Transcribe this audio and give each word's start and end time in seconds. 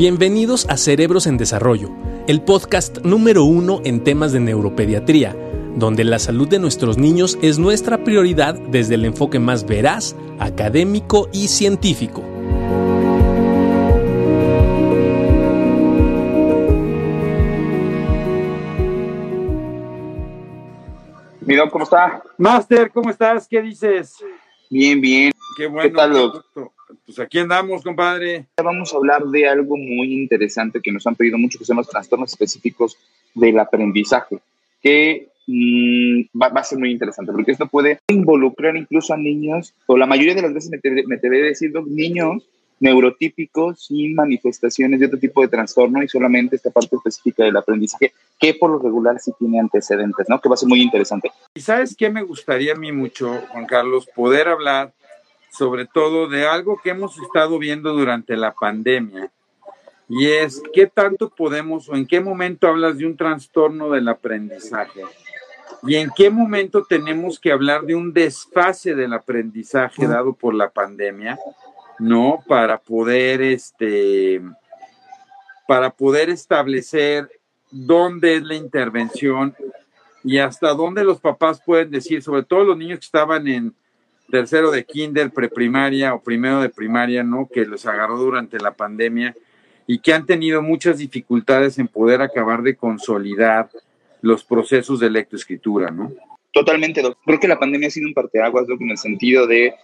Bienvenidos 0.00 0.66
a 0.70 0.78
Cerebros 0.78 1.26
en 1.26 1.36
Desarrollo, 1.36 1.90
el 2.26 2.40
podcast 2.40 3.00
número 3.04 3.44
uno 3.44 3.82
en 3.84 4.02
temas 4.02 4.32
de 4.32 4.40
neuropediatría, 4.40 5.36
donde 5.76 6.04
la 6.04 6.18
salud 6.18 6.48
de 6.48 6.58
nuestros 6.58 6.96
niños 6.96 7.38
es 7.42 7.58
nuestra 7.58 8.02
prioridad 8.02 8.54
desde 8.54 8.94
el 8.94 9.04
enfoque 9.04 9.38
más 9.38 9.66
veraz, 9.66 10.16
académico 10.38 11.28
y 11.34 11.48
científico. 11.48 12.22
Mira, 21.42 21.68
¿cómo 21.68 21.84
está? 21.84 22.22
Master, 22.38 22.90
¿cómo 22.90 23.10
estás? 23.10 23.46
¿Qué 23.46 23.60
dices? 23.60 24.16
Bien, 24.70 24.98
bien. 24.98 25.30
Qué 25.58 25.66
bueno. 25.66 25.90
¿Qué 25.90 25.94
tal, 25.94 26.12
Doc? 26.14 26.46
Pues 27.04 27.18
aquí 27.18 27.38
andamos, 27.38 27.82
compadre. 27.82 28.46
Vamos 28.62 28.92
a 28.92 28.96
hablar 28.96 29.24
de 29.24 29.48
algo 29.48 29.76
muy 29.76 30.12
interesante 30.12 30.80
que 30.80 30.92
nos 30.92 31.06
han 31.06 31.14
pedido 31.14 31.38
mucho, 31.38 31.58
que 31.58 31.64
son 31.64 31.76
los 31.76 31.88
trastornos 31.88 32.30
específicos 32.30 32.96
del 33.34 33.58
aprendizaje, 33.58 34.38
que 34.82 35.28
mm, 35.46 36.38
va, 36.40 36.48
va 36.48 36.60
a 36.60 36.64
ser 36.64 36.78
muy 36.78 36.90
interesante, 36.90 37.32
porque 37.32 37.52
esto 37.52 37.66
puede 37.66 38.00
involucrar 38.08 38.76
incluso 38.76 39.14
a 39.14 39.16
niños, 39.16 39.74
o 39.86 39.96
la 39.96 40.06
mayoría 40.06 40.34
de 40.34 40.42
las 40.42 40.54
veces 40.54 40.70
me 40.70 40.78
te, 40.78 40.90
me 41.06 41.18
te 41.18 41.30
debe 41.30 41.48
decir, 41.48 41.72
Doc, 41.72 41.86
niños 41.86 42.42
neurotípicos 42.80 43.86
sin 43.86 44.14
manifestaciones 44.14 44.98
de 44.98 45.06
otro 45.06 45.18
tipo 45.18 45.42
de 45.42 45.48
trastorno 45.48 46.02
y 46.02 46.08
solamente 46.08 46.56
esta 46.56 46.70
parte 46.70 46.96
específica 46.96 47.44
del 47.44 47.56
aprendizaje, 47.56 48.12
que 48.38 48.54
por 48.54 48.70
lo 48.70 48.78
regular 48.78 49.20
sí 49.20 49.32
tiene 49.38 49.60
antecedentes, 49.60 50.26
¿no? 50.28 50.40
Que 50.40 50.48
va 50.48 50.54
a 50.54 50.58
ser 50.58 50.68
muy 50.68 50.80
interesante. 50.80 51.30
¿Y 51.54 51.60
sabes 51.60 51.94
qué 51.94 52.08
me 52.08 52.22
gustaría 52.22 52.72
a 52.72 52.76
mí 52.76 52.90
mucho, 52.90 53.42
Juan 53.50 53.66
Carlos, 53.66 54.08
poder 54.14 54.48
hablar 54.48 54.92
sobre 55.50 55.86
todo 55.86 56.28
de 56.28 56.46
algo 56.46 56.80
que 56.82 56.90
hemos 56.90 57.18
estado 57.18 57.58
viendo 57.58 57.92
durante 57.92 58.36
la 58.36 58.52
pandemia? 58.52 59.30
Y 60.08 60.26
es, 60.26 60.62
¿qué 60.72 60.86
tanto 60.86 61.30
podemos 61.30 61.88
o 61.88 61.94
en 61.94 62.06
qué 62.06 62.20
momento 62.20 62.66
hablas 62.66 62.98
de 62.98 63.06
un 63.06 63.16
trastorno 63.16 63.90
del 63.90 64.08
aprendizaje? 64.08 65.02
¿Y 65.82 65.96
en 65.96 66.10
qué 66.14 66.30
momento 66.30 66.84
tenemos 66.84 67.38
que 67.38 67.52
hablar 67.52 67.82
de 67.82 67.94
un 67.94 68.12
desfase 68.12 68.94
del 68.94 69.12
aprendizaje 69.12 70.06
dado 70.06 70.32
por 70.32 70.54
la 70.54 70.68
pandemia? 70.68 71.38
¿no? 72.00 72.42
Para 72.48 72.78
poder, 72.78 73.42
este, 73.42 74.40
para 75.68 75.90
poder 75.90 76.30
establecer 76.30 77.30
dónde 77.70 78.36
es 78.36 78.42
la 78.42 78.54
intervención 78.54 79.54
y 80.24 80.38
hasta 80.38 80.74
dónde 80.74 81.04
los 81.04 81.20
papás 81.20 81.62
pueden 81.64 81.90
decir, 81.90 82.22
sobre 82.22 82.42
todo 82.42 82.64
los 82.64 82.76
niños 82.76 82.98
que 82.98 83.04
estaban 83.04 83.46
en 83.46 83.74
tercero 84.30 84.70
de 84.70 84.84
kinder, 84.84 85.30
preprimaria 85.30 86.14
o 86.14 86.22
primero 86.22 86.60
de 86.60 86.68
primaria, 86.68 87.22
¿no? 87.22 87.48
Que 87.52 87.66
los 87.66 87.86
agarró 87.86 88.16
durante 88.16 88.58
la 88.58 88.72
pandemia 88.72 89.34
y 89.86 89.98
que 89.98 90.12
han 90.14 90.26
tenido 90.26 90.62
muchas 90.62 90.98
dificultades 90.98 91.78
en 91.78 91.88
poder 91.88 92.22
acabar 92.22 92.62
de 92.62 92.76
consolidar 92.76 93.68
los 94.22 94.44
procesos 94.44 95.00
de 95.00 95.10
lectoescritura, 95.10 95.90
¿no? 95.90 96.12
Totalmente, 96.52 97.02
doctor. 97.02 97.22
Creo 97.24 97.40
que 97.40 97.48
la 97.48 97.58
pandemia 97.58 97.88
ha 97.88 97.90
sido 97.90 98.08
un 98.08 98.14
parteaguas, 98.14 98.66
Doc, 98.66 98.80
en 98.80 98.90
el 98.90 98.98
sentido 98.98 99.46
de 99.46 99.74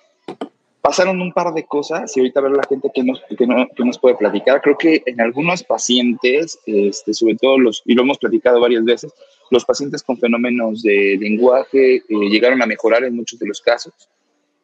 pasaron 0.86 1.20
un 1.20 1.32
par 1.32 1.52
de 1.52 1.64
cosas 1.64 2.16
y 2.16 2.20
ahorita 2.20 2.40
ver 2.40 2.52
la 2.52 2.62
gente 2.62 2.88
que 2.94 3.02
nos, 3.02 3.20
que, 3.36 3.44
no, 3.44 3.66
que 3.76 3.84
nos 3.84 3.98
puede 3.98 4.14
platicar. 4.14 4.60
Creo 4.62 4.78
que 4.78 5.02
en 5.04 5.20
algunos 5.20 5.64
pacientes, 5.64 6.60
este, 6.64 7.12
sobre 7.12 7.34
todo 7.34 7.58
los, 7.58 7.82
y 7.86 7.94
lo 7.94 8.02
hemos 8.02 8.18
platicado 8.18 8.60
varias 8.60 8.84
veces, 8.84 9.12
los 9.50 9.64
pacientes 9.64 10.04
con 10.04 10.16
fenómenos 10.16 10.84
de 10.84 11.16
lenguaje 11.20 11.96
eh, 11.96 12.02
llegaron 12.08 12.62
a 12.62 12.66
mejorar 12.66 13.02
en 13.02 13.16
muchos 13.16 13.40
de 13.40 13.48
los 13.48 13.60
casos. 13.60 13.92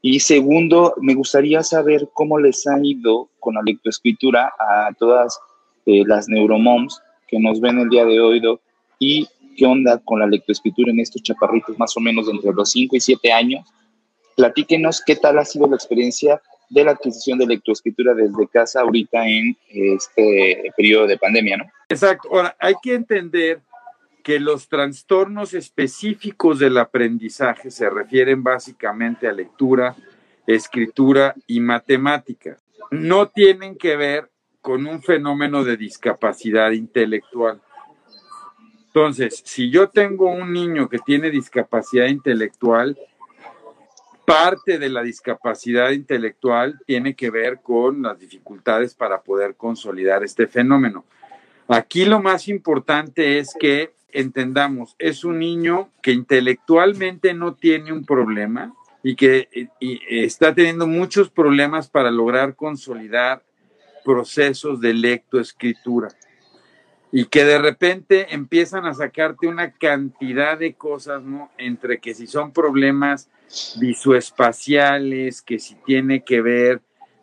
Y 0.03 0.21
segundo, 0.21 0.95
me 1.01 1.15
gustaría 1.15 1.63
saber 1.63 2.09
cómo 2.13 2.39
les 2.39 2.67
ha 2.67 2.79
ido 2.83 3.31
con 3.39 3.55
la 3.55 3.63
lectoescritura 3.63 4.53
a 4.59 4.93
todas 4.99 5.39
eh, 5.87 6.03
las 6.07 6.29
neuromoms 6.29 7.01
que 7.29 7.39
nos 7.39 7.61
ven 7.61 7.79
el 7.79 7.89
día 7.89 8.05
de 8.05 8.21
hoy, 8.21 8.43
y 8.99 9.27
qué 9.57 9.65
onda 9.65 9.99
con 10.05 10.21
la 10.21 10.27
lectoescritura 10.27 10.91
en 10.91 11.01
estos 11.01 11.23
chaparritos 11.23 11.79
más 11.79 11.97
o 11.97 12.01
menos 12.01 12.29
entre 12.29 12.53
los 12.53 12.71
5 12.71 12.97
y 12.97 13.01
7 13.01 13.33
años 13.33 13.67
Platíquenos 14.37 15.03
qué 15.05 15.17
tal 15.17 15.39
ha 15.39 15.45
sido 15.45 15.67
la 15.67 15.77
experiencia 15.77 16.41
de 16.71 16.85
la 16.85 16.93
adquisición 16.93 17.39
de 17.39 17.47
lectoescritura 17.47 18.15
desde 18.15 18.49
casa 18.49 18.81
ahorita 18.81 19.27
en 19.27 19.57
este 19.69 20.73
periodo 20.77 21.07
de 21.07 21.19
pandemia, 21.19 21.59
¿no? 21.59 21.65
Exacto. 21.89 22.29
Ahora, 22.33 22.57
hay 22.59 22.75
que 22.83 22.95
entender 22.95 23.61
que 24.23 24.41
los 24.41 24.69
trastornos 24.69 25.55
específicos 25.55 26.59
del 26.59 26.79
aprendizaje 26.79 27.71
se 27.71 27.91
refieren 27.91 28.43
básicamente 28.43 29.29
a 29.29 29.33
lectura, 29.33 29.97
escritura 30.47 31.35
y 31.47 31.61
matemáticas. 31.61 32.63
No 32.91 33.29
tienen 33.29 33.77
que 33.77 33.97
ver 33.97 34.31
con 34.61 34.87
un 34.87 35.03
fenómeno 35.03 35.65
de 35.65 35.77
discapacidad 35.77 36.71
intelectual. 36.71 37.61
Entonces, 38.87 39.43
si 39.45 39.71
yo 39.71 39.89
tengo 39.89 40.31
un 40.31 40.53
niño 40.53 40.89
que 40.89 40.99
tiene 40.99 41.31
discapacidad 41.31 42.07
intelectual, 42.07 42.97
parte 44.27 44.79
de 44.79 44.89
la 44.89 45.03
discapacidad 45.03 45.91
intelectual 45.91 46.79
tiene 46.87 47.15
que 47.15 47.31
ver 47.31 47.61
con 47.63 48.03
las 48.03 48.19
dificultades 48.19 48.95
para 48.95 49.23
poder 49.23 49.57
consolidar 49.57 50.23
este 50.23 50.47
fenómeno. 50.47 51.05
Aquí 51.69 52.05
lo 52.05 52.21
más 52.21 52.49
importante 52.49 53.39
es 53.39 53.55
que 53.59 53.93
entendamos, 54.13 54.95
es 54.99 55.25
un 55.25 55.39
niño 55.39 55.91
que 56.03 56.13
intelectualmente 56.13 57.35
no 57.35 57.55
tiene 57.55 57.93
un 57.93 58.05
problema 58.05 58.75
y 59.03 59.17
que 59.17 59.49
está 60.09 60.55
teniendo 60.55 60.87
muchos 60.87 61.31
problemas 61.31 61.89
para 61.89 62.11
lograr 62.11 62.55
consolidar 62.55 63.43
procesos 64.05 64.81
de 64.81 64.95
lectoescritura 64.95 66.09
y 67.15 67.27
que 67.27 67.45
de 67.45 67.59
repente 67.59 68.35
empiezan 68.35 68.87
a 68.87 68.95
sacarte 68.95 69.47
una 69.47 69.73
cantidad 69.73 70.59
de 70.59 70.75
cosas, 70.75 71.23
¿no? 71.23 71.51
Entre 71.59 72.01
que 72.01 72.15
si 72.15 72.27
son 72.27 72.53
problemas 72.53 73.29
visoespaciales, 73.79 75.43
que 75.43 75.59
si 75.59 75.75
tiene 75.85 76.25
que 76.25 76.41
ver 76.41 76.81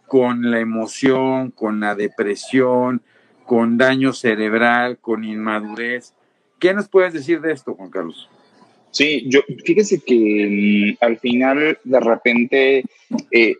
con 0.07 0.51
la 0.51 0.59
emoción, 0.59 1.49
con 1.49 1.79
la 1.79 1.95
depresión, 1.95 3.01
con 3.47 3.79
daño 3.79 4.13
cerebral, 4.13 4.99
con 4.99 5.23
inmadurez. 5.23 6.13
¿Qué 6.59 6.73
nos 6.73 6.87
puedes 6.87 7.13
decir 7.13 7.41
de 7.41 7.53
esto, 7.53 7.73
Juan 7.73 7.89
Carlos? 7.89 8.29
Sí, 8.91 9.25
yo 9.27 9.41
fíjese 9.65 9.99
que 9.99 10.95
mm, 10.99 11.03
al 11.03 11.17
final 11.19 11.77
de 11.83 11.99
repente 11.99 12.83
eh, 13.31 13.55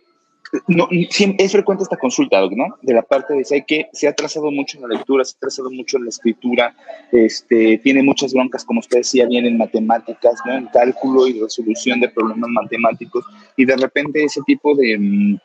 no, 0.66 0.88
es 0.90 1.52
frecuente 1.52 1.84
esta 1.84 1.96
consulta, 1.96 2.40
¿no? 2.50 2.76
De 2.82 2.92
la 2.92 3.02
parte 3.02 3.34
de 3.34 3.46
hay 3.50 3.62
que 3.62 3.86
se 3.92 4.08
ha 4.08 4.12
trazado 4.12 4.50
mucho 4.50 4.78
en 4.78 4.88
la 4.88 4.96
lectura, 4.96 5.24
se 5.24 5.36
ha 5.36 5.40
trazado 5.40 5.70
mucho 5.70 5.96
en 5.96 6.04
la 6.04 6.08
escritura, 6.08 6.74
este, 7.12 7.78
tiene 7.78 8.02
muchas 8.02 8.34
broncas, 8.34 8.64
como 8.64 8.80
usted 8.80 8.98
decía, 8.98 9.26
bien 9.26 9.46
en 9.46 9.56
matemáticas, 9.56 10.40
¿no? 10.44 10.54
En 10.54 10.66
cálculo 10.66 11.28
y 11.28 11.40
resolución 11.40 12.00
de 12.00 12.08
problemas 12.08 12.50
matemáticos, 12.50 13.24
y 13.56 13.64
de 13.64 13.76
repente 13.76 14.24
ese 14.24 14.40
tipo 14.44 14.74
de, 14.74 14.98
mm, 14.98 15.38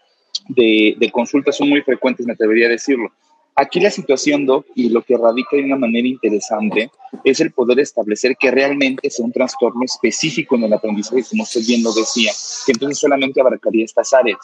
de 0.50 1.12
consultas 1.12 1.56
son 1.56 1.70
muy 1.70 1.82
frecuentes, 1.82 2.26
me 2.26 2.34
atrevería 2.34 2.66
a 2.66 2.72
decirlo. 2.72 3.12
Aquí 3.58 3.80
la 3.80 3.90
situación, 3.90 4.46
Doc, 4.46 4.66
y 4.76 4.90
lo 4.90 5.02
que 5.02 5.16
radica 5.16 5.56
de 5.56 5.64
una 5.64 5.78
manera 5.78 6.06
interesante 6.06 6.92
es 7.24 7.40
el 7.40 7.54
poder 7.54 7.80
establecer 7.80 8.36
que 8.38 8.52
realmente 8.52 9.10
sea 9.10 9.24
un 9.24 9.32
trastorno 9.32 9.84
específico 9.86 10.56
en 10.56 10.64
el 10.64 10.74
aprendizaje, 10.74 11.24
como 11.30 11.44
usted 11.44 11.62
bien 11.66 11.82
lo 11.82 11.94
decía, 11.94 12.34
que 12.66 12.74
entonces 12.74 13.00
solamente 13.00 13.40
abarcaría 13.40 13.86
estas 13.86 14.14
áreas. 14.14 14.40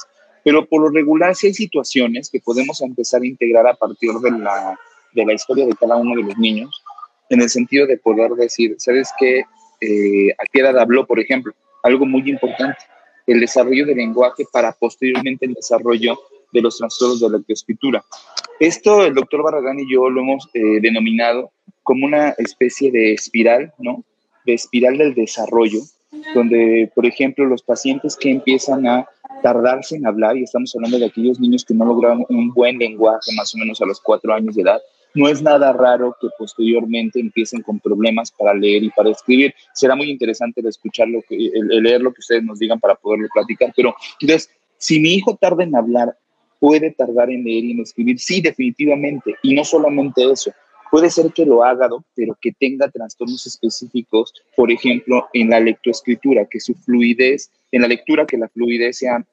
Pero 0.45 0.65
por 0.65 0.81
lo 0.81 0.89
regular 0.89 1.35
sí 1.35 1.47
hay 1.47 1.53
situaciones 1.53 2.29
que 2.29 2.39
podemos 2.39 2.81
empezar 2.81 3.21
a 3.21 3.27
integrar 3.27 3.67
a 3.67 3.73
partir 3.73 4.13
de 4.13 4.31
la, 4.31 4.79
de 5.13 5.25
la 5.25 5.33
historia 5.33 5.65
de 5.65 5.75
cada 5.75 5.97
uno 5.97 6.15
de 6.15 6.23
los 6.23 6.37
niños, 6.37 6.81
en 7.29 7.41
el 7.41 7.49
sentido 7.49 7.85
de 7.87 7.97
poder 7.97 8.31
decir, 8.31 8.75
¿sabes 8.77 9.09
qué? 9.19 9.43
Eh, 9.81 10.31
a 10.31 10.43
qué 10.51 10.61
edad 10.61 10.79
habló, 10.79 11.05
por 11.05 11.19
ejemplo? 11.19 11.53
Algo 11.83 12.05
muy 12.05 12.29
importante, 12.29 12.77
el 13.27 13.41
desarrollo 13.41 13.85
del 13.85 13.97
lenguaje 13.97 14.45
para 14.51 14.71
posteriormente 14.71 15.45
el 15.45 15.53
desarrollo 15.53 16.17
de 16.51 16.61
los 16.61 16.77
trastornos 16.77 17.19
de 17.19 17.29
la 17.29 17.37
lectoescritura. 17.37 18.03
Esto 18.59 19.05
el 19.05 19.15
doctor 19.15 19.43
Barragán 19.43 19.79
y 19.79 19.91
yo 19.91 20.09
lo 20.09 20.21
hemos 20.21 20.47
eh, 20.53 20.79
denominado 20.81 21.51
como 21.83 22.05
una 22.05 22.29
especie 22.31 22.91
de 22.91 23.13
espiral, 23.13 23.73
¿no? 23.79 24.03
De 24.45 24.53
espiral 24.53 24.97
del 24.97 25.15
desarrollo, 25.15 25.79
donde, 26.35 26.91
por 26.93 27.05
ejemplo, 27.05 27.45
los 27.45 27.63
pacientes 27.63 28.15
que 28.15 28.29
empiezan 28.29 28.87
a 28.87 29.07
tardarse 29.41 29.95
en 29.95 30.05
hablar, 30.05 30.37
y 30.37 30.43
estamos 30.43 30.75
hablando 30.75 30.99
de 30.99 31.05
aquellos 31.05 31.39
niños 31.39 31.65
que 31.65 31.73
no 31.73 31.85
lograron 31.85 32.25
un 32.29 32.53
buen 32.53 32.77
lenguaje 32.77 33.31
más 33.35 33.53
o 33.55 33.57
menos 33.57 33.81
a 33.81 33.85
los 33.85 33.99
cuatro 33.99 34.33
años 34.33 34.55
de 34.55 34.61
edad, 34.61 34.81
no 35.13 35.27
es 35.27 35.41
nada 35.41 35.73
raro 35.73 36.15
que 36.21 36.27
posteriormente 36.37 37.19
empiecen 37.19 37.61
con 37.61 37.79
problemas 37.79 38.31
para 38.31 38.53
leer 38.53 38.83
y 38.83 38.89
para 38.91 39.09
escribir. 39.09 39.53
Será 39.73 39.95
muy 39.95 40.09
interesante 40.09 40.61
el 40.61 40.67
escuchar 40.67 41.07
lo 41.09 41.21
que, 41.21 41.35
leer 41.35 42.01
lo 42.01 42.13
que 42.13 42.19
ustedes 42.21 42.43
nos 42.43 42.59
digan 42.59 42.79
para 42.79 42.95
poderlo 42.95 43.27
platicar. 43.33 43.73
Pero 43.75 43.93
entonces, 44.21 44.49
si 44.77 44.99
mi 44.99 45.13
hijo 45.13 45.35
tarda 45.35 45.63
en 45.63 45.75
hablar, 45.75 46.17
puede 46.61 46.91
tardar 46.91 47.31
en 47.31 47.43
leer 47.43 47.65
y 47.65 47.71
en 47.71 47.79
escribir. 47.79 48.19
Sí, 48.19 48.39
definitivamente. 48.39 49.35
Y 49.41 49.55
no 49.55 49.65
solamente 49.65 50.23
eso. 50.31 50.53
Puede 50.91 51.09
ser 51.09 51.33
que 51.33 51.43
lo 51.43 51.63
haga, 51.63 51.89
pero 52.13 52.37
que 52.39 52.51
tenga 52.51 52.87
trastornos 52.87 53.47
específicos, 53.47 54.31
por 54.55 54.71
ejemplo, 54.71 55.27
en 55.33 55.49
la 55.49 55.59
lectoescritura, 55.59 56.45
que 56.45 56.59
su 56.59 56.75
fluidez, 56.75 57.49
en 57.71 57.81
la 57.81 57.87
lectura, 57.87 58.27
que 58.27 58.37
la 58.37 58.47
fluidez 58.47 58.99
sea 58.99 59.25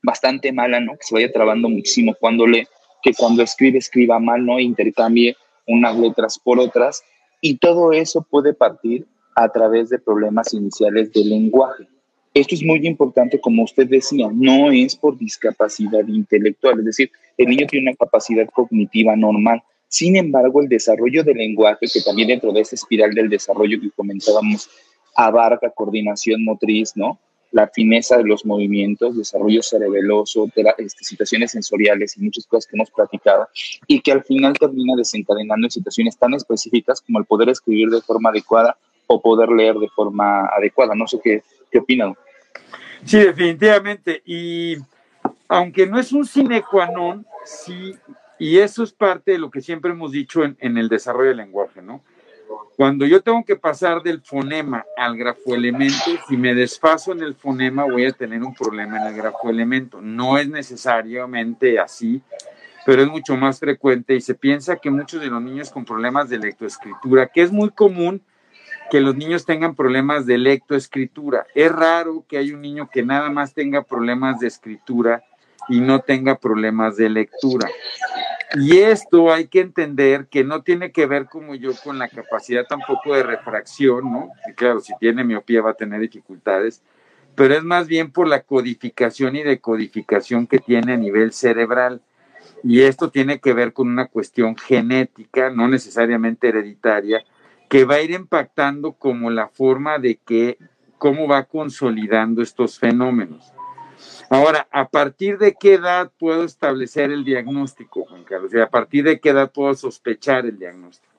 bastante 0.00 0.52
mala, 0.52 0.78
¿no? 0.78 0.92
Que 0.92 1.02
se 1.02 1.14
vaya 1.14 1.32
trabando 1.32 1.68
muchísimo 1.68 2.14
cuando 2.18 2.46
lee. 2.46 2.66
que 3.02 3.14
cuando 3.14 3.42
escribe, 3.42 3.78
escriba 3.78 4.20
mal, 4.20 4.44
¿no? 4.44 4.60
Intercambie 4.60 5.34
unas 5.66 5.98
letras 5.98 6.38
por 6.38 6.60
otras. 6.60 7.02
Y 7.40 7.56
todo 7.56 7.92
eso 7.92 8.24
puede 8.30 8.54
partir 8.54 9.06
a 9.34 9.48
través 9.48 9.88
de 9.88 9.98
problemas 9.98 10.52
iniciales 10.52 11.10
del 11.12 11.30
lenguaje. 11.30 11.88
Esto 12.32 12.54
es 12.54 12.62
muy 12.62 12.86
importante, 12.86 13.40
como 13.40 13.64
usted 13.64 13.88
decía, 13.88 14.28
no 14.32 14.70
es 14.70 14.94
por 14.94 15.18
discapacidad 15.18 16.06
intelectual, 16.06 16.78
es 16.78 16.84
decir, 16.84 17.10
el 17.36 17.48
niño 17.48 17.66
tiene 17.66 17.90
una 17.90 17.96
capacidad 17.96 18.48
cognitiva 18.50 19.16
normal. 19.16 19.62
Sin 19.88 20.14
embargo, 20.14 20.62
el 20.62 20.68
desarrollo 20.68 21.24
del 21.24 21.38
lenguaje, 21.38 21.86
que 21.92 22.00
también 22.02 22.28
dentro 22.28 22.52
de 22.52 22.60
esa 22.60 22.76
espiral 22.76 23.12
del 23.14 23.28
desarrollo 23.28 23.80
que 23.80 23.90
comentábamos, 23.90 24.70
abarca 25.16 25.70
coordinación 25.70 26.44
motriz, 26.44 26.92
¿no? 26.94 27.18
La 27.50 27.66
fineza 27.66 28.16
de 28.16 28.22
los 28.22 28.46
movimientos, 28.46 29.16
desarrollo 29.16 29.60
cerebeloso, 29.60 30.48
este, 30.78 31.04
situaciones 31.04 31.50
sensoriales 31.50 32.16
y 32.16 32.20
muchas 32.20 32.46
cosas 32.46 32.68
que 32.68 32.76
hemos 32.76 32.92
platicado, 32.92 33.48
y 33.88 34.00
que 34.00 34.12
al 34.12 34.22
final 34.22 34.52
termina 34.56 34.94
desencadenando 34.94 35.66
en 35.66 35.70
situaciones 35.72 36.16
tan 36.16 36.34
específicas 36.34 37.00
como 37.00 37.18
el 37.18 37.24
poder 37.24 37.48
escribir 37.48 37.88
de 37.88 38.00
forma 38.02 38.30
adecuada 38.30 38.78
o 39.08 39.20
poder 39.20 39.48
leer 39.48 39.74
de 39.74 39.88
forma 39.88 40.46
adecuada. 40.56 40.94
No 40.94 41.08
sé 41.08 41.18
qué, 41.20 41.42
qué 41.70 41.78
opinan. 41.78 42.14
Sí, 43.04 43.18
definitivamente. 43.18 44.22
Y 44.24 44.76
aunque 45.48 45.86
no 45.86 45.98
es 45.98 46.12
un 46.12 46.24
sine 46.24 46.62
qua 46.62 46.86
non, 46.86 47.26
sí, 47.44 47.94
y 48.38 48.58
eso 48.58 48.82
es 48.82 48.92
parte 48.92 49.32
de 49.32 49.38
lo 49.38 49.50
que 49.50 49.60
siempre 49.60 49.90
hemos 49.90 50.12
dicho 50.12 50.42
en, 50.44 50.78
el 50.78 50.88
desarrollo 50.88 51.28
del 51.28 51.38
lenguaje, 51.38 51.82
¿no? 51.82 52.02
Cuando 52.76 53.04
yo 53.04 53.20
tengo 53.20 53.44
que 53.44 53.56
pasar 53.56 54.02
del 54.02 54.22
fonema 54.22 54.86
al 54.96 55.16
grafoelemento, 55.16 56.10
si 56.26 56.36
me 56.38 56.54
desfaso 56.54 57.12
en 57.12 57.20
el 57.20 57.34
fonema 57.34 57.84
voy 57.84 58.06
a 58.06 58.12
tener 58.12 58.42
un 58.42 58.54
problema 58.54 58.98
en 58.98 59.08
el 59.08 59.14
grafoelemento. 59.14 60.00
No 60.00 60.38
es 60.38 60.48
necesariamente 60.48 61.78
así, 61.78 62.22
pero 62.86 63.02
es 63.02 63.08
mucho 63.08 63.36
más 63.36 63.60
frecuente 63.60 64.14
y 64.14 64.22
se 64.22 64.34
piensa 64.34 64.76
que 64.76 64.90
muchos 64.90 65.20
de 65.20 65.26
los 65.26 65.42
niños 65.42 65.70
con 65.70 65.84
problemas 65.84 66.30
de 66.30 66.38
lectoescritura, 66.38 67.26
que 67.26 67.42
es 67.42 67.52
muy 67.52 67.68
común 67.70 68.22
que 68.90 69.00
los 69.00 69.16
niños 69.16 69.46
tengan 69.46 69.74
problemas 69.74 70.26
de 70.26 70.38
lectoescritura. 70.38 71.46
Es 71.54 71.70
raro 71.70 72.24
que 72.28 72.38
haya 72.38 72.54
un 72.54 72.62
niño 72.62 72.90
que 72.92 73.02
nada 73.02 73.30
más 73.30 73.54
tenga 73.54 73.82
problemas 73.82 74.40
de 74.40 74.48
escritura 74.48 75.22
y 75.68 75.80
no 75.80 76.00
tenga 76.00 76.36
problemas 76.36 76.96
de 76.96 77.08
lectura. 77.08 77.68
Y 78.54 78.78
esto 78.78 79.32
hay 79.32 79.46
que 79.46 79.60
entender 79.60 80.26
que 80.26 80.42
no 80.42 80.62
tiene 80.62 80.90
que 80.90 81.06
ver 81.06 81.26
como 81.26 81.54
yo 81.54 81.72
con 81.84 81.98
la 81.98 82.08
capacidad 82.08 82.66
tampoco 82.66 83.14
de 83.14 83.22
refracción, 83.22 84.10
¿no? 84.10 84.30
Y 84.50 84.54
claro, 84.54 84.80
si 84.80 84.92
tiene 84.98 85.22
miopía 85.22 85.62
va 85.62 85.70
a 85.70 85.74
tener 85.74 86.00
dificultades, 86.00 86.82
pero 87.36 87.54
es 87.54 87.62
más 87.62 87.86
bien 87.86 88.10
por 88.10 88.26
la 88.26 88.42
codificación 88.42 89.36
y 89.36 89.44
decodificación 89.44 90.48
que 90.48 90.58
tiene 90.58 90.94
a 90.94 90.96
nivel 90.96 91.32
cerebral. 91.32 92.02
Y 92.64 92.82
esto 92.82 93.10
tiene 93.10 93.38
que 93.38 93.52
ver 93.52 93.72
con 93.72 93.88
una 93.88 94.06
cuestión 94.06 94.56
genética, 94.56 95.50
no 95.50 95.68
necesariamente 95.68 96.48
hereditaria, 96.48 97.24
que 97.70 97.84
va 97.84 97.94
a 97.94 98.02
ir 98.02 98.10
impactando 98.10 98.92
como 98.94 99.30
la 99.30 99.48
forma 99.48 100.00
de 100.00 100.16
que, 100.16 100.58
cómo 100.98 101.28
va 101.28 101.44
consolidando 101.44 102.42
estos 102.42 102.80
fenómenos. 102.80 103.54
Ahora, 104.28 104.66
¿a 104.72 104.88
partir 104.88 105.38
de 105.38 105.54
qué 105.54 105.74
edad 105.74 106.10
puedo 106.18 106.42
establecer 106.42 107.12
el 107.12 107.24
diagnóstico, 107.24 108.04
Juan 108.06 108.24
Carlos? 108.24 108.52
¿Y 108.52 108.58
a 108.58 108.68
partir 108.68 109.04
de 109.04 109.20
qué 109.20 109.30
edad 109.30 109.52
puedo 109.52 109.72
sospechar 109.74 110.46
el 110.46 110.58
diagnóstico? 110.58 111.09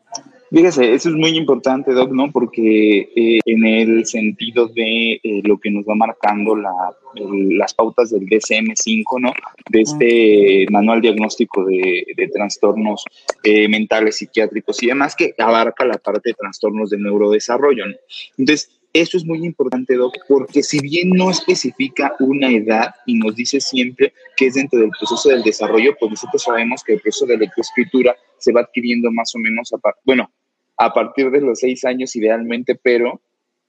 Fíjese, 0.51 0.93
eso 0.93 1.07
es 1.07 1.15
muy 1.15 1.29
importante, 1.37 1.93
Doc, 1.93 2.11
¿no? 2.11 2.29
Porque 2.29 3.09
eh, 3.15 3.39
en 3.45 3.65
el 3.65 4.05
sentido 4.05 4.67
de 4.67 5.13
eh, 5.23 5.41
lo 5.45 5.57
que 5.57 5.71
nos 5.71 5.85
va 5.85 5.95
marcando 5.95 6.57
la, 6.57 6.73
las 7.15 7.73
pautas 7.73 8.09
del 8.11 8.25
DSM-5, 8.25 9.21
¿no? 9.21 9.31
De 9.69 9.81
este 9.81 10.65
manual 10.69 10.99
diagnóstico 10.99 11.63
de, 11.63 12.05
de 12.17 12.27
trastornos 12.27 13.05
eh, 13.43 13.69
mentales, 13.69 14.17
psiquiátricos 14.17 14.83
y 14.83 14.87
demás, 14.87 15.15
que 15.15 15.33
abarca 15.37 15.85
la 15.85 15.97
parte 15.97 16.31
de 16.31 16.35
trastornos 16.35 16.89
del 16.89 17.03
neurodesarrollo, 17.03 17.85
¿no? 17.85 17.95
Entonces, 18.37 18.80
eso 18.93 19.17
es 19.17 19.25
muy 19.25 19.45
importante, 19.45 19.95
Doc, 19.95 20.15
porque 20.27 20.63
si 20.63 20.79
bien 20.79 21.09
no 21.09 21.29
especifica 21.29 22.13
una 22.19 22.49
edad 22.49 22.93
y 23.05 23.15
nos 23.15 23.35
dice 23.35 23.61
siempre 23.61 24.13
que 24.35 24.47
es 24.47 24.55
dentro 24.55 24.79
del 24.79 24.89
proceso 24.89 25.29
del 25.29 25.43
desarrollo, 25.43 25.95
pues 25.99 26.11
nosotros 26.11 26.43
sabemos 26.43 26.83
que 26.83 26.93
el 26.93 26.99
proceso 26.99 27.25
de 27.25 27.37
lectoescritura 27.37 28.15
se 28.37 28.51
va 28.51 28.61
adquiriendo 28.61 29.11
más 29.11 29.33
o 29.35 29.39
menos, 29.39 29.71
a 29.73 29.77
bueno, 30.03 30.29
a 30.77 30.93
partir 30.93 31.31
de 31.31 31.41
los 31.41 31.59
seis 31.59 31.85
años 31.85 32.15
idealmente, 32.15 32.75
pero 32.75 33.21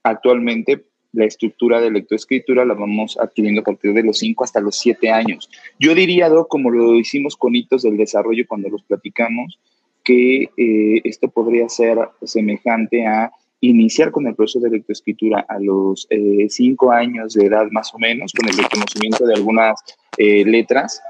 actualmente 0.03 0.85
la 1.13 1.25
estructura 1.25 1.79
de 1.79 1.91
lectoescritura 1.91 2.65
la 2.65 2.73
vamos 2.73 3.17
adquiriendo 3.19 3.61
a 3.61 3.63
partir 3.63 3.93
de 3.93 4.03
los 4.03 4.17
cinco 4.17 4.43
hasta 4.43 4.59
los 4.59 4.77
siete 4.77 5.11
años. 5.11 5.49
Yo 5.79 5.93
diría, 5.93 6.27
Doc, 6.27 6.47
como 6.47 6.71
lo 6.71 6.95
hicimos 6.95 7.37
con 7.37 7.55
hitos 7.55 7.83
del 7.83 7.97
desarrollo 7.97 8.45
cuando 8.47 8.69
los 8.69 8.83
platicamos, 8.83 9.59
que 10.03 10.49
eh, 10.57 11.01
esto 11.03 11.29
podría 11.29 11.69
ser 11.69 11.97
semejante 12.23 13.05
a 13.05 13.31
iniciar 13.69 14.11
con 14.11 14.27
el 14.27 14.35
proceso 14.35 14.59
de 14.59 14.71
lectoescritura 14.71 15.45
a 15.47 15.57
los 15.57 16.05
eh, 16.09 16.47
cinco 16.49 16.91
años 16.91 17.33
de 17.33 17.45
edad 17.45 17.65
más 17.71 17.93
o 17.93 17.99
menos, 17.99 18.33
con 18.33 18.49
el 18.49 18.57
reconocimiento 18.57 19.25
de 19.25 19.35
algunas 19.35 19.79
eh, 20.17 20.43
letras. 20.45 21.01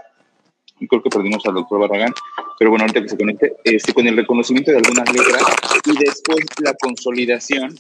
Creo 0.78 1.02
que 1.02 1.10
perdimos 1.10 1.44
al 1.48 1.56
doctor 1.56 1.80
Barragán, 1.80 2.14
pero 2.60 2.70
bueno, 2.70 2.84
ahorita 2.84 3.02
que 3.02 3.10
se 3.10 3.18
conecte, 3.18 3.56
este, 3.64 3.94
con 3.94 4.06
el 4.06 4.16
reconocimiento 4.16 4.70
de 4.70 4.78
algunas 4.78 5.12
letras 5.12 5.44
y 5.86 5.98
después 5.98 6.46
la 6.62 6.74
consolidación. 6.76 7.74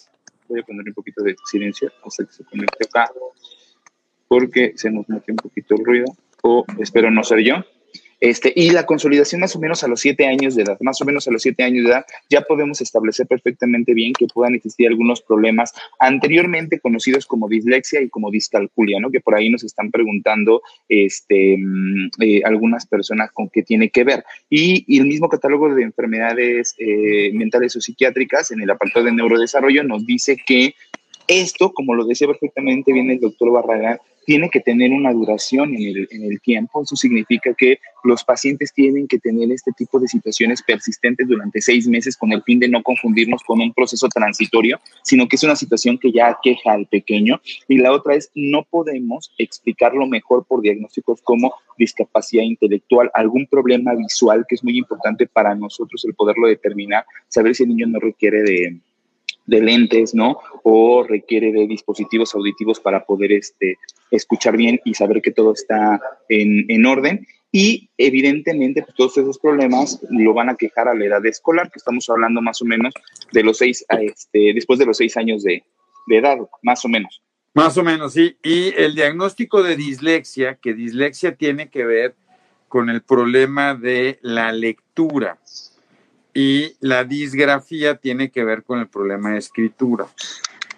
Voy 0.47 0.61
a 0.61 0.63
poner 0.63 0.87
un 0.87 0.93
poquito 0.93 1.23
de 1.23 1.35
silencio 1.45 1.91
hasta 2.03 2.25
que 2.25 2.33
se 2.33 2.43
conecte 2.43 2.85
acá, 2.85 3.11
porque 4.27 4.73
se 4.75 4.89
nos 4.89 5.07
mete 5.07 5.33
un 5.33 5.37
poquito 5.37 5.75
el 5.75 5.85
ruido, 5.85 6.05
o 6.41 6.65
espero 6.79 7.11
no 7.11 7.23
ser 7.23 7.39
yo. 7.43 7.57
Este, 8.23 8.53
y 8.55 8.69
la 8.69 8.85
consolidación 8.85 9.41
más 9.41 9.53
o 9.53 9.59
menos 9.59 9.83
a 9.83 9.89
los 9.89 9.99
siete 9.99 10.25
años 10.25 10.55
de 10.55 10.63
edad, 10.63 10.77
más 10.79 11.01
o 11.01 11.03
menos 11.03 11.27
a 11.27 11.31
los 11.31 11.41
siete 11.41 11.61
años 11.61 11.83
de 11.83 11.91
edad, 11.91 12.05
ya 12.29 12.39
podemos 12.39 12.79
establecer 12.79 13.27
perfectamente 13.27 13.93
bien 13.93 14.13
que 14.13 14.27
puedan 14.27 14.55
existir 14.55 14.87
algunos 14.87 15.21
problemas 15.21 15.73
anteriormente 15.99 16.79
conocidos 16.79 17.25
como 17.25 17.49
dislexia 17.49 17.99
y 17.99 18.07
como 18.07 18.31
discalculia, 18.31 19.01
¿no? 19.01 19.11
Que 19.11 19.19
por 19.19 19.35
ahí 19.35 19.49
nos 19.49 19.65
están 19.65 19.91
preguntando 19.91 20.61
este, 20.87 21.57
mm, 21.59 22.11
eh, 22.21 22.41
algunas 22.45 22.85
personas 22.85 23.29
con 23.33 23.49
qué 23.49 23.61
tiene 23.61 23.89
que 23.89 24.05
ver. 24.05 24.23
Y, 24.49 24.85
el 24.97 25.05
mismo 25.05 25.27
catálogo 25.27 25.75
de 25.75 25.83
enfermedades 25.83 26.75
eh, 26.77 27.29
mentales 27.33 27.75
o 27.75 27.81
psiquiátricas 27.81 28.51
en 28.51 28.61
el 28.61 28.69
apartado 28.69 29.05
de 29.05 29.11
neurodesarrollo 29.11 29.83
nos 29.83 30.05
dice 30.05 30.37
que 30.37 30.75
esto, 31.27 31.73
como 31.73 31.93
lo 31.93 32.05
decía 32.05 32.27
perfectamente 32.27 32.93
bien 32.93 33.09
el 33.09 33.19
doctor 33.19 33.51
Barragán, 33.51 33.99
tiene 34.25 34.49
que 34.49 34.59
tener 34.59 34.91
una 34.91 35.11
duración 35.11 35.73
en 35.75 36.07
el, 36.23 36.41
tiempo. 36.41 36.81
Eso 36.81 36.95
significa 36.95 37.53
que 37.53 37.79
los 38.03 38.23
pacientes 38.23 38.73
tienen 38.73 39.07
que 39.07 39.19
tener 39.19 39.51
este 39.51 39.71
tipo 39.71 39.99
de 39.99 40.07
situaciones 40.07 40.61
persistentes 40.61 41.27
durante 41.27 41.61
seis 41.61 41.87
meses 41.87 42.17
con 42.17 42.31
el 42.31 42.41
fin 42.43 42.59
de 42.59 42.67
no 42.67 42.81
confundirnos 42.83 43.41
con 43.43 43.61
un 43.61 43.73
proceso 43.73 44.07
transitorio, 44.09 44.79
sino 45.03 45.27
que 45.27 45.35
es 45.35 45.43
una 45.43 45.55
situación 45.55 45.97
que 45.97 46.11
ya 46.11 46.37
queja 46.41 46.73
al 46.73 46.87
pequeño. 46.87 47.41
Y 47.67 47.77
la 47.77 47.91
otra 47.91 48.15
es, 48.15 48.31
no 48.35 48.63
podemos 48.63 49.31
explicarlo 49.37 50.05
mejor 50.07 50.45
por 50.45 50.61
diagnósticos 50.61 51.21
como 51.21 51.53
discapacidad 51.77 52.43
intelectual, 52.43 53.09
algún 53.13 53.47
problema 53.47 53.95
visual, 53.95 54.45
que 54.47 54.55
es 54.55 54.63
muy 54.63 54.77
importante 54.77 55.27
para 55.27 55.55
nosotros 55.55 56.03
el 56.05 56.13
poderlo 56.13 56.47
determinar, 56.47 57.05
saber 57.27 57.55
si 57.55 57.63
el 57.63 57.69
niño 57.69 57.87
no 57.87 57.99
requiere 57.99 58.43
de 58.43 58.79
de 59.45 59.61
lentes, 59.61 60.13
¿no? 60.13 60.39
O 60.63 61.03
requiere 61.03 61.51
de 61.51 61.67
dispositivos 61.67 62.33
auditivos 62.35 62.79
para 62.79 63.05
poder 63.05 63.31
este, 63.31 63.77
escuchar 64.11 64.57
bien 64.57 64.79
y 64.85 64.93
saber 64.93 65.21
que 65.21 65.31
todo 65.31 65.53
está 65.53 66.01
en, 66.29 66.65
en 66.69 66.85
orden. 66.85 67.27
Y 67.51 67.89
evidentemente, 67.97 68.81
pues, 68.81 68.95
todos 68.95 69.17
esos 69.17 69.37
problemas 69.37 70.01
lo 70.09 70.33
van 70.33 70.49
a 70.49 70.55
quejar 70.55 70.87
a 70.87 70.95
la 70.95 71.05
edad 71.05 71.25
escolar, 71.25 71.69
que 71.71 71.77
estamos 71.77 72.09
hablando 72.09 72.41
más 72.41 72.61
o 72.61 72.65
menos 72.65 72.93
de 73.31 73.43
los 73.43 73.57
seis, 73.57 73.85
este, 73.89 74.53
después 74.53 74.79
de 74.79 74.87
los 74.87 74.97
seis 74.97 75.15
años 75.17 75.43
de, 75.43 75.63
de 76.07 76.17
edad, 76.17 76.37
más 76.63 76.83
o 76.85 76.89
menos. 76.89 77.21
Más 77.53 77.77
o 77.77 77.83
menos, 77.83 78.13
sí. 78.13 78.37
Y 78.43 78.73
el 78.75 78.95
diagnóstico 78.95 79.61
de 79.61 79.75
dislexia, 79.75 80.55
que 80.55 80.73
dislexia 80.73 81.35
tiene 81.35 81.69
que 81.69 81.85
ver 81.85 82.15
con 82.67 82.89
el 82.89 83.03
problema 83.03 83.75
de 83.75 84.17
la 84.23 84.51
lectura 84.51 85.37
y 86.33 86.75
la 86.79 87.03
disgrafía 87.03 87.97
tiene 87.97 88.31
que 88.31 88.43
ver 88.43 88.63
con 88.63 88.79
el 88.79 88.87
problema 88.87 89.31
de 89.31 89.39
escritura. 89.39 90.07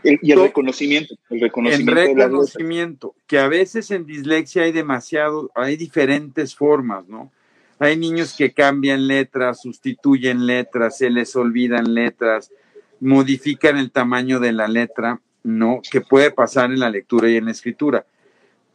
y 0.04 0.32
el 0.32 0.42
reconocimiento, 0.42 1.16
el 1.30 1.42
reconocimiento. 1.42 1.92
El 1.92 2.08
reconocimiento, 2.18 3.16
que 3.26 3.40
a 3.40 3.48
veces 3.48 3.90
en 3.92 4.06
dislexia 4.06 4.64
hay 4.64 4.72
demasiado, 4.72 5.52
hay 5.56 5.78
diferentes 5.78 6.56
formas, 6.56 7.08
¿no? 7.08 7.32
Hay 7.80 7.98
niños 7.98 8.36
que 8.38 8.54
cambian 8.54 9.08
letras, 9.08 9.62
sustituyen 9.62 10.46
letras, 10.46 10.98
se 10.98 11.10
les 11.10 11.36
olvidan 11.36 11.94
letras, 11.94 12.52
modifican 13.00 13.78
el 13.78 13.92
tamaño 13.92 14.40
de 14.40 14.54
la 14.54 14.68
letra, 14.68 15.20
¿no? 15.44 15.82
Que 15.90 16.02
puede 16.02 16.32
pasar 16.32 16.72
en 16.72 16.80
la 16.80 16.90
lectura 16.90 17.30
y 17.30 17.38
en 17.38 17.46
la 17.46 17.52
escritura. 17.52 18.06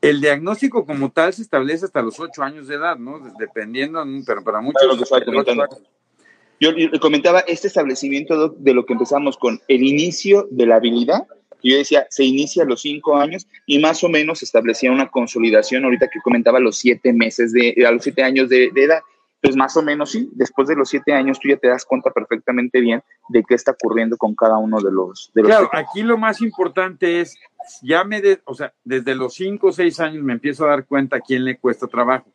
El 0.00 0.20
diagnóstico 0.20 0.86
como 0.86 1.10
tal 1.10 1.32
se 1.32 1.42
establece 1.42 1.84
hasta 1.84 2.02
los 2.02 2.18
ocho 2.20 2.42
años 2.42 2.68
de 2.68 2.76
edad, 2.76 2.96
¿no? 2.96 3.20
Dependiendo, 3.38 4.04
pero 4.26 4.42
para 4.42 4.60
muchos... 4.60 4.82
Yo 6.60 6.72
comentaba 7.00 7.40
este 7.40 7.68
establecimiento 7.68 8.50
de 8.50 8.74
lo 8.74 8.84
que 8.84 8.92
empezamos 8.92 9.38
con 9.38 9.60
el 9.66 9.82
inicio 9.82 10.46
de 10.50 10.66
la 10.66 10.76
habilidad. 10.76 11.26
Yo 11.62 11.76
decía, 11.76 12.06
se 12.10 12.22
inicia 12.24 12.64
a 12.64 12.66
los 12.66 12.82
cinco 12.82 13.16
años 13.16 13.46
y 13.64 13.78
más 13.78 14.04
o 14.04 14.10
menos 14.10 14.42
establecía 14.42 14.92
una 14.92 15.08
consolidación, 15.08 15.84
ahorita 15.84 16.08
que 16.08 16.20
comentaba 16.20 16.60
los 16.60 16.78
siete 16.78 17.14
meses 17.14 17.52
de, 17.52 17.74
a 17.86 17.90
los 17.90 18.02
siete 18.02 18.22
años 18.22 18.50
de, 18.50 18.70
edad. 18.74 19.00
pues 19.40 19.56
más 19.56 19.74
o 19.78 19.82
menos 19.82 20.10
sí, 20.10 20.28
después 20.32 20.68
de 20.68 20.76
los 20.76 20.90
siete 20.90 21.14
años 21.14 21.38
tú 21.40 21.48
ya 21.48 21.56
te 21.56 21.68
das 21.68 21.86
cuenta 21.86 22.10
perfectamente 22.10 22.80
bien 22.80 23.02
de 23.30 23.42
qué 23.42 23.54
está 23.54 23.72
ocurriendo 23.72 24.18
con 24.18 24.34
cada 24.34 24.58
uno 24.58 24.80
de 24.82 24.92
los... 24.92 25.30
De 25.34 25.42
claro, 25.42 25.70
aquí 25.72 26.02
lo 26.02 26.18
más 26.18 26.42
importante 26.42 27.22
es, 27.22 27.38
ya 27.82 28.04
me, 28.04 28.20
de, 28.20 28.38
o 28.44 28.54
sea, 28.54 28.74
desde 28.84 29.14
los 29.14 29.32
cinco 29.32 29.68
o 29.68 29.72
seis 29.72 29.98
años 29.98 30.22
me 30.22 30.34
empiezo 30.34 30.66
a 30.66 30.70
dar 30.70 30.84
cuenta 30.84 31.16
a 31.16 31.20
quién 31.20 31.44
le 31.44 31.56
cuesta 31.56 31.86
trabajo. 31.86 32.30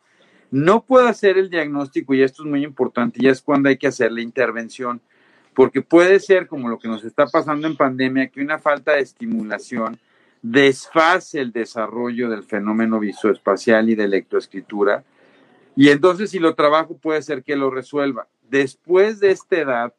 No 0.56 0.86
puedo 0.86 1.06
hacer 1.10 1.38
el 1.38 1.50
diagnóstico, 1.50 2.14
y 2.14 2.24
esto 2.24 2.44
es 2.44 2.50
muy 2.50 2.64
importante, 2.64 3.20
ya 3.22 3.30
es 3.30 3.42
cuando 3.42 3.68
hay 3.68 3.76
que 3.76 3.88
hacer 3.88 4.14
la 4.14 4.22
intervención, 4.22 5.02
porque 5.54 5.82
puede 5.82 6.22
ser 6.22 6.48
como 6.48 6.70
lo 6.70 6.80
que 6.80 6.88
nos 6.88 7.04
está 7.04 7.28
pasando 7.28 7.68
en 7.68 7.76
pandemia, 7.76 8.30
que 8.30 8.40
una 8.40 8.58
falta 8.58 8.94
de 8.94 9.02
estimulación 9.02 10.00
desfase 10.42 11.42
el 11.42 11.52
desarrollo 11.52 12.30
del 12.30 12.44
fenómeno 12.44 13.02
visoespacial 13.02 13.90
y 13.90 13.96
de 13.96 14.08
lectoescritura, 14.08 15.04
y 15.76 15.90
entonces 15.90 16.30
si 16.30 16.40
lo 16.40 16.56
trabajo 16.56 16.96
puede 16.96 17.22
ser 17.22 17.44
que 17.44 17.58
lo 17.58 17.70
resuelva. 17.70 18.30
Después 18.50 19.20
de 19.20 19.32
esta 19.32 19.58
edad, 19.58 19.94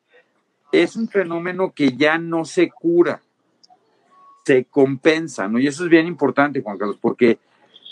es 0.72 0.96
un 0.96 1.10
fenómeno 1.10 1.75
que 1.75 1.98
ya 1.98 2.16
no 2.16 2.46
se 2.46 2.70
cura, 2.70 3.20
se 4.46 4.64
compensa, 4.64 5.48
¿no? 5.48 5.58
Y 5.58 5.66
eso 5.66 5.84
es 5.84 5.90
bien 5.90 6.06
importante, 6.06 6.62
Juan 6.62 6.78
Carlos, 6.78 6.96
porque 6.98 7.40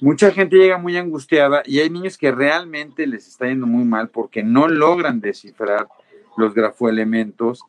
mucha 0.00 0.30
gente 0.30 0.56
llega 0.56 0.78
muy 0.78 0.96
angustiada 0.96 1.62
y 1.64 1.80
hay 1.80 1.90
niños 1.90 2.18
que 2.18 2.30
realmente 2.30 3.06
les 3.06 3.28
está 3.28 3.46
yendo 3.46 3.66
muy 3.66 3.84
mal 3.84 4.08
porque 4.08 4.42
no 4.42 4.68
logran 4.68 5.20
descifrar 5.20 5.86
los 6.36 6.54
grafoelementos 6.54 7.62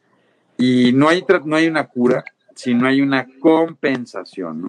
y 0.58 0.92
no 0.94 1.10
hay, 1.10 1.24
no 1.44 1.56
hay 1.56 1.68
una 1.68 1.88
cura, 1.88 2.24
sino 2.56 2.88
hay 2.88 3.02
una 3.02 3.28
compensación, 3.40 4.62
¿no? 4.62 4.68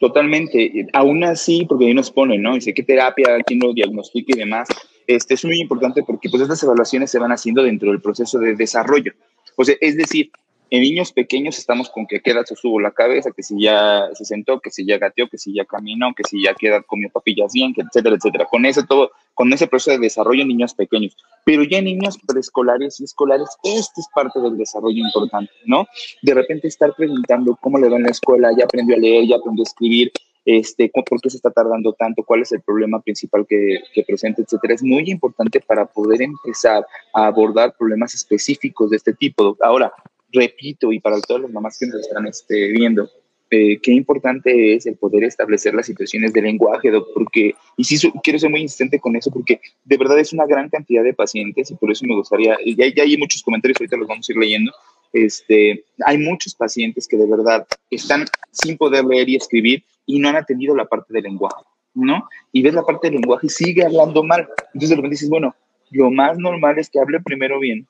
Totalmente. 0.00 0.88
Aún 0.94 1.22
así, 1.22 1.64
porque 1.68 1.86
ahí 1.86 1.94
nos 1.94 2.10
ponen, 2.10 2.42
¿no? 2.42 2.54
Dice 2.54 2.74
qué 2.74 2.82
terapia, 2.82 3.38
quién 3.46 3.60
lo 3.60 3.72
diagnostica 3.72 4.32
y 4.34 4.38
demás. 4.38 4.68
Este 5.06 5.34
es 5.34 5.44
muy 5.44 5.60
importante 5.60 6.02
porque 6.02 6.28
pues 6.28 6.42
estas 6.42 6.62
evaluaciones 6.62 7.10
se 7.10 7.20
van 7.20 7.30
haciendo 7.30 7.62
dentro 7.62 7.90
del 7.90 8.00
proceso 8.00 8.38
de 8.40 8.56
desarrollo. 8.56 9.12
O 9.56 9.64
sea, 9.64 9.76
es 9.80 9.96
decir, 9.96 10.32
en 10.72 10.80
niños 10.80 11.12
pequeños 11.12 11.58
estamos 11.58 11.90
con 11.90 12.06
que 12.06 12.20
queda 12.20 12.46
se 12.46 12.56
subo 12.56 12.80
la 12.80 12.92
cabeza, 12.92 13.30
que 13.30 13.42
si 13.42 13.60
ya 13.60 14.08
se 14.14 14.24
sentó, 14.24 14.58
que 14.58 14.70
si 14.70 14.86
ya 14.86 14.96
gateó, 14.96 15.28
que 15.28 15.36
si 15.36 15.52
ya 15.52 15.66
caminó, 15.66 16.14
que 16.14 16.24
si 16.24 16.42
ya 16.42 16.54
queda 16.54 16.80
comió 16.82 17.10
papillas 17.10 17.52
bien, 17.52 17.74
que 17.74 17.82
etcétera, 17.82 18.16
etcétera. 18.16 18.46
Con 18.46 18.64
ese 18.64 18.82
todo, 18.84 19.10
con 19.34 19.52
ese 19.52 19.66
proceso 19.66 19.90
de 19.90 19.98
desarrollo 19.98 20.40
en 20.40 20.48
niños 20.48 20.72
pequeños. 20.72 21.14
Pero 21.44 21.62
ya 21.62 21.76
en 21.76 21.84
niños 21.84 22.18
preescolares 22.26 22.98
y 23.00 23.04
escolares, 23.04 23.50
este 23.62 24.00
es 24.00 24.08
parte 24.14 24.40
del 24.40 24.56
desarrollo 24.56 24.96
importante, 24.96 25.52
¿no? 25.66 25.86
De 26.22 26.32
repente 26.32 26.68
estar 26.68 26.94
preguntando 26.94 27.54
cómo 27.60 27.78
le 27.78 27.90
va 27.90 27.96
en 27.98 28.04
la 28.04 28.10
escuela, 28.10 28.48
ya 28.56 28.64
aprendió 28.64 28.96
a 28.96 28.98
leer, 28.98 29.26
ya 29.26 29.36
aprendió 29.36 29.64
a 29.64 29.68
escribir, 29.68 30.10
este, 30.46 30.90
por 30.90 31.20
qué 31.20 31.28
se 31.28 31.36
está 31.36 31.50
tardando 31.50 31.92
tanto, 31.92 32.24
cuál 32.24 32.40
es 32.40 32.52
el 32.52 32.62
problema 32.62 33.00
principal 33.00 33.46
que, 33.46 33.78
que, 33.92 34.04
presenta, 34.04 34.40
etcétera. 34.40 34.72
Es 34.72 34.82
muy 34.82 35.04
importante 35.10 35.60
para 35.60 35.84
poder 35.84 36.22
empezar 36.22 36.86
a 37.12 37.26
abordar 37.26 37.76
problemas 37.76 38.14
específicos 38.14 38.88
de 38.88 38.96
este 38.96 39.12
tipo. 39.12 39.56
Ahora, 39.60 39.92
repito, 40.32 40.92
y 40.92 41.00
para 41.00 41.20
todas 41.20 41.42
las 41.42 41.52
mamás 41.52 41.78
que 41.78 41.86
nos 41.86 42.00
están 42.00 42.26
este, 42.26 42.68
viendo, 42.72 43.08
eh, 43.50 43.78
qué 43.82 43.92
importante 43.92 44.74
es 44.74 44.86
el 44.86 44.96
poder 44.96 45.24
establecer 45.24 45.74
las 45.74 45.84
situaciones 45.84 46.32
de 46.32 46.40
lenguaje, 46.40 46.90
porque, 47.12 47.54
y 47.76 47.84
sí 47.84 48.10
quiero 48.22 48.38
ser 48.38 48.48
muy 48.48 48.62
insistente 48.62 48.98
con 48.98 49.14
eso, 49.14 49.30
porque 49.30 49.60
de 49.84 49.96
verdad 49.98 50.18
es 50.18 50.32
una 50.32 50.46
gran 50.46 50.70
cantidad 50.70 51.04
de 51.04 51.12
pacientes 51.12 51.70
y 51.70 51.74
por 51.74 51.90
eso 51.90 52.06
me 52.06 52.14
gustaría, 52.14 52.56
ya, 52.64 52.86
ya 52.94 53.02
hay 53.02 53.16
muchos 53.18 53.42
comentarios, 53.42 53.78
ahorita 53.78 53.98
los 53.98 54.08
vamos 54.08 54.26
a 54.26 54.32
ir 54.32 54.38
leyendo, 54.38 54.72
este, 55.12 55.84
hay 56.06 56.18
muchos 56.18 56.54
pacientes 56.54 57.06
que 57.06 57.18
de 57.18 57.26
verdad 57.26 57.66
están 57.90 58.24
sin 58.50 58.78
poder 58.78 59.04
leer 59.04 59.28
y 59.28 59.36
escribir 59.36 59.84
y 60.06 60.18
no 60.18 60.30
han 60.30 60.36
atendido 60.36 60.74
la 60.74 60.86
parte 60.86 61.12
del 61.12 61.24
lenguaje, 61.24 61.62
¿no? 61.94 62.26
Y 62.52 62.62
ves 62.62 62.72
la 62.72 62.82
parte 62.82 63.08
del 63.08 63.20
lenguaje 63.20 63.46
y 63.46 63.50
sigue 63.50 63.84
hablando 63.84 64.24
mal. 64.24 64.48
Entonces 64.72 64.88
de 64.88 64.96
repente 64.96 65.14
dices, 65.14 65.28
bueno, 65.28 65.54
lo 65.90 66.10
más 66.10 66.38
normal 66.38 66.78
es 66.78 66.88
que 66.88 66.98
hable 66.98 67.20
primero 67.20 67.60
bien, 67.60 67.86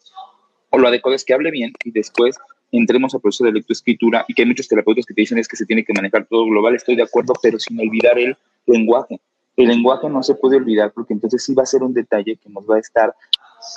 o 0.73 0.79
lo 0.79 0.89
adecuado 0.89 1.15
es 1.15 1.25
que 1.25 1.35
hable 1.35 1.51
bien 1.51 1.73
y 1.85 1.91
después 1.91 2.37
entremos 2.73 3.15
al 3.15 3.21
proceso 3.21 3.45
de 3.45 3.53
lectoescritura 3.53 4.25
y 4.27 4.35
que 4.35 4.43
hay 4.43 4.49
muchos 4.49 4.67
terapeutas 4.67 5.05
que 5.05 5.13
te 5.13 5.21
dicen 5.21 5.39
es 5.39 5.47
que 5.47 5.57
se 5.57 5.67
tiene 5.67 5.85
que 5.85 5.93
manejar 5.93 6.27
todo 6.27 6.47
global, 6.47 6.75
estoy 6.75 6.97
de 6.97 7.03
acuerdo, 7.03 7.35
pero 7.43 7.59
sin 7.59 7.79
olvidar 7.79 8.19
el 8.19 8.37
lenguaje. 8.67 9.21
El 9.55 9.69
lenguaje 9.69 10.09
no 10.09 10.23
se 10.23 10.35
puede 10.35 10.57
olvidar 10.57 10.91
porque 10.93 11.13
entonces 11.13 11.45
sí 11.45 11.55
va 11.55 11.65
a 11.65 11.67
ser 11.67 11.83
un 11.83 11.93
detalle 11.93 12.37
que 12.37 12.49
nos 12.49 12.65
va 12.65 12.77
a 12.77 12.79
estar 12.79 13.15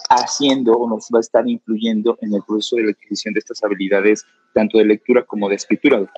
haciendo 0.09 0.71
o 0.73 0.89
nos 0.89 1.09
va 1.13 1.19
a 1.19 1.19
estar 1.19 1.47
influyendo 1.47 2.17
en 2.21 2.33
el 2.33 2.41
proceso 2.43 2.77
de 2.77 2.83
la 2.85 2.91
adquisición 2.91 3.33
de 3.33 3.39
estas 3.39 3.61
habilidades, 3.61 4.25
tanto 4.53 4.77
de 4.77 4.85
lectura 4.85 5.23
como 5.23 5.49
de 5.49 5.55
escritura. 5.55 6.09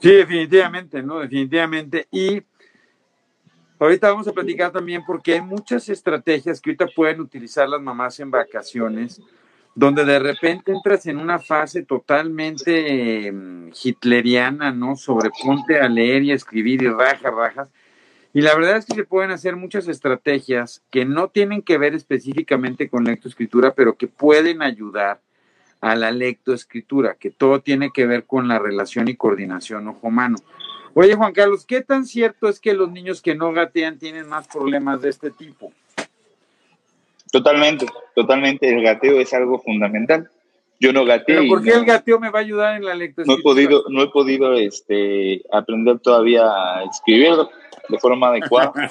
Sí, 0.00 0.10
definitivamente, 0.10 1.02
¿no? 1.02 1.18
Definitivamente. 1.18 2.08
Y 2.10 2.42
ahorita 3.78 4.08
vamos 4.08 4.26
a 4.26 4.32
platicar 4.32 4.72
también 4.72 5.02
porque 5.06 5.34
hay 5.34 5.42
muchas 5.42 5.86
estrategias 5.90 6.62
que 6.62 6.70
ahorita 6.70 6.86
pueden 6.96 7.20
utilizar 7.20 7.68
las 7.68 7.82
mamás 7.82 8.18
en 8.20 8.30
vacaciones 8.30 9.20
donde 9.76 10.06
de 10.06 10.18
repente 10.18 10.72
entras 10.72 11.04
en 11.04 11.18
una 11.18 11.38
fase 11.38 11.82
totalmente 11.82 13.26
em, 13.28 13.70
hitleriana, 13.70 14.72
¿no? 14.72 14.96
Sobre 14.96 15.30
ponte 15.44 15.78
a 15.78 15.86
leer 15.86 16.22
y 16.22 16.32
a 16.32 16.34
escribir 16.34 16.82
y 16.82 16.88
raja, 16.88 17.30
rajas. 17.30 17.68
Y 18.32 18.40
la 18.40 18.54
verdad 18.54 18.78
es 18.78 18.86
que 18.86 18.94
se 18.94 19.04
pueden 19.04 19.32
hacer 19.32 19.54
muchas 19.54 19.86
estrategias 19.86 20.82
que 20.90 21.04
no 21.04 21.28
tienen 21.28 21.60
que 21.60 21.76
ver 21.76 21.94
específicamente 21.94 22.88
con 22.88 23.04
lectoescritura, 23.04 23.74
pero 23.74 23.96
que 23.96 24.08
pueden 24.08 24.62
ayudar 24.62 25.20
a 25.82 25.94
la 25.94 26.10
lectoescritura, 26.10 27.14
que 27.14 27.30
todo 27.30 27.60
tiene 27.60 27.90
que 27.92 28.06
ver 28.06 28.24
con 28.24 28.48
la 28.48 28.58
relación 28.58 29.08
y 29.08 29.16
coordinación 29.16 29.88
ojo-mano. 29.88 30.36
Oye, 30.94 31.14
Juan 31.14 31.34
Carlos, 31.34 31.66
¿qué 31.66 31.82
tan 31.82 32.06
cierto 32.06 32.48
es 32.48 32.60
que 32.60 32.72
los 32.72 32.90
niños 32.90 33.20
que 33.20 33.34
no 33.34 33.52
gatean 33.52 33.98
tienen 33.98 34.26
más 34.26 34.48
problemas 34.48 35.02
de 35.02 35.10
este 35.10 35.30
tipo? 35.30 35.70
Totalmente, 37.36 37.86
totalmente. 38.14 38.66
El 38.66 38.82
gateo 38.82 39.20
es 39.20 39.34
algo 39.34 39.58
fundamental. 39.58 40.30
Yo 40.80 40.90
no 40.92 41.04
gateo. 41.04 41.40
¿Pero 41.40 41.48
por 41.48 41.62
qué 41.62 41.70
el 41.70 41.84
gateo 41.84 42.18
me 42.18 42.30
va 42.30 42.38
a 42.38 42.42
ayudar 42.42 42.76
en 42.76 42.84
la 42.86 42.94
lectura? 42.94 43.26
No 43.26 43.34
he 43.34 43.42
podido, 43.42 43.84
no 43.90 44.02
he 44.02 44.08
podido 44.08 44.54
este, 44.54 45.42
aprender 45.52 45.98
todavía 45.98 46.44
a 46.46 46.84
escribirlo 46.84 47.50
de 47.90 47.98
forma 47.98 48.28
adecuada. 48.28 48.72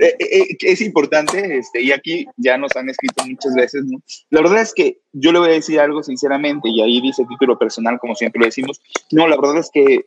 Eh, 0.00 0.16
eh, 0.18 0.26
eh, 0.30 0.56
es 0.60 0.80
importante, 0.80 1.58
este, 1.58 1.82
y 1.82 1.92
aquí 1.92 2.26
ya 2.36 2.56
nos 2.56 2.74
han 2.76 2.88
escrito 2.88 3.24
muchas 3.26 3.54
veces, 3.54 3.84
¿no? 3.84 4.00
La 4.30 4.40
verdad 4.40 4.62
es 4.62 4.72
que 4.72 4.98
yo 5.12 5.32
le 5.32 5.38
voy 5.38 5.48
a 5.48 5.52
decir 5.52 5.78
algo 5.78 6.02
sinceramente, 6.02 6.68
y 6.68 6.80
ahí 6.80 7.00
dice 7.00 7.26
título 7.28 7.58
personal, 7.58 7.98
como 7.98 8.14
siempre 8.14 8.40
lo 8.40 8.46
decimos. 8.46 8.80
No, 9.10 9.28
la 9.28 9.36
verdad 9.36 9.58
es 9.58 9.70
que 9.72 10.04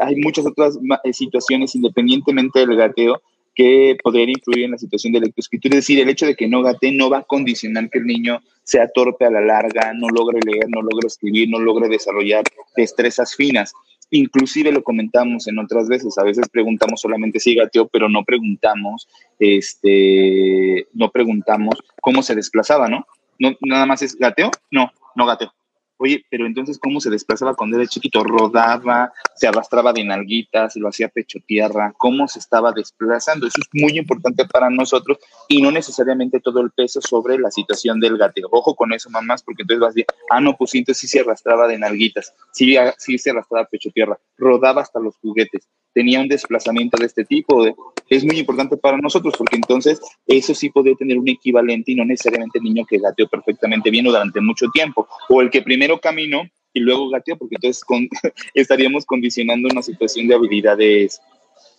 hay 0.00 0.16
muchas 0.16 0.46
otras 0.46 0.78
situaciones, 1.12 1.74
independientemente 1.74 2.60
del 2.60 2.76
gateo, 2.76 3.20
que 3.56 3.96
podría 4.02 4.24
influir 4.24 4.66
en 4.66 4.72
la 4.72 4.78
situación 4.78 5.14
de 5.14 5.20
lectoescritura. 5.20 5.74
Es 5.74 5.84
decir, 5.84 5.98
el 5.98 6.10
hecho 6.10 6.26
de 6.26 6.36
que 6.36 6.46
no 6.46 6.62
gate 6.62 6.92
no 6.92 7.08
va 7.08 7.18
a 7.18 7.22
condicionar 7.22 7.88
que 7.88 7.98
el 7.98 8.06
niño 8.06 8.40
sea 8.62 8.86
torpe 8.88 9.24
a 9.24 9.30
la 9.30 9.40
larga, 9.40 9.94
no 9.94 10.08
logre 10.08 10.40
leer, 10.44 10.66
no 10.68 10.82
logre 10.82 11.06
escribir, 11.06 11.48
no 11.48 11.58
logre 11.58 11.88
desarrollar 11.88 12.44
destrezas 12.76 13.34
finas. 13.34 13.72
Inclusive 14.10 14.70
lo 14.70 14.84
comentamos 14.84 15.48
en 15.48 15.58
otras 15.58 15.88
veces, 15.88 16.16
a 16.18 16.22
veces 16.22 16.48
preguntamos 16.50 17.00
solamente 17.00 17.40
si 17.40 17.54
gateó, 17.54 17.88
pero 17.88 18.08
no 18.08 18.24
preguntamos, 18.24 19.08
este, 19.38 20.86
no 20.92 21.10
preguntamos 21.10 21.76
cómo 22.02 22.22
se 22.22 22.34
desplazaba, 22.34 22.88
¿no? 22.88 23.06
no 23.38 23.56
nada 23.62 23.86
más 23.86 24.02
es 24.02 24.16
gateó, 24.16 24.50
no, 24.70 24.92
no 25.14 25.26
gateó. 25.26 25.52
Oye, 25.98 26.24
pero 26.30 26.46
entonces, 26.46 26.78
¿cómo 26.78 27.00
se 27.00 27.10
desplazaba 27.10 27.54
cuando 27.54 27.76
era 27.76 27.86
chiquito? 27.86 28.22
Rodaba, 28.22 29.12
se 29.34 29.48
arrastraba 29.48 29.92
de 29.92 30.04
nalguitas, 30.04 30.76
lo 30.76 30.88
hacía 30.88 31.08
pecho 31.08 31.38
tierra, 31.46 31.94
¿cómo 31.96 32.28
se 32.28 32.38
estaba 32.38 32.72
desplazando? 32.72 33.46
Eso 33.46 33.60
es 33.60 33.68
muy 33.72 33.98
importante 33.98 34.46
para 34.46 34.68
nosotros 34.68 35.18
y 35.48 35.62
no 35.62 35.70
necesariamente 35.70 36.40
todo 36.40 36.60
el 36.60 36.70
peso 36.70 37.00
sobre 37.00 37.38
la 37.38 37.50
situación 37.50 37.98
del 37.98 38.18
gateo. 38.18 38.48
Ojo 38.50 38.74
con 38.74 38.92
eso, 38.92 39.08
mamás, 39.08 39.42
porque 39.42 39.62
entonces 39.62 39.80
vas 39.80 39.88
a 39.88 39.94
decir, 39.94 40.06
ah, 40.30 40.40
no, 40.40 40.56
pues 40.56 40.74
entonces 40.74 41.00
sí 41.00 41.08
se 41.08 41.20
arrastraba 41.20 41.66
de 41.66 41.78
nalguitas, 41.78 42.34
sí, 42.52 42.76
sí 42.98 43.16
se 43.16 43.30
arrastraba 43.30 43.66
pecho 43.66 43.90
tierra, 43.90 44.18
rodaba 44.36 44.82
hasta 44.82 45.00
los 45.00 45.16
juguetes 45.16 45.66
tenía 45.96 46.20
un 46.20 46.28
desplazamiento 46.28 46.98
de 46.98 47.06
este 47.06 47.24
tipo. 47.24 47.64
es 48.10 48.22
muy 48.22 48.38
importante 48.38 48.76
para 48.76 48.98
nosotros 48.98 49.32
porque 49.38 49.56
entonces 49.56 49.98
eso 50.26 50.54
sí 50.54 50.68
podría 50.68 50.94
tener 50.94 51.16
un 51.16 51.26
equivalente 51.26 51.92
y 51.92 51.94
no 51.94 52.04
necesariamente 52.04 52.58
el 52.58 52.64
niño 52.64 52.84
que 52.84 52.98
gateó 52.98 53.26
perfectamente 53.26 53.88
bien 53.88 54.06
o 54.06 54.10
durante 54.10 54.42
mucho 54.42 54.66
tiempo, 54.74 55.08
o 55.30 55.40
el 55.40 55.48
que 55.48 55.62
primero 55.62 55.98
caminó 55.98 56.42
y 56.74 56.80
luego 56.80 57.08
gateó, 57.08 57.38
porque 57.38 57.54
entonces 57.54 57.82
estaríamos 58.54 59.06
condicionando 59.06 59.70
una 59.72 59.80
situación 59.80 60.28
de 60.28 60.34
habilidades 60.34 61.18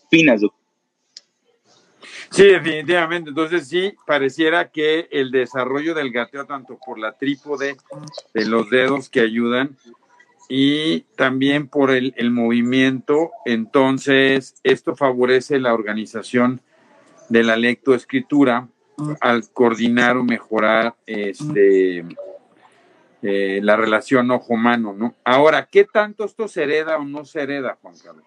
finas. 0.09 0.41
Sí, 2.31 2.45
definitivamente. 2.45 3.29
Entonces 3.29 3.67
sí, 3.67 3.93
pareciera 4.07 4.71
que 4.71 5.07
el 5.11 5.29
desarrollo 5.29 5.93
del 5.93 6.11
gateo, 6.11 6.47
tanto 6.47 6.79
por 6.83 6.97
la 6.97 7.11
trípode 7.11 7.77
de 8.33 8.45
los 8.47 8.67
dedos 8.71 9.09
que 9.09 9.19
ayudan, 9.19 9.77
y 10.49 11.01
también 11.15 11.67
por 11.67 11.91
el, 11.91 12.31
movimiento. 12.31 13.31
Entonces, 13.45 14.55
esto 14.63 14.95
favorece 14.95 15.59
la 15.59 15.73
organización 15.73 16.61
de 17.29 17.43
la 17.43 17.57
lectoescritura 17.57 18.67
al 19.21 19.47
coordinar 19.49 20.17
o 20.17 20.23
mejorar 20.23 20.95
este, 21.05 22.05
eh, 23.21 23.59
la 23.61 23.75
relación 23.75 24.31
ojo-mano, 24.31 24.93
¿no? 24.93 25.15
Ahora, 25.23 25.67
¿qué 25.69 25.83
tanto 25.83 26.25
esto 26.25 26.47
se 26.47 26.63
hereda 26.63 26.97
o 26.97 27.03
no 27.03 27.25
se 27.25 27.41
hereda, 27.41 27.77
Juan 27.81 27.95
Carlos? 28.03 28.25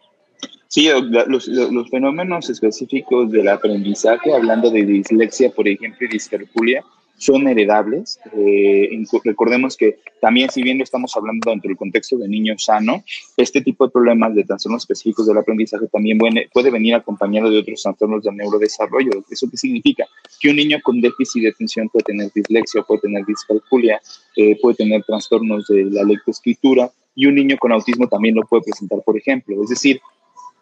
Sí, 0.68 0.88
los, 1.26 1.48
los, 1.48 1.90
fenómenos 1.90 2.48
específicos 2.48 3.30
del 3.32 3.48
aprendizaje, 3.48 4.32
hablando 4.32 4.70
de 4.70 4.84
dislexia, 4.84 5.50
por 5.50 5.66
ejemplo, 5.66 6.06
y 6.06 6.10
discalculia, 6.10 6.84
son 7.20 7.46
heredables. 7.46 8.18
Eh, 8.32 8.88
recordemos 9.24 9.76
que 9.76 9.98
también, 10.22 10.48
si 10.50 10.62
bien 10.62 10.78
lo 10.78 10.84
estamos 10.84 11.14
hablando 11.14 11.50
dentro 11.50 11.68
del 11.68 11.76
contexto 11.76 12.16
de 12.16 12.26
niño 12.26 12.54
sano, 12.56 13.04
este 13.36 13.60
tipo 13.60 13.84
de 13.84 13.92
problemas 13.92 14.34
de 14.34 14.44
trastornos 14.44 14.82
específicos 14.82 15.26
del 15.26 15.36
aprendizaje 15.36 15.86
también 15.88 16.18
puede 16.50 16.70
venir 16.70 16.94
acompañado 16.94 17.50
de 17.50 17.58
otros 17.58 17.82
trastornos 17.82 18.24
del 18.24 18.36
neurodesarrollo. 18.36 19.10
¿Eso 19.30 19.48
qué 19.50 19.58
significa? 19.58 20.06
Que 20.40 20.48
un 20.48 20.56
niño 20.56 20.78
con 20.82 21.02
déficit 21.02 21.42
de 21.42 21.48
atención 21.50 21.90
puede 21.90 22.04
tener 22.04 22.32
dislexia, 22.34 22.82
puede 22.82 23.02
tener 23.02 23.26
discalculia, 23.26 24.00
eh, 24.36 24.58
puede 24.60 24.76
tener 24.76 25.02
trastornos 25.04 25.66
de 25.68 25.84
la 25.84 26.04
lectoescritura 26.04 26.90
y 27.14 27.26
un 27.26 27.34
niño 27.34 27.58
con 27.58 27.70
autismo 27.70 28.08
también 28.08 28.34
lo 28.34 28.46
puede 28.46 28.62
presentar, 28.62 29.02
por 29.04 29.18
ejemplo. 29.18 29.62
Es 29.62 29.68
decir, 29.68 30.00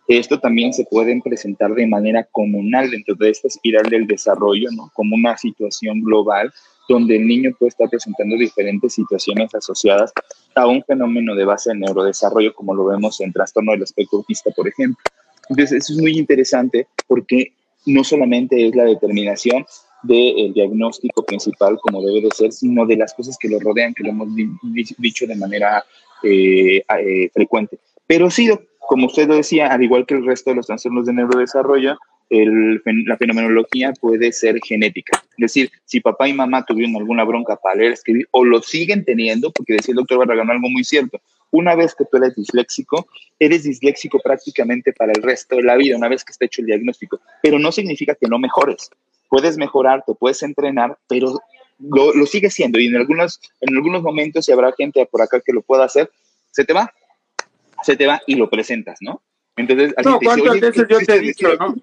esto 0.09 0.41
también 0.41 0.73
se 0.73 0.85
puede 0.85 1.21
presentar 1.23 1.75
de 1.75 1.87
manera 1.87 2.25
comunal 2.33 2.91
dentro 2.91 3.15
de 3.15 3.31
esta 3.31 3.49
espiral 3.49 3.91
del 3.91 4.07
desarrollo, 4.07 4.71
¿no? 4.73 4.91
Como 4.95 5.15
una 5.15 5.37
situación 5.37 6.03
global 6.03 6.51
donde 6.89 7.17
el 7.17 7.27
niño 7.27 7.55
puede 7.59 7.69
estar 7.69 7.91
presentando 7.91 8.37
diferentes 8.37 8.95
situaciones 8.95 9.55
asociadas 9.55 10.11
a 10.55 10.67
un 10.67 10.83
fenómeno 10.85 11.35
de 11.35 11.45
base 11.45 11.71
del 11.71 11.81
neurodesarrollo, 11.81 12.55
como 12.55 12.75
lo 12.75 12.87
vemos 12.87 13.21
en 13.21 13.33
trastorno 13.33 13.73
del 13.73 13.83
espectro 13.83 14.19
autista, 14.19 14.51
por 14.53 14.67
ejemplo. 14.67 15.03
Entonces, 15.51 15.83
eso 15.83 15.93
es 15.93 16.01
muy 16.01 16.19
interesante 16.19 16.87
porque 17.07 17.53
no 17.85 18.03
solamente 18.03 18.67
es 18.67 18.75
la 18.75 18.85
determinación 18.85 19.67
del 20.03 20.53
diagnóstico 20.55 21.25
principal 21.25 21.77
como 21.83 22.03
debe 22.03 22.23
de 22.23 22.31
ser, 22.35 22.53
sino 22.53 22.87
de 22.87 22.97
las 22.97 23.13
cosas 23.13 23.37
que 23.39 23.49
lo 23.49 23.59
rodean, 23.61 23.93
que 23.93 24.05
lo 24.05 24.11
hemos 24.11 24.29
dicho 24.99 25.27
de 25.27 25.37
manera 25.37 25.85
eh, 26.23 26.83
eh, 26.99 27.31
frecuente. 27.35 27.79
Pero 28.07 28.31
sí, 28.31 28.49
como 28.89 29.07
usted 29.07 29.29
lo 29.29 29.37
decía, 29.37 29.67
al 29.67 29.83
igual 29.83 30.07
que 30.07 30.15
el 30.15 30.25
resto 30.25 30.49
de 30.49 30.57
los 30.57 30.67
trastornos 30.67 31.05
de 31.05 31.13
neurodesarrollo, 31.13 31.99
el, 32.31 32.81
la 33.07 33.19
fenomenología 33.19 33.93
puede 34.01 34.33
ser 34.33 34.59
genética. 34.65 35.23
Es 35.33 35.37
decir, 35.37 35.71
si 35.85 36.01
papá 36.01 36.27
y 36.27 36.33
mamá 36.33 36.65
tuvieron 36.65 36.97
alguna 36.97 37.23
bronca 37.25 37.57
para 37.57 37.75
leer, 37.75 37.93
escribir, 37.93 38.27
o 38.31 38.47
lo 38.47 38.63
siguen 38.63 39.05
teniendo, 39.05 39.51
porque 39.53 39.75
decía 39.75 39.93
el 39.93 39.97
doctor 39.97 40.21
Barragán 40.21 40.51
algo 40.51 40.71
muy 40.71 40.85
cierto, 40.85 41.21
una 41.51 41.75
vez 41.75 41.95
que 41.95 42.07
tú 42.11 42.17
eres 42.17 42.35
disléxico, 42.35 43.07
eres 43.39 43.65
disléxico 43.65 44.21
prácticamente 44.25 44.95
para 44.95 45.13
el 45.13 45.23
resto 45.23 45.57
de 45.57 45.65
la 45.65 45.77
vida, 45.77 45.95
una 45.95 46.09
vez 46.09 46.25
que 46.25 46.33
está 46.33 46.47
hecho 46.47 46.63
el 46.63 46.69
diagnóstico, 46.69 47.21
pero 47.43 47.59
no 47.59 47.71
significa 47.71 48.15
que 48.15 48.27
no 48.27 48.39
mejores. 48.39 48.89
Puedes 49.29 49.59
mejorar, 49.59 50.03
te 50.07 50.15
puedes 50.15 50.43
entrenar, 50.43 50.97
pero 51.09 51.39
lo, 51.79 52.15
lo 52.15 52.25
sigue 52.25 52.49
siendo 52.49 52.81
y 52.81 52.87
en 52.87 52.97
algunos, 52.97 53.39
en 53.61 53.77
algunos 53.77 54.03
momentos, 54.03 54.47
si 54.47 54.53
habrá 54.53 54.73
gente 54.73 55.05
por 55.05 55.21
acá 55.21 55.43
que 55.45 55.53
lo 55.53 55.61
pueda 55.61 55.85
hacer, 55.85 56.11
se 56.53 56.65
te 56.65 56.73
va, 56.73 56.91
se 57.83 57.97
te 57.97 58.07
va 58.07 58.21
y 58.27 58.37
lo 58.37 58.49
presentas, 58.51 58.99
¿no? 59.01 59.23
Entonces, 59.59 59.95
no, 60.05 60.21
¿cuántas 60.21 60.61
veces 60.61 60.87
yo 60.89 60.99
te 61.01 61.15
he 61.15 61.21
dicho, 61.21 61.49
no? 61.57 61.75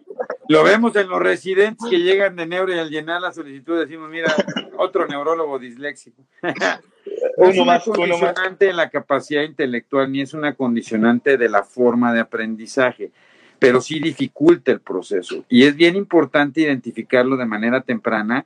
Lo 0.47 0.63
vemos 0.63 0.95
en 0.95 1.09
los 1.09 1.19
residentes 1.19 1.89
que 1.89 1.99
llegan 1.99 2.35
de 2.35 2.45
neuro 2.45 2.73
y 2.73 2.79
al 2.79 2.89
llenar 2.89 3.21
la 3.21 3.33
solicitud 3.33 3.79
decimos, 3.79 4.09
mira, 4.09 4.33
otro 4.77 5.07
neurólogo 5.07 5.59
disléxico. 5.59 6.23
no 6.41 6.51
es 7.49 7.57
una 7.57 7.79
condicionante 7.79 8.69
en 8.69 8.77
la 8.77 8.89
capacidad 8.89 9.41
intelectual 9.41 10.11
ni 10.11 10.21
es 10.21 10.33
una 10.33 10.53
condicionante 10.53 11.37
de 11.37 11.49
la 11.49 11.63
forma 11.63 12.13
de 12.13 12.21
aprendizaje, 12.21 13.11
pero 13.59 13.81
sí 13.81 13.99
dificulta 13.99 14.71
el 14.71 14.79
proceso. 14.79 15.43
Y 15.49 15.63
es 15.63 15.75
bien 15.75 15.95
importante 15.95 16.61
identificarlo 16.61 17.35
de 17.35 17.45
manera 17.45 17.81
temprana, 17.81 18.45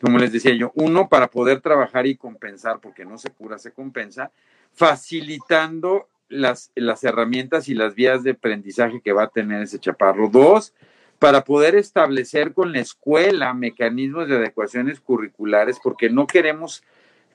como 0.00 0.18
les 0.18 0.32
decía 0.32 0.54
yo, 0.54 0.72
uno, 0.74 1.08
para 1.08 1.28
poder 1.28 1.60
trabajar 1.60 2.06
y 2.06 2.16
compensar, 2.16 2.80
porque 2.80 3.04
no 3.04 3.18
se 3.18 3.30
cura, 3.30 3.58
se 3.58 3.72
compensa, 3.72 4.32
facilitando 4.72 6.08
las, 6.28 6.70
las 6.74 7.04
herramientas 7.04 7.68
y 7.68 7.74
las 7.74 7.94
vías 7.94 8.22
de 8.22 8.32
aprendizaje 8.32 9.00
que 9.00 9.12
va 9.12 9.24
a 9.24 9.28
tener 9.28 9.62
ese 9.62 9.78
chaparro. 9.78 10.28
Dos, 10.28 10.74
para 11.18 11.44
poder 11.44 11.74
establecer 11.74 12.52
con 12.52 12.72
la 12.72 12.80
escuela 12.80 13.54
mecanismos 13.54 14.28
de 14.28 14.36
adecuaciones 14.36 15.00
curriculares, 15.00 15.78
porque 15.82 16.10
no 16.10 16.26
queremos 16.26 16.82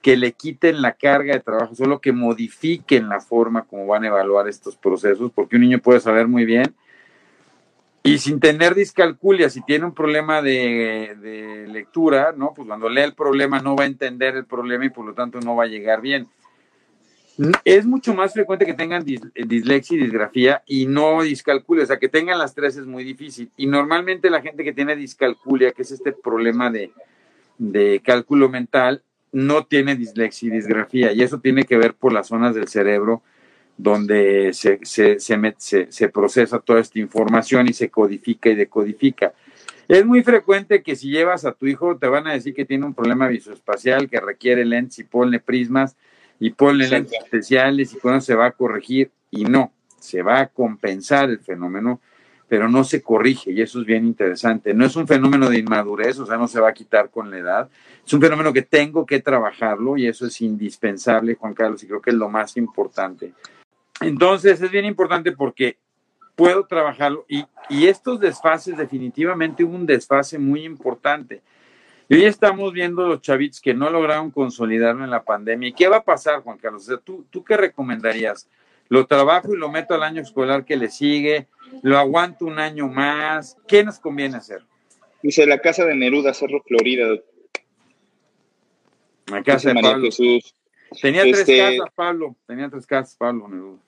que 0.02 0.18
le 0.18 0.32
quiten 0.34 0.82
la 0.82 0.94
carga 0.94 1.34
de 1.34 1.42
trabajo, 1.42 1.76
solo 1.76 2.00
que 2.00 2.12
modifiquen 2.12 3.10
la 3.10 3.20
forma 3.20 3.64
como 3.64 3.86
van 3.86 4.04
a 4.04 4.08
evaluar 4.08 4.48
estos 4.48 4.76
procesos, 4.76 5.32
porque 5.34 5.56
un 5.56 5.62
niño 5.62 5.80
puede 5.80 6.00
saber 6.00 6.28
muy 6.28 6.46
bien 6.46 6.76
y 8.04 8.18
sin 8.18 8.40
tener 8.40 8.74
discalculia, 8.74 9.50
si 9.50 9.62
tiene 9.62 9.86
un 9.86 9.94
problema 9.94 10.42
de, 10.42 11.16
de 11.22 11.68
lectura, 11.68 12.34
¿no? 12.36 12.52
Pues 12.56 12.68
cuando 12.68 12.90
lee 12.90 13.02
el 13.02 13.14
problema 13.14 13.60
no 13.60 13.76
va 13.76 13.84
a 13.84 13.88
entender 13.88 14.36
el 14.36 14.46
problema 14.46 14.86
y 14.86 14.90
por 14.90 15.06
lo 15.06 15.14
tanto 15.14 15.40
no 15.40 15.56
va 15.56 15.66
a 15.66 15.68
llegar 15.68 16.02
bien 16.02 16.28
es 17.64 17.86
mucho 17.86 18.14
más 18.14 18.34
frecuente 18.34 18.66
que 18.66 18.74
tengan 18.74 19.04
dislexia 19.04 19.98
y 19.98 20.02
disgrafía 20.02 20.64
y 20.66 20.86
no 20.86 21.24
discalculia, 21.24 21.84
o 21.84 21.88
sea, 21.88 21.98
que 21.98 22.10
tengan 22.10 22.38
las 22.38 22.54
tres 22.54 22.78
es 22.78 22.86
muy 22.86 23.04
difícil. 23.04 23.50
Y 23.58 23.68
normalmente 23.68 24.30
la 24.30 24.42
gente 24.42 24.64
que 24.64 24.74
tiene 24.74 24.96
discalculia, 24.96 25.72
que 25.72 25.82
es 25.82 25.92
este 25.92 26.12
problema 26.12 26.72
de, 26.72 28.02
cálculo 28.04 28.50
mental, 28.50 29.04
no 29.32 29.66
tiene 29.66 29.96
dislexia 29.96 30.48
y 30.48 30.52
disgrafía. 30.52 31.14
Y 31.14 31.22
eso 31.22 31.40
tiene 31.40 31.64
que 31.64 31.78
ver 31.78 31.94
por 31.94 32.14
las 32.14 32.28
zonas 32.28 32.54
del 32.54 32.68
cerebro 32.68 33.24
donde 33.78 34.54
se, 34.54 34.80
se, 34.84 35.20
se, 35.20 36.10
procesa 36.10 36.60
toda 36.60 36.82
esta 36.82 37.00
información 37.00 37.68
y 37.68 37.74
se 37.74 37.90
codifica 37.90 38.50
y 38.50 38.56
decodifica. 38.56 39.34
Es 39.88 40.06
muy 40.06 40.22
frecuente 40.22 40.84
que 40.84 40.96
si 40.96 41.10
llevas 41.10 41.46
a 41.46 41.54
tu 41.54 41.66
hijo 41.66 41.98
te 41.98 42.08
van 42.08 42.28
a 42.28 42.34
decir 42.34 42.54
que 42.54 42.66
tiene 42.66 42.86
un 42.86 42.94
problema 42.94 43.28
visoespacial 43.28 44.10
que 44.10 44.20
requiere 44.20 44.66
lentes 44.66 45.00
y 45.00 45.04
ponle 45.04 45.40
prismas 45.40 45.96
y 46.42 46.50
ponle 46.50 46.90
lentes 46.90 47.20
especiales 47.24 47.94
y 47.94 47.98
eso 47.98 48.20
se 48.20 48.34
va 48.34 48.48
a 48.48 48.52
corregir 48.52 49.12
y 49.30 49.44
no, 49.44 49.72
se 50.00 50.24
va 50.24 50.40
a 50.40 50.48
compensar 50.48 51.30
el 51.30 51.38
fenómeno, 51.38 52.02
pero 52.48 52.68
no 52.68 52.84
se 52.84 53.04
corrige 53.04 53.52
y 53.52 53.62
eso 53.62 53.80
es 53.80 53.86
bien 53.86 54.08
interesante. 54.08 54.74
No 54.74 54.84
es 54.84 54.96
un 54.96 55.08
fenómeno 55.08 55.52
de 55.52 55.60
inmadurez, 55.60 56.18
o 56.18 56.26
sea, 56.26 56.38
no 56.38 56.48
se 56.48 56.60
va 56.60 56.70
a 56.70 56.74
quitar 56.74 57.12
con 57.12 57.30
la 57.30 57.38
edad. 57.38 57.70
Es 58.04 58.12
un 58.12 58.22
fenómeno 58.22 58.52
que 58.52 58.64
tengo 58.64 59.06
que 59.06 59.20
trabajarlo 59.20 59.98
y 59.98 60.08
eso 60.08 60.26
es 60.26 60.42
indispensable, 60.42 61.36
Juan 61.36 61.54
Carlos, 61.54 61.84
y 61.84 61.88
creo 61.88 62.02
que 62.02 62.10
es 62.10 62.16
lo 62.16 62.28
más 62.28 62.58
importante. 62.58 63.34
Entonces, 64.02 64.60
es 64.64 64.72
bien 64.72 64.86
importante 64.86 65.34
porque 65.34 65.78
puedo 66.36 66.66
trabajarlo 66.66 67.24
y, 67.30 67.46
y 67.70 67.86
estos 67.86 68.20
desfases, 68.20 68.76
definitivamente 68.76 69.64
hubo 69.64 69.76
un 69.76 69.86
desfase 69.86 70.40
muy 70.40 70.66
importante. 70.66 71.44
Y 72.12 72.16
hoy 72.16 72.26
estamos 72.26 72.74
viendo 72.74 73.08
los 73.08 73.22
chavitos 73.22 73.62
que 73.62 73.74
no 73.74 73.90
lograron 73.90 74.32
consolidarlo 74.32 75.06
en 75.06 75.12
la 75.12 75.24
pandemia. 75.24 75.70
¿Y 75.70 75.74
qué 75.74 75.88
va 75.88 75.96
a 75.96 76.04
pasar, 76.04 76.42
Juan 76.42 76.58
Carlos? 76.58 76.86
¿tú, 77.06 77.26
¿Tú 77.30 77.42
qué 77.42 77.56
recomendarías? 77.56 78.50
¿Lo 78.90 79.08
trabajo 79.08 79.54
y 79.54 79.58
lo 79.58 79.72
meto 79.72 79.94
al 79.94 80.04
año 80.04 80.22
escolar 80.22 80.66
que 80.66 80.76
le 80.76 80.90
sigue? 80.90 81.48
¿Lo 81.84 81.98
aguanto 81.98 82.44
un 82.44 82.60
año 82.60 82.90
más? 82.90 83.56
¿Qué 83.66 83.86
nos 83.86 83.98
conviene 83.98 84.36
hacer? 84.36 84.62
Dice 85.24 85.46
la 85.46 85.60
casa 85.60 85.86
de 85.86 85.96
Neruda, 85.96 86.34
Cerro 86.34 86.62
Florida. 86.64 87.18
La 89.28 89.42
casa 89.42 89.70
de 89.70 89.76
María 89.76 89.98
Jesús. 90.02 90.54
Tenía 91.02 91.22
tres 91.22 91.40
este 91.40 91.60
casas, 91.60 91.96
Pablo. 91.96 92.36
Tenía 92.46 92.70
tres 92.70 92.86
casas, 92.86 93.16
Pablo 93.16 93.48
Neruda. 93.48 93.80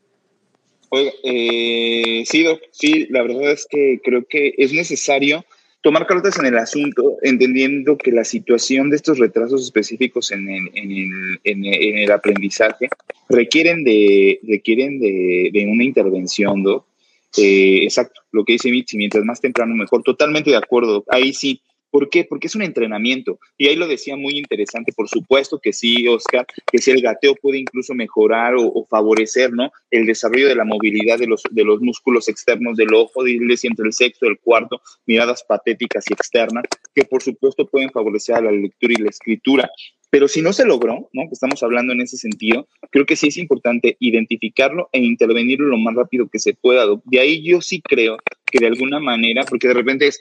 Oiga, 0.91 1.12
eh, 1.25 2.23
sí, 2.25 2.45
sí, 2.71 3.05
la 3.09 3.21
verdad 3.21 3.51
es 3.51 3.67
que 3.69 3.99
creo 4.01 4.23
que 4.23 4.53
es 4.57 4.71
necesario 4.71 5.43
tomar 5.84 6.08
cartas 6.08 6.39
en 6.39 6.46
el 6.46 6.58
asunto, 6.58 7.17
entendiendo 7.22 7.98
que 7.98 8.13
la 8.13 8.24
situación 8.24 8.89
de 8.89 8.96
estos 8.96 9.19
retrasos 9.19 9.62
específicos 9.65 10.32
en 10.32 10.50
el, 10.50 10.72
en 11.43 11.65
el, 11.65 12.12
aprendizaje 12.12 12.88
requieren 13.28 13.84
de, 13.84 14.39
requieren 14.48 15.00
de, 15.00 15.50
de 15.52 15.67
una 15.67 15.84
intervención. 15.84 16.63
Eh, 17.38 17.82
exacto, 17.84 18.22
lo 18.32 18.46
que 18.46 18.54
dice 18.54 18.72
Mitzi, 18.72 18.96
mientras 18.96 19.26
más 19.26 19.41
temprano 19.41 19.76
mejor, 19.76 20.04
totalmente 20.04 20.52
de 20.52 20.56
acuerdo, 20.56 21.04
ahí 21.10 21.34
sí, 21.34 21.62
¿Por 21.93 22.10
qué? 22.10 22.25
Porque 22.25 22.47
es 22.47 22.56
un 22.56 22.63
entrenamiento. 22.63 23.39
Y 23.56 23.67
ahí 23.67 23.75
lo 23.75 23.88
decía 23.88 24.17
muy 24.17 24.36
interesante, 24.36 24.91
por 24.93 25.08
supuesto 25.08 25.60
que 25.60 25.73
sí, 25.73 26.08
Oscar, 26.08 26.43
que 26.71 26.79
si 26.79 26.89
el 26.89 27.03
gateo 27.03 27.36
puede 27.36 27.60
incluso 27.60 27.93
mejorar 27.93 28.56
o, 28.58 28.88
favorecer 28.89 29.53
¿no? 29.53 29.71
el 29.91 30.08
desarrollo 30.08 30.47
de 30.47 30.56
la 30.56 30.65
movilidad 30.65 31.19
de 31.19 31.27
los, 31.27 31.43
de 31.51 31.63
los 31.63 31.82
músculos 31.82 32.29
externos 32.29 32.77
del 32.77 32.95
ojo, 32.95 33.23
decía 33.23 33.69
entre 33.69 33.86
el 33.86 33.93
sexto 33.93 34.25
el 34.25 34.39
cuarto, 34.39 34.82
miradas 35.06 35.43
patéticas 35.47 36.06
y 36.10 36.13
externas, 36.13 36.63
que 36.95 37.03
por 37.03 37.21
supuesto 37.21 37.67
pueden 37.67 37.91
favorecer 37.91 38.38
a 38.38 38.41
la 38.41 38.51
lectura 38.51 38.95
y 38.97 39.03
la 39.03 39.12
escritura. 39.12 39.69
Pero 40.10 40.27
si 40.27 40.41
no 40.41 40.51
se 40.51 40.65
logró, 40.65 41.12
¿no? 41.13 41.27
que 41.27 41.34
estamos 41.34 41.62
hablando 41.62 41.93
en 41.93 42.01
ese 42.01 42.17
sentido, 42.17 42.67
creo 42.89 43.06
que 43.06 43.15
sí 43.15 43.27
es 43.27 43.38
importante 43.38 43.97
identificarlo 43.99 44.89
e 44.93 44.99
intervenirlo 44.99 45.67
lo 45.67 45.77
más 45.77 45.93
rápido 45.93 46.27
que 46.27 46.39
se 46.39 46.56
pueda. 46.56 46.88
De 47.06 47.19
ahí 47.19 47.43
yo 47.43 47.62
sí 47.62 47.84
creo 47.84 48.17
que 48.47 48.58
de 48.58 48.65
alguna 48.65 48.99
manera, 48.99 49.43
porque 49.43 49.67
de 49.67 49.75
repente 49.75 50.08
es, 50.08 50.19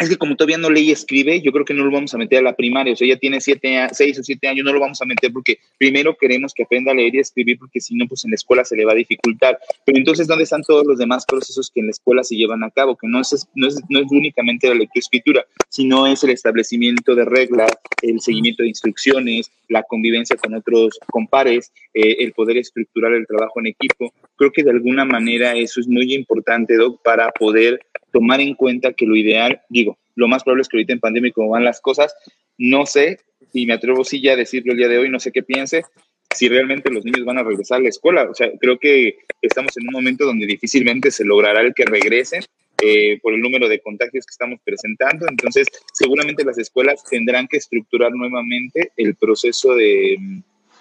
es 0.00 0.08
que 0.08 0.16
como 0.16 0.34
todavía 0.34 0.56
no 0.56 0.70
lee 0.70 0.88
y 0.88 0.92
escribe, 0.92 1.42
yo 1.42 1.52
creo 1.52 1.64
que 1.66 1.74
no 1.74 1.84
lo 1.84 1.90
vamos 1.90 2.14
a 2.14 2.18
meter 2.18 2.38
a 2.38 2.42
la 2.42 2.56
primaria. 2.56 2.94
O 2.94 2.96
sea, 2.96 3.06
ya 3.06 3.16
tiene 3.16 3.38
siete, 3.40 3.86
seis 3.92 4.18
o 4.18 4.22
siete 4.22 4.48
años, 4.48 4.64
no 4.64 4.72
lo 4.72 4.80
vamos 4.80 5.00
a 5.02 5.04
meter 5.04 5.30
porque 5.30 5.58
primero 5.76 6.16
queremos 6.16 6.54
que 6.54 6.62
aprenda 6.62 6.92
a 6.92 6.94
leer 6.94 7.14
y 7.14 7.18
escribir, 7.18 7.58
porque 7.58 7.80
si 7.80 7.94
no, 7.94 8.06
pues 8.08 8.24
en 8.24 8.30
la 8.30 8.36
escuela 8.36 8.64
se 8.64 8.76
le 8.76 8.86
va 8.86 8.92
a 8.92 8.94
dificultar. 8.94 9.58
Pero 9.84 9.98
entonces, 9.98 10.26
¿dónde 10.26 10.44
están 10.44 10.62
todos 10.62 10.86
los 10.86 10.98
demás 10.98 11.26
procesos 11.26 11.70
que 11.70 11.80
en 11.80 11.86
la 11.86 11.90
escuela 11.90 12.24
se 12.24 12.34
llevan 12.34 12.64
a 12.64 12.70
cabo? 12.70 12.96
Que 12.96 13.08
no 13.08 13.20
es, 13.20 13.46
no 13.54 13.68
es, 13.68 13.78
no 13.90 13.98
es 14.00 14.06
únicamente 14.10 14.68
la 14.68 14.74
lectura 14.74 14.90
y 14.94 14.98
escritura, 15.00 15.46
sino 15.68 16.06
es 16.06 16.24
el 16.24 16.30
establecimiento 16.30 17.14
de 17.14 17.26
reglas, 17.26 17.70
el 18.00 18.20
seguimiento 18.20 18.62
de 18.62 18.70
instrucciones, 18.70 19.50
la 19.68 19.82
convivencia 19.82 20.36
con 20.36 20.54
otros 20.54 20.98
compares, 21.10 21.72
eh, 21.92 22.16
el 22.20 22.32
poder 22.32 22.56
estructurar 22.56 23.12
el 23.12 23.26
trabajo 23.26 23.60
en 23.60 23.66
equipo. 23.66 24.14
Creo 24.36 24.50
que 24.50 24.64
de 24.64 24.70
alguna 24.70 25.04
manera 25.04 25.54
eso 25.54 25.78
es 25.78 25.86
muy 25.86 26.14
importante, 26.14 26.76
Doc, 26.76 27.02
para 27.02 27.30
poder 27.32 27.80
tomar 28.12 28.40
en 28.40 28.54
cuenta 28.54 28.92
que 28.92 29.06
lo 29.06 29.16
ideal, 29.16 29.60
digo, 29.68 29.98
lo 30.14 30.28
más 30.28 30.44
probable 30.44 30.62
es 30.62 30.68
que 30.68 30.76
ahorita 30.76 30.92
en 30.92 31.00
pandemia, 31.00 31.32
como 31.32 31.50
van 31.50 31.64
las 31.64 31.80
cosas, 31.80 32.14
no 32.58 32.86
sé, 32.86 33.20
y 33.52 33.66
me 33.66 33.74
atrevo 33.74 34.04
sí 34.04 34.20
ya 34.20 34.32
a 34.32 34.36
decirlo 34.36 34.72
el 34.72 34.78
día 34.78 34.88
de 34.88 34.98
hoy, 34.98 35.08
no 35.08 35.20
sé 35.20 35.32
qué 35.32 35.42
piense, 35.42 35.82
si 36.34 36.48
realmente 36.48 36.90
los 36.90 37.04
niños 37.04 37.24
van 37.24 37.38
a 37.38 37.42
regresar 37.42 37.78
a 37.78 37.82
la 37.82 37.88
escuela. 37.88 38.28
O 38.30 38.34
sea, 38.34 38.50
creo 38.60 38.78
que 38.78 39.16
estamos 39.42 39.76
en 39.76 39.88
un 39.88 39.94
momento 39.94 40.24
donde 40.24 40.46
difícilmente 40.46 41.10
se 41.10 41.24
logrará 41.24 41.60
el 41.60 41.74
que 41.74 41.84
regresen 41.84 42.42
eh, 42.82 43.18
por 43.20 43.34
el 43.34 43.40
número 43.40 43.68
de 43.68 43.80
contagios 43.80 44.26
que 44.26 44.32
estamos 44.32 44.60
presentando. 44.64 45.26
Entonces, 45.28 45.66
seguramente 45.92 46.44
las 46.44 46.58
escuelas 46.58 47.02
tendrán 47.04 47.48
que 47.48 47.56
estructurar 47.56 48.12
nuevamente 48.12 48.92
el 48.96 49.16
proceso 49.16 49.74
de, 49.74 50.16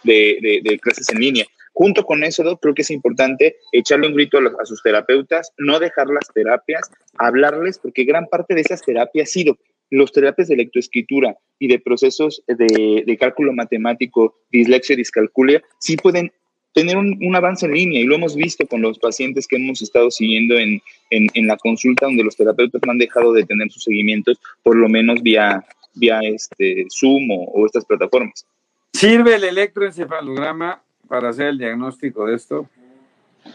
de, 0.03 0.61
de 0.63 0.79
clases 0.79 1.09
en 1.09 1.19
línea. 1.19 1.45
Junto 1.79 2.03
con 2.03 2.25
eso, 2.25 2.43
creo 2.57 2.73
que 2.73 2.81
es 2.81 2.91
importante 2.91 3.55
echarle 3.71 4.09
un 4.09 4.13
grito 4.13 4.37
a, 4.37 4.65
sus 4.65 4.83
terapeutas, 4.83 5.53
no 5.57 5.79
dejar 5.79 6.07
las 6.07 6.27
terapias, 6.33 6.91
hablarles, 7.17 7.79
porque 7.79 8.03
gran 8.03 8.27
parte 8.27 8.53
de 8.53 8.59
esas 8.59 8.81
terapias, 8.81 9.31
sí, 9.31 9.45
los 9.89 10.11
terapias 10.11 10.49
de 10.49 10.57
lectoescritura 10.57 11.37
y 11.57 11.69
de 11.69 11.79
procesos 11.79 12.43
de, 12.47 13.17
cálculo 13.17 13.53
matemático, 13.53 14.35
dislexia 14.51 14.95
y 14.95 14.97
discalculia, 14.97 15.63
sí 15.77 15.95
pueden 15.95 16.33
tener 16.73 16.97
un, 16.97 17.33
avance 17.33 17.65
en 17.65 17.71
línea 17.71 18.01
y 18.01 18.03
lo 18.03 18.15
hemos 18.15 18.35
visto 18.35 18.67
con 18.67 18.81
los 18.81 18.99
pacientes 18.99 19.47
que 19.47 19.55
hemos 19.55 19.81
estado 19.81 20.11
siguiendo 20.11 20.57
en, 20.57 20.81
la 21.47 21.55
consulta 21.55 22.07
donde 22.07 22.25
los 22.25 22.35
terapeutas 22.35 22.81
no 22.85 22.91
han 22.91 22.97
dejado 22.97 23.31
de 23.31 23.45
tener 23.45 23.71
sus 23.71 23.85
seguimientos, 23.85 24.37
por 24.63 24.75
lo 24.75 24.89
menos 24.89 25.21
vía, 25.21 25.65
vía 25.93 26.19
este, 26.23 26.87
Zoom 26.89 27.29
o 27.31 27.65
estas 27.65 27.85
plataformas. 27.85 28.45
¿Sirve 28.91 29.35
el 29.35 29.45
electroencefalograma 29.45 30.83
para 31.09 31.29
hacer 31.29 31.47
el 31.47 31.57
diagnóstico 31.57 32.25
de 32.27 32.35
esto? 32.35 32.69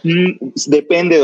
Mm, 0.02 0.50
depende, 0.66 1.20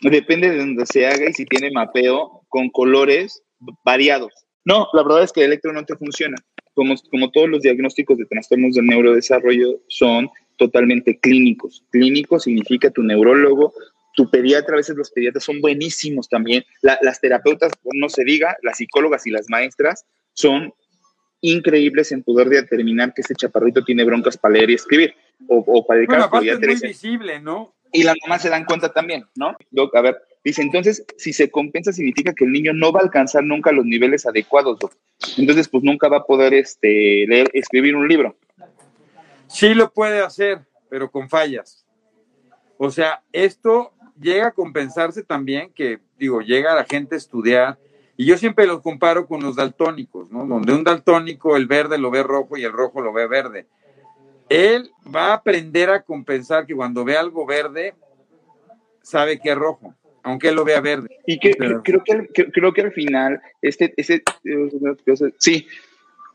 Depende 0.00 0.50
de 0.50 0.58
donde 0.58 0.86
se 0.86 1.06
haga 1.06 1.28
y 1.28 1.32
si 1.32 1.44
tiene 1.44 1.72
mapeo 1.72 2.42
con 2.48 2.68
colores 2.70 3.42
variados. 3.84 4.32
No, 4.64 4.88
la 4.92 5.02
verdad 5.02 5.24
es 5.24 5.32
que 5.32 5.40
el 5.40 5.46
electro 5.46 5.72
no 5.72 5.84
te 5.84 5.96
funciona. 5.96 6.36
Como, 6.74 7.30
todos 7.32 7.48
los 7.48 7.62
diagnósticos 7.62 8.16
de 8.18 8.26
trastornos 8.26 8.74
del 8.74 8.86
neurodesarrollo 8.86 9.80
son 9.88 10.30
totalmente 10.56 11.18
clínicos. 11.18 11.82
Clínico 11.90 12.38
significa 12.38 12.90
tu 12.90 13.02
neurólogo, 13.02 13.72
tu 14.14 14.30
pediatra, 14.30 14.74
a 14.74 14.76
veces 14.76 14.96
los 14.96 15.10
pediatras 15.10 15.42
son 15.42 15.60
buenísimos 15.60 16.28
también. 16.28 16.64
las 16.82 17.20
terapeutas, 17.20 17.72
no 17.94 18.08
se 18.08 18.22
diga, 18.22 18.56
las 18.62 18.76
psicólogas 18.76 19.26
y 19.26 19.30
las 19.30 19.46
maestras 19.48 20.04
son 20.34 20.72
increíbles 21.40 22.12
en 22.12 22.22
poder 22.22 22.48
determinar 22.48 23.12
que 23.14 23.22
ese 23.22 23.34
chaparrito 23.34 23.82
tiene 23.84 24.04
broncas 24.04 24.36
para 24.36 24.54
leer 24.54 24.70
y 24.70 24.74
escribir 24.74 25.14
o, 25.46 25.64
o 25.66 25.86
para 25.86 25.98
dedicar 25.98 26.28
bueno, 26.30 26.52
es 26.52 26.60
muy 26.60 26.88
visible, 26.88 27.40
¿no? 27.40 27.74
Y 27.92 28.02
las 28.02 28.16
mamás 28.22 28.42
se 28.42 28.50
dan 28.50 28.64
cuenta 28.64 28.92
también, 28.92 29.26
¿no? 29.34 29.56
Doc, 29.70 29.94
a 29.96 30.02
ver, 30.02 30.20
dice, 30.44 30.62
entonces, 30.62 31.04
si 31.16 31.32
se 31.32 31.50
compensa 31.50 31.92
significa 31.92 32.34
que 32.34 32.44
el 32.44 32.52
niño 32.52 32.72
no 32.74 32.92
va 32.92 33.00
a 33.00 33.04
alcanzar 33.04 33.44
nunca 33.44 33.72
los 33.72 33.84
niveles 33.84 34.26
adecuados, 34.26 34.78
Doc. 34.78 34.94
Entonces, 35.36 35.68
pues 35.68 35.82
nunca 35.82 36.08
va 36.08 36.18
a 36.18 36.24
poder 36.24 36.52
este, 36.54 37.24
leer, 37.26 37.48
escribir 37.52 37.96
un 37.96 38.06
libro. 38.06 38.36
Sí 39.46 39.74
lo 39.74 39.90
puede 39.90 40.20
hacer, 40.20 40.60
pero 40.90 41.10
con 41.10 41.28
fallas. 41.28 41.86
O 42.76 42.90
sea, 42.90 43.22
esto 43.32 43.92
llega 44.20 44.48
a 44.48 44.52
compensarse 44.52 45.22
también 45.22 45.72
que, 45.74 46.00
digo, 46.18 46.40
llega 46.42 46.72
a 46.72 46.76
la 46.76 46.84
gente 46.84 47.14
a 47.14 47.18
estudiar, 47.18 47.78
y 48.16 48.26
yo 48.26 48.36
siempre 48.36 48.66
los 48.66 48.82
comparo 48.82 49.26
con 49.26 49.42
los 49.42 49.56
daltónicos, 49.56 50.30
¿no? 50.30 50.44
Donde 50.44 50.72
un 50.74 50.82
daltónico 50.82 51.56
el 51.56 51.66
verde 51.66 51.98
lo 51.98 52.10
ve 52.10 52.24
rojo 52.24 52.56
y 52.56 52.64
el 52.64 52.72
rojo 52.72 53.00
lo 53.00 53.12
ve 53.12 53.28
verde 53.28 53.68
él 54.48 54.90
va 55.14 55.28
a 55.28 55.34
aprender 55.34 55.90
a 55.90 56.02
compensar 56.02 56.66
que 56.66 56.74
cuando 56.74 57.04
ve 57.04 57.16
algo 57.16 57.46
verde, 57.46 57.94
sabe 59.02 59.38
que 59.38 59.50
es 59.50 59.56
rojo, 59.56 59.94
aunque 60.22 60.48
él 60.48 60.56
lo 60.56 60.64
vea 60.64 60.80
verde. 60.80 61.08
Y 61.26 61.38
que, 61.38 61.54
creo, 61.82 62.02
que, 62.04 62.50
creo 62.50 62.72
que 62.72 62.82
al 62.82 62.92
final, 62.92 63.40
este, 63.62 63.94
ese, 63.96 64.22
sí, 65.38 65.66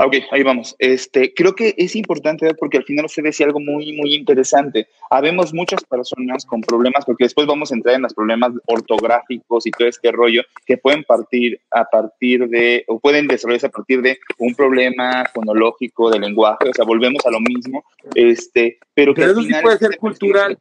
Ok, 0.05 0.15
ahí 0.31 0.43
vamos. 0.43 0.75
Este, 0.79 1.33
creo 1.33 1.55
que 1.55 1.73
es 1.77 1.95
importante 1.95 2.53
porque 2.55 2.77
al 2.77 2.83
final 2.83 3.05
usted 3.05 3.23
decía 3.23 3.45
algo 3.45 3.59
muy, 3.59 3.93
muy 3.93 4.13
interesante. 4.15 4.87
Habemos 5.09 5.53
muchas 5.53 5.83
personas 5.83 6.45
con 6.45 6.61
problemas, 6.61 7.05
porque 7.05 7.23
después 7.23 7.47
vamos 7.47 7.71
a 7.71 7.75
entrar 7.75 7.95
en 7.95 8.01
los 8.01 8.13
problemas 8.13 8.51
ortográficos 8.65 9.65
y 9.65 9.71
todo 9.71 9.87
este 9.87 10.11
rollo, 10.11 10.41
que 10.65 10.77
pueden 10.77 11.03
partir 11.03 11.59
a 11.71 11.85
partir 11.85 12.47
de, 12.49 12.83
o 12.87 12.99
pueden 12.99 13.27
desarrollarse 13.27 13.67
a 13.67 13.71
partir 13.71 14.01
de 14.01 14.19
un 14.39 14.53
problema 14.55 15.25
fonológico 15.33 16.09
de 16.09 16.19
lenguaje, 16.19 16.69
o 16.69 16.73
sea, 16.73 16.85
volvemos 16.85 17.25
a 17.25 17.31
lo 17.31 17.39
mismo, 17.39 17.83
este, 18.15 18.79
pero 18.93 19.13
que 19.13 19.23
al 19.23 19.35
final 19.35 19.61
puede 19.61 19.77
ser 19.77 19.97
cultural. 19.97 20.57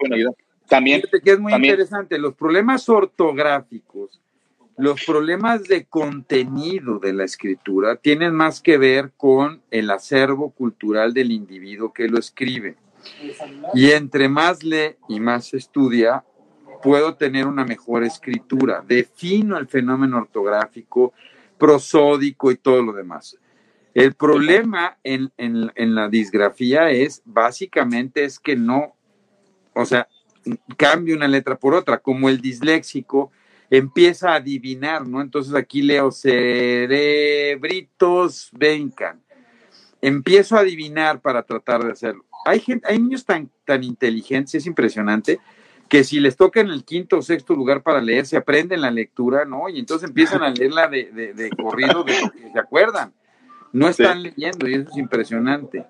También. 0.68 1.02
que 1.22 1.32
es 1.32 1.38
muy 1.38 1.52
interesante. 1.52 2.18
Los 2.18 2.34
problemas 2.34 2.88
ortográficos 2.88 4.21
los 4.76 5.04
problemas 5.04 5.64
de 5.64 5.84
contenido 5.84 6.98
de 6.98 7.12
la 7.12 7.24
escritura 7.24 7.96
tienen 7.96 8.34
más 8.34 8.60
que 8.60 8.78
ver 8.78 9.12
con 9.16 9.62
el 9.70 9.90
acervo 9.90 10.50
cultural 10.50 11.12
del 11.12 11.30
individuo 11.30 11.92
que 11.92 12.08
lo 12.08 12.18
escribe. 12.18 12.76
Y 13.74 13.90
entre 13.90 14.28
más 14.28 14.62
lee 14.62 14.96
y 15.08 15.20
más 15.20 15.52
estudia, 15.54 16.24
puedo 16.82 17.14
tener 17.14 17.46
una 17.46 17.64
mejor 17.64 18.04
escritura. 18.04 18.82
Defino 18.86 19.58
el 19.58 19.68
fenómeno 19.68 20.18
ortográfico, 20.18 21.12
prosódico 21.58 22.50
y 22.50 22.56
todo 22.56 22.82
lo 22.82 22.92
demás. 22.92 23.36
El 23.94 24.14
problema 24.14 24.96
en, 25.04 25.32
en 25.36 25.94
la 25.94 26.08
disgrafía 26.08 26.90
es 26.90 27.20
básicamente 27.24 28.24
es 28.24 28.38
que 28.38 28.56
no, 28.56 28.96
o 29.74 29.84
sea, 29.84 30.08
cambio 30.76 31.14
una 31.14 31.28
letra 31.28 31.58
por 31.58 31.74
otra, 31.74 31.98
como 31.98 32.28
el 32.28 32.40
disléxico 32.40 33.30
empieza 33.72 34.32
a 34.32 34.36
adivinar, 34.36 35.06
¿no? 35.08 35.22
Entonces 35.22 35.54
aquí 35.54 35.80
leo 35.80 36.12
cerebritos 36.12 36.90
vencan. 38.52 39.22
Empiezo 40.02 40.56
a 40.56 40.60
adivinar 40.60 41.22
para 41.22 41.42
tratar 41.42 41.82
de 41.82 41.92
hacerlo. 41.92 42.26
Hay, 42.44 42.60
gente, 42.60 42.86
hay 42.86 42.98
niños 42.98 43.24
tan, 43.24 43.48
tan 43.64 43.82
inteligentes, 43.82 44.56
es 44.56 44.66
impresionante, 44.66 45.40
que 45.88 46.04
si 46.04 46.20
les 46.20 46.36
toca 46.36 46.60
en 46.60 46.68
el 46.68 46.84
quinto 46.84 47.16
o 47.16 47.22
sexto 47.22 47.54
lugar 47.54 47.82
para 47.82 48.02
leer, 48.02 48.26
se 48.26 48.36
aprenden 48.36 48.82
la 48.82 48.90
lectura, 48.90 49.46
¿no? 49.46 49.70
Y 49.70 49.78
entonces 49.78 50.06
empiezan 50.06 50.42
a 50.42 50.50
leerla 50.50 50.88
de, 50.88 51.10
de, 51.10 51.32
de 51.32 51.48
corrido 51.50 52.04
de 52.04 52.20
lo 52.20 52.30
que 52.30 52.50
se 52.52 52.58
acuerdan. 52.58 53.14
No 53.72 53.88
están 53.88 54.22
leyendo 54.22 54.68
y 54.68 54.74
eso 54.74 54.90
es 54.90 54.98
impresionante. 54.98 55.86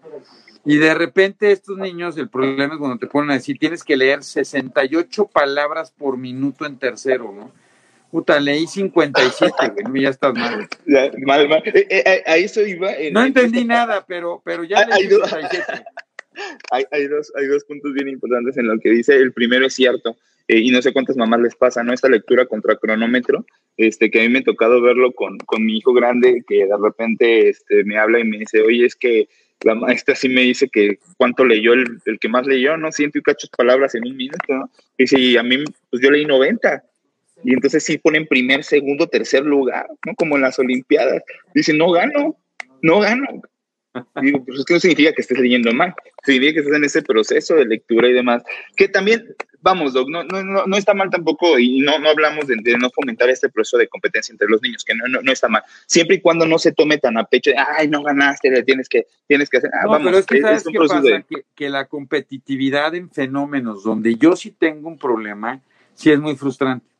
Y 0.65 0.77
de 0.77 0.95
repente 0.95 1.51
estos 1.51 1.79
niños, 1.79 2.17
el 2.17 2.29
problema 2.29 2.75
es 2.75 2.79
cuando 2.79 2.99
te 2.99 3.09
ponen 3.09 3.33
a 3.33 3.35
decir, 3.35 3.59
tienes 3.59 3.83
que 3.83 3.97
leer 3.97 4.23
68 4.23 5.27
palabras 5.27 5.91
por 5.91 6.17
minuto 6.17 6.65
en 6.65 6.79
tercero, 6.79 7.33
¿no? 7.37 7.51
Puta, 8.13 8.39
leí 8.39 8.67
57, 8.67 9.85
güey, 9.89 10.03
ya 10.03 10.11
estás 10.11 10.35
mal. 10.35 10.69
mal, 11.25 11.49
mal. 11.49 11.63
Eh, 11.65 11.87
eh, 11.89 12.03
eh, 12.05 12.23
ahí 12.27 12.45
estoy 12.45 12.73
iba. 12.73 12.91
no 13.11 13.25
entendí 13.25 13.65
nada, 13.65 14.05
pero, 14.07 14.43
pero 14.45 14.65
ya 14.65 14.87
leí 14.87 15.09
57. 15.09 15.85
Hay, 16.71 16.87
hay, 16.91 17.09
dos, 17.09 17.31
hay 17.37 17.47
dos 17.47 17.63
puntos 17.65 17.93
bien 17.93 18.09
importantes 18.09 18.57
en 18.57 18.67
lo 18.67 18.79
que 18.79 18.89
dice. 18.89 19.15
El 19.15 19.35
primero 19.35 19.67
es 19.67 19.75
cierto, 19.75 20.17
y 20.49 20.71
no 20.71 20.81
sé 20.81 20.95
cuántas 20.95 21.15
mamás 21.15 21.41
les 21.41 21.55
pasa, 21.55 21.83
¿no? 21.83 21.93
Esta 21.93 22.09
lectura 22.09 22.47
contra 22.47 22.77
cronómetro, 22.77 23.45
este, 23.77 24.11
que 24.11 24.21
a 24.21 24.23
mí 24.23 24.31
me 24.31 24.39
ha 24.39 24.43
tocado 24.43 24.81
verlo 24.81 25.13
con, 25.13 25.37
con 25.39 25.63
mi 25.63 25.77
hijo 25.77 25.93
grande, 25.93 26.43
que 26.49 26.65
de 26.65 26.77
repente 26.83 27.51
este, 27.51 27.85
me 27.85 27.99
habla 27.99 28.19
y 28.19 28.25
me 28.25 28.39
dice, 28.39 28.63
oye, 28.63 28.87
es 28.87 28.97
que 28.97 29.29
la 29.61 29.75
maestra 29.75 30.15
sí 30.15 30.31
me 30.31 30.41
dice 30.41 30.71
que 30.71 30.99
cuánto 31.19 31.45
leyó 31.45 31.75
el, 31.75 32.01
el 32.07 32.19
que 32.19 32.31
más 32.31 32.47
leyó, 32.47 32.79
¿no? 32.79 32.91
Ciento 32.93 33.19
y 33.19 33.23
cachos 33.23 33.51
palabras 33.51 33.95
en 33.95 34.07
un 34.07 34.17
minuto, 34.17 34.55
¿no? 34.55 34.71
Dice, 34.97 35.21
y 35.21 35.37
a 35.37 35.43
mí, 35.43 35.63
pues 35.91 36.03
yo 36.03 36.11
leí 36.11 36.25
90. 36.25 36.83
Y 37.45 37.55
entonces 37.55 37.85
sí 37.85 37.99
ponen 37.99 38.27
primer, 38.27 38.65
segundo, 38.65 39.07
tercer 39.07 39.45
lugar, 39.45 39.87
¿no? 40.07 40.15
Como 40.15 40.37
en 40.37 40.43
las 40.43 40.59
Olimpiadas. 40.59 41.23
Dicen, 41.55 41.79
no 41.79 41.91
gano, 41.91 42.37
no 42.83 43.01
gano. 43.01 43.43
digo, 44.23 44.45
pues 44.45 44.61
es 44.61 44.65
que 44.65 44.75
no 44.75 44.81
significa 44.81 45.13
que 45.13 45.23
estés 45.23 45.39
leyendo 45.39 45.73
mal, 45.73 45.95
significa 46.25 46.55
que 46.55 46.61
estás 46.61 46.77
en 46.77 46.85
ese 46.85 47.03
proceso 47.03 47.55
de 47.57 47.67
lectura 47.67 48.09
y 48.09 48.13
demás. 48.13 48.43
Que 48.77 48.89
también, 48.89 49.35
vamos, 49.61 49.93
Doc, 49.93 50.09
no, 50.09 50.25
no, 50.25 50.67
no, 50.67 50.77
está 50.77 50.95
mal 50.95 51.11
tampoco, 51.11 51.59
y 51.59 51.81
no, 51.81 51.99
no 51.99 52.09
hablamos 52.09 52.47
de, 52.47 52.57
no 52.79 52.91
fomentar 52.91 53.29
este 53.29 53.49
proceso 53.49 53.79
de 53.79 53.89
competencia 53.89 54.33
entre 54.33 54.49
los 54.49 54.63
niños, 54.63 54.85
que 54.85 54.95
no, 54.95 55.07
no, 55.09 55.33
está 55.33 55.49
mal. 55.49 55.63
Siempre 55.87 56.17
y 56.17 56.21
cuando 56.21 56.47
no 56.47 56.59
se 56.59 56.73
tome 56.73 56.99
tan 56.99 57.19
a 57.19 57.25
pecho, 57.25 57.51
de, 57.51 57.57
ay, 57.59 57.89
no 57.89 58.03
ganaste, 58.03 58.63
tienes 58.63 58.89
que, 58.89 59.07
tienes 59.27 59.51
que 59.51 59.59
hacer. 59.59 59.71
Ah, 59.75 59.87
vamos, 59.87 60.07
pero 60.07 60.19
es 60.19 60.27
que, 60.27 60.41
¿sabes 60.41 60.65
qué 60.65 60.79
pasa? 60.79 61.03
Que, 61.29 61.45
que 61.55 61.69
la 61.69 61.87
competitividad 61.87 62.95
en 62.95 63.11
fenómenos 63.11 63.85
donde 63.85 64.17
yo 64.17 64.37
sí 64.37 64.53
tengo 64.53 64.89
un 64.89 64.99
problema, 64.99 65.61
sí 65.95 66.11
es 66.11 66.19
muy 66.19 66.37
frustrante 66.37 66.92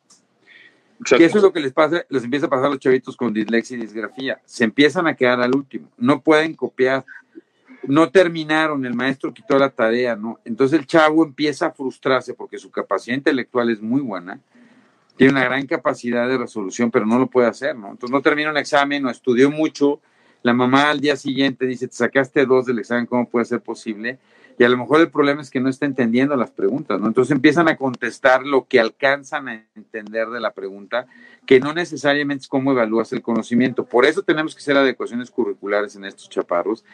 Que 1.05 1.25
eso 1.25 1.39
es 1.39 1.43
lo 1.43 1.53
que 1.53 1.61
les 1.61 1.73
pasa, 1.73 2.05
les 2.09 2.25
empieza 2.25 2.47
a 2.47 2.51
pasar 2.51 2.67
a 2.67 2.71
los 2.71 2.79
chavitos 2.79 3.17
con 3.17 3.33
dislexia 3.33 3.77
y 3.77 3.81
disgrafía. 3.81 4.41
Se 4.45 4.65
empiezan 4.65 5.07
a 5.07 5.15
quedar 5.15 5.41
al 5.41 5.55
último, 5.55 5.89
no 5.97 6.21
pueden 6.21 6.55
copiar, 6.55 7.05
no 7.85 8.11
terminaron, 8.11 8.85
el 8.87 8.95
maestro 8.95 9.35
quitó 9.35 9.59
la 9.59 9.71
tarea, 9.71 10.15
¿no? 10.15 10.39
Entonces 10.45 10.79
el 10.79 10.87
chavo 10.87 11.25
empieza 11.25 11.67
a 11.67 11.71
frustrarse 11.73 12.35
porque 12.35 12.59
su 12.59 12.71
capacidad 12.71 13.17
intelectual 13.17 13.71
es 13.71 13.81
muy 13.81 14.01
buena, 14.01 14.39
tiene 15.17 15.33
una 15.33 15.45
gran 15.45 15.67
capacidad 15.67 16.29
de 16.29 16.39
resolución, 16.39 16.91
pero 16.91 17.07
no 17.07 17.19
lo 17.19 17.27
puede 17.27 17.49
hacer, 17.49 17.77
¿no? 17.77 17.91
Entonces 17.91 18.11
no 18.11 18.23
termina 18.23 18.51
un 18.51 18.57
examen, 18.57 19.03
no 19.03 19.11
estudió 19.11 19.51
mucho, 19.51 20.01
la 20.43 20.53
mamá 20.53 20.91
al 20.91 21.01
día 21.01 21.17
siguiente 21.17 21.67
dice, 21.67 21.89
te 21.89 21.95
sacaste 21.95 22.47
dos 22.47 22.67
del 22.67 22.79
examen, 22.79 23.07
¿cómo 23.07 23.29
puede 23.29 23.45
ser 23.45 23.61
posible? 23.61 24.19
Y 24.59 24.65
a 24.65 24.69
lo 24.69 24.77
mejor 24.77 25.01
el 25.01 25.11
problema 25.11 25.43
es 25.43 25.51
que 25.51 25.61
no 25.61 25.69
está 25.69 25.87
entendiendo 25.87 26.37
las 26.37 26.51
preguntas. 26.51 27.01
Entonces 27.03 27.33
empiezan 27.33 27.69
a 27.69 27.77
contestar 27.77 28.45
lo 28.45 28.67
que 28.67 28.81
alcanzan 28.81 29.49
a 29.49 29.65
entender 29.75 30.29
de 30.29 30.41
la 30.41 30.53
pregunta, 30.53 31.07
que 31.47 31.59
no 31.59 31.73
necesariamente 31.73 32.43
es 32.43 32.49
cómo 32.49 32.73
evalúas 32.73 33.13
el 33.13 33.23
conocimiento. 33.23 33.85
Por 33.85 34.05
eso 34.05 34.23
tenemos 34.23 34.55
que 34.55 34.61
hacer 34.61 34.77
adecuaciones 34.77 35.31
curriculares 35.31 35.97
en 35.97 36.05
estos 36.05 36.29
chaparros. 36.29 36.85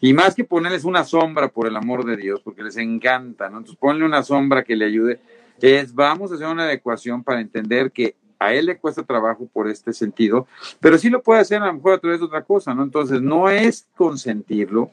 Y 0.00 0.12
más 0.12 0.34
que 0.34 0.44
ponerles 0.44 0.84
una 0.84 1.04
sombra, 1.04 1.48
por 1.48 1.66
el 1.66 1.76
amor 1.76 2.04
de 2.04 2.16
Dios, 2.16 2.40
porque 2.42 2.62
les 2.62 2.76
encanta, 2.76 3.50
¿no? 3.50 3.58
Entonces 3.58 3.78
ponle 3.78 4.04
una 4.04 4.22
sombra 4.22 4.64
que 4.64 4.76
le 4.76 4.84
ayude. 4.84 5.20
Es, 5.60 5.94
vamos 5.94 6.30
a 6.30 6.36
hacer 6.36 6.46
una 6.46 6.64
adecuación 6.64 7.24
para 7.24 7.40
entender 7.40 7.90
que 7.90 8.14
a 8.38 8.54
él 8.54 8.66
le 8.66 8.78
cuesta 8.78 9.02
trabajo 9.02 9.48
por 9.52 9.68
este 9.68 9.92
sentido, 9.92 10.46
pero 10.80 10.98
sí 10.98 11.10
lo 11.10 11.22
puede 11.22 11.40
hacer 11.40 11.60
a 11.62 11.66
lo 11.66 11.74
mejor 11.74 11.94
a 11.94 11.98
través 11.98 12.20
de 12.20 12.26
otra 12.26 12.42
cosa, 12.42 12.74
¿no? 12.74 12.82
Entonces 12.82 13.20
no 13.20 13.50
es 13.50 13.88
consentirlo, 13.96 14.92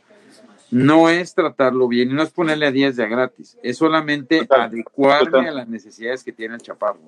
no 0.71 1.09
es 1.09 1.35
tratarlo 1.35 1.87
bien 1.87 2.11
y 2.11 2.13
no 2.13 2.23
es 2.23 2.31
ponerle 2.31 2.67
a 2.67 2.71
10 2.71 2.95
ya 2.95 3.05
gratis, 3.05 3.57
es 3.63 3.77
solamente 3.77 4.47
adecuarme 4.49 5.49
a 5.49 5.51
las 5.51 5.67
necesidades 5.67 6.23
que 6.23 6.31
tiene 6.31 6.55
el 6.55 6.61
chaparro. 6.61 6.99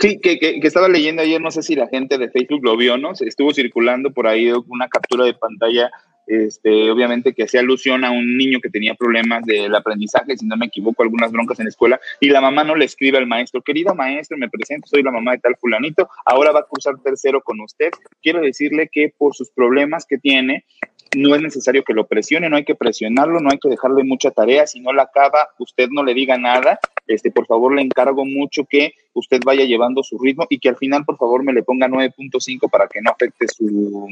Sí, 0.00 0.18
que, 0.18 0.38
que, 0.38 0.60
estaba 0.62 0.88
leyendo 0.88 1.20
ayer, 1.20 1.42
no 1.42 1.50
sé 1.50 1.62
si 1.62 1.74
la 1.74 1.86
gente 1.86 2.16
de 2.16 2.30
Facebook 2.30 2.64
lo 2.64 2.74
vio, 2.74 2.96
¿no? 2.96 3.14
Se 3.14 3.26
estuvo 3.26 3.52
circulando 3.52 4.10
por 4.10 4.26
ahí 4.26 4.50
una 4.68 4.88
captura 4.88 5.26
de 5.26 5.34
pantalla, 5.34 5.90
este, 6.26 6.90
obviamente 6.90 7.34
que 7.34 7.42
hacía 7.42 7.60
alusión 7.60 8.02
a 8.04 8.10
un 8.10 8.38
niño 8.38 8.60
que 8.62 8.70
tenía 8.70 8.94
problemas 8.94 9.44
del 9.44 9.74
aprendizaje, 9.74 10.38
si 10.38 10.46
no 10.46 10.56
me 10.56 10.66
equivoco, 10.66 11.02
algunas 11.02 11.30
broncas 11.30 11.58
en 11.58 11.66
la 11.66 11.70
escuela, 11.70 12.00
y 12.18 12.30
la 12.30 12.40
mamá 12.40 12.64
no 12.64 12.76
le 12.76 12.86
escribe 12.86 13.18
al 13.18 13.26
maestro, 13.26 13.60
querido 13.60 13.94
maestro, 13.94 14.38
me 14.38 14.48
presento, 14.48 14.86
soy 14.86 15.02
la 15.02 15.10
mamá 15.10 15.32
de 15.32 15.38
tal 15.38 15.56
fulanito, 15.56 16.08
ahora 16.24 16.52
va 16.52 16.60
a 16.60 16.66
cursar 16.66 16.94
tercero 17.04 17.42
con 17.42 17.60
usted, 17.60 17.90
quiero 18.22 18.40
decirle 18.40 18.88
que 18.90 19.12
por 19.18 19.34
sus 19.34 19.50
problemas 19.50 20.06
que 20.06 20.16
tiene, 20.16 20.64
no 21.16 21.34
es 21.34 21.42
necesario 21.42 21.82
que 21.82 21.94
lo 21.94 22.06
presione, 22.06 22.48
no 22.48 22.56
hay 22.56 22.64
que 22.64 22.74
presionarlo, 22.74 23.40
no 23.40 23.50
hay 23.50 23.58
que 23.58 23.68
dejarle 23.68 24.04
mucha 24.04 24.30
tarea, 24.30 24.66
si 24.66 24.80
no 24.80 24.92
la 24.92 25.02
acaba, 25.02 25.50
usted 25.58 25.88
no 25.90 26.04
le 26.04 26.14
diga 26.14 26.38
nada, 26.38 26.78
este, 27.06 27.30
por 27.30 27.46
favor 27.46 27.74
le 27.74 27.82
encargo 27.82 28.24
mucho 28.24 28.64
que 28.64 28.92
usted 29.12 29.40
vaya 29.44 29.64
llevando 29.64 30.02
su 30.02 30.18
ritmo 30.18 30.46
y 30.48 30.58
que 30.58 30.68
al 30.68 30.76
final, 30.76 31.04
por 31.04 31.16
favor, 31.16 31.42
me 31.42 31.52
le 31.52 31.62
ponga 31.62 31.88
9.5 31.88 32.70
para 32.70 32.86
que 32.86 33.00
no 33.00 33.10
afecte 33.10 33.48
su, 33.48 34.08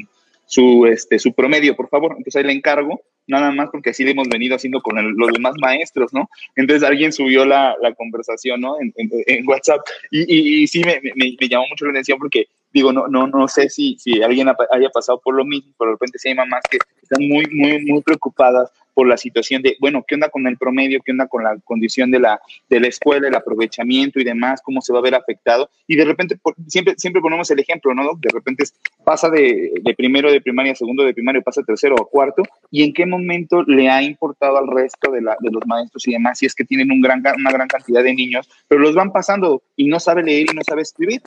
su, 0.47 0.87
este, 0.87 1.19
su 1.19 1.33
promedio, 1.33 1.77
por 1.77 1.89
favor. 1.89 2.13
Entonces 2.17 2.37
ahí 2.37 2.45
le 2.45 2.53
encargo, 2.53 3.01
nada 3.29 3.53
más 3.53 3.69
porque 3.71 3.91
así 3.91 4.05
le 4.05 4.11
hemos 4.11 4.29
venido 4.29 4.57
haciendo 4.57 4.81
con 4.81 4.97
los 5.17 5.33
demás 5.33 5.55
maestros, 5.61 6.13
¿no? 6.13 6.29
Entonces 6.57 6.89
alguien 6.89 7.13
subió 7.13 7.45
la, 7.45 7.77
la 7.81 7.95
conversación, 7.95 8.61
¿no? 8.61 8.81
En, 8.81 8.93
en, 8.97 9.49
WhatsApp 9.49 9.81
y, 10.11 10.63
y, 10.63 10.67
sí 10.67 10.81
me, 10.81 11.01
me, 11.03 11.13
me, 11.15 11.49
llamó 11.49 11.67
mucho 11.69 11.85
la 11.85 11.93
atención 11.93 12.19
porque 12.19 12.47
digo, 12.73 12.93
no, 12.93 13.07
no, 13.09 13.27
no 13.27 13.49
sé 13.49 13.69
si, 13.69 13.97
si 13.99 14.23
alguien 14.23 14.49
haya 14.49 14.91
pasado 14.91 15.21
por 15.21 15.35
lo 15.35 15.45
mismo, 15.45 15.73
pero 15.79 15.91
de 15.91 15.95
repente 15.95 16.19
sí 16.19 16.29
hay 16.29 16.35
mamás 16.35 16.63
que 16.71 16.79
están 17.03 17.27
muy, 17.27 17.47
muy, 17.51 17.85
muy 17.85 18.03
preocupadas 18.03 18.71
por 18.99 19.07
la 19.07 19.17
situación 19.17 19.63
de, 19.63 19.77
bueno, 19.81 20.05
¿qué 20.07 20.17
onda 20.17 20.29
con 20.29 20.47
el 20.49 20.59
promedio? 20.59 21.01
¿Qué 21.05 21.13
onda 21.13 21.29
con 21.29 21.45
la 21.45 21.57
condición 21.65 22.11
de 22.11 22.19
la, 22.19 22.41
de 22.69 22.81
la 22.81 22.89
escuela, 22.89 23.29
el 23.29 23.35
aprovechamiento 23.35 24.19
y 24.19 24.25
demás? 24.25 24.61
¿Cómo 24.61 24.81
se 24.83 24.93
va 24.93 24.99
a 24.99 25.03
ver 25.03 25.15
afectado? 25.15 25.71
Y 25.87 25.95
de 25.95 26.05
repente, 26.05 26.37
siempre, 26.67 26.95
siempre 26.97 27.23
ponemos 27.23 27.49
el 27.51 27.61
ejemplo, 27.61 27.95
¿no? 27.95 28.15
De 28.19 28.29
repente 28.29 28.65
pasa 29.05 29.31
de, 29.31 29.73
de 29.81 29.95
primero 29.95 30.33
de 30.33 30.41
primaria 30.41 30.75
segundo 30.75 31.05
de 31.05 31.15
primaria, 31.15 31.41
pasa 31.43 31.63
tercero 31.63 31.95
a 31.95 32.09
cuarto, 32.09 32.43
¿y 32.73 32.83
en 32.83 32.93
qué 32.93 33.07
momento 33.07 33.18
le 33.67 33.89
ha 33.89 34.03
importado 34.03 34.59
al 34.59 34.69
resto 34.69 35.11
de, 35.11 35.23
la, 35.23 35.37
de 35.41 35.51
los 35.51 35.67
maestros 35.67 36.07
y 36.07 36.13
demás? 36.13 36.39
Si 36.39 36.47
es 36.47 36.55
que 36.55 36.65
tienen 36.65 36.91
un 36.91 37.01
gran, 37.01 37.23
una 37.37 37.51
gran 37.51 37.69
cantidad 37.69 38.03
de 38.03 38.15
niños, 38.15 38.49
pero 38.69 38.81
los 38.81 38.95
van 38.95 39.13
pasando 39.13 39.63
y 39.77 39.89
no 39.89 40.01
sabe 40.01 40.23
leer 40.23 40.47
y 40.51 40.55
no 40.55 40.63
sabe 40.63 40.83
escribir 40.83 41.23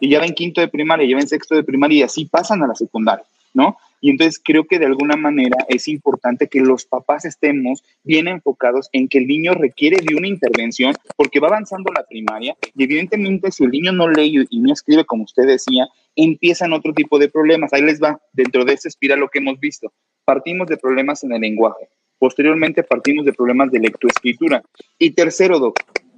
y 0.00 0.08
ya 0.08 0.20
ven 0.20 0.32
quinto 0.32 0.60
de 0.60 0.68
primaria, 0.68 1.06
ya 1.08 1.16
ven 1.16 1.28
sexto 1.28 1.54
de 1.54 1.62
primaria 1.62 1.98
y 1.98 2.02
así 2.02 2.24
pasan 2.24 2.62
a 2.62 2.66
la 2.66 2.74
secundaria, 2.74 3.24
¿no? 3.54 3.76
Y 4.00 4.10
entonces 4.10 4.40
creo 4.42 4.64
que 4.64 4.78
de 4.78 4.86
alguna 4.86 5.16
manera 5.16 5.56
es 5.68 5.86
importante 5.86 6.48
que 6.48 6.60
los 6.60 6.86
papás 6.86 7.26
estemos 7.26 7.84
bien 8.02 8.28
enfocados 8.28 8.88
en 8.92 9.08
que 9.08 9.18
el 9.18 9.26
niño 9.26 9.52
requiere 9.52 9.98
de 9.98 10.14
una 10.14 10.26
intervención 10.26 10.94
porque 11.16 11.38
va 11.38 11.48
avanzando 11.48 11.92
la 11.92 12.04
primaria 12.04 12.56
y 12.74 12.84
evidentemente 12.84 13.52
si 13.52 13.64
el 13.64 13.70
niño 13.70 13.92
no 13.92 14.08
lee 14.08 14.46
y 14.48 14.58
no 14.60 14.72
escribe 14.72 15.04
como 15.04 15.24
usted 15.24 15.46
decía, 15.46 15.86
empiezan 16.16 16.72
otro 16.72 16.94
tipo 16.94 17.18
de 17.18 17.28
problemas. 17.28 17.72
Ahí 17.74 17.82
les 17.82 18.02
va, 18.02 18.18
dentro 18.32 18.64
de 18.64 18.72
esa 18.72 18.88
espiral 18.88 19.20
lo 19.20 19.28
que 19.28 19.38
hemos 19.38 19.60
visto. 19.60 19.92
Partimos 20.30 20.68
de 20.68 20.76
problemas 20.76 21.24
en 21.24 21.32
el 21.32 21.40
lenguaje. 21.40 21.88
Posteriormente 22.16 22.84
partimos 22.84 23.24
de 23.24 23.32
problemas 23.32 23.72
de 23.72 23.80
lectoescritura. 23.80 24.62
Y 24.96 25.10
tercero, 25.10 25.74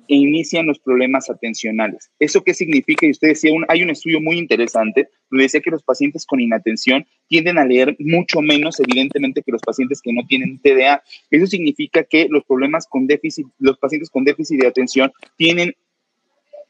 e 0.06 0.14
inician 0.14 0.66
los 0.66 0.78
problemas 0.78 1.30
atencionales. 1.30 2.10
¿Eso 2.18 2.44
qué 2.44 2.52
significa? 2.52 3.06
Y 3.06 3.12
usted 3.12 3.28
decía, 3.28 3.52
hay 3.68 3.82
un 3.82 3.88
estudio 3.88 4.20
muy 4.20 4.36
interesante 4.36 5.08
donde 5.30 5.44
decía 5.44 5.62
que 5.62 5.70
los 5.70 5.82
pacientes 5.82 6.26
con 6.26 6.40
inatención 6.40 7.06
tienden 7.26 7.56
a 7.56 7.64
leer 7.64 7.96
mucho 8.00 8.42
menos, 8.42 8.78
evidentemente, 8.80 9.40
que 9.42 9.50
los 9.50 9.62
pacientes 9.62 10.02
que 10.02 10.12
no 10.12 10.26
tienen 10.26 10.58
TDA. 10.58 11.02
Eso 11.30 11.46
significa 11.46 12.04
que 12.04 12.26
los 12.28 12.44
problemas 12.44 12.86
con 12.86 13.06
déficit, 13.06 13.46
los 13.60 13.78
pacientes 13.78 14.10
con 14.10 14.24
déficit 14.24 14.60
de 14.60 14.66
atención 14.66 15.10
tienen 15.38 15.74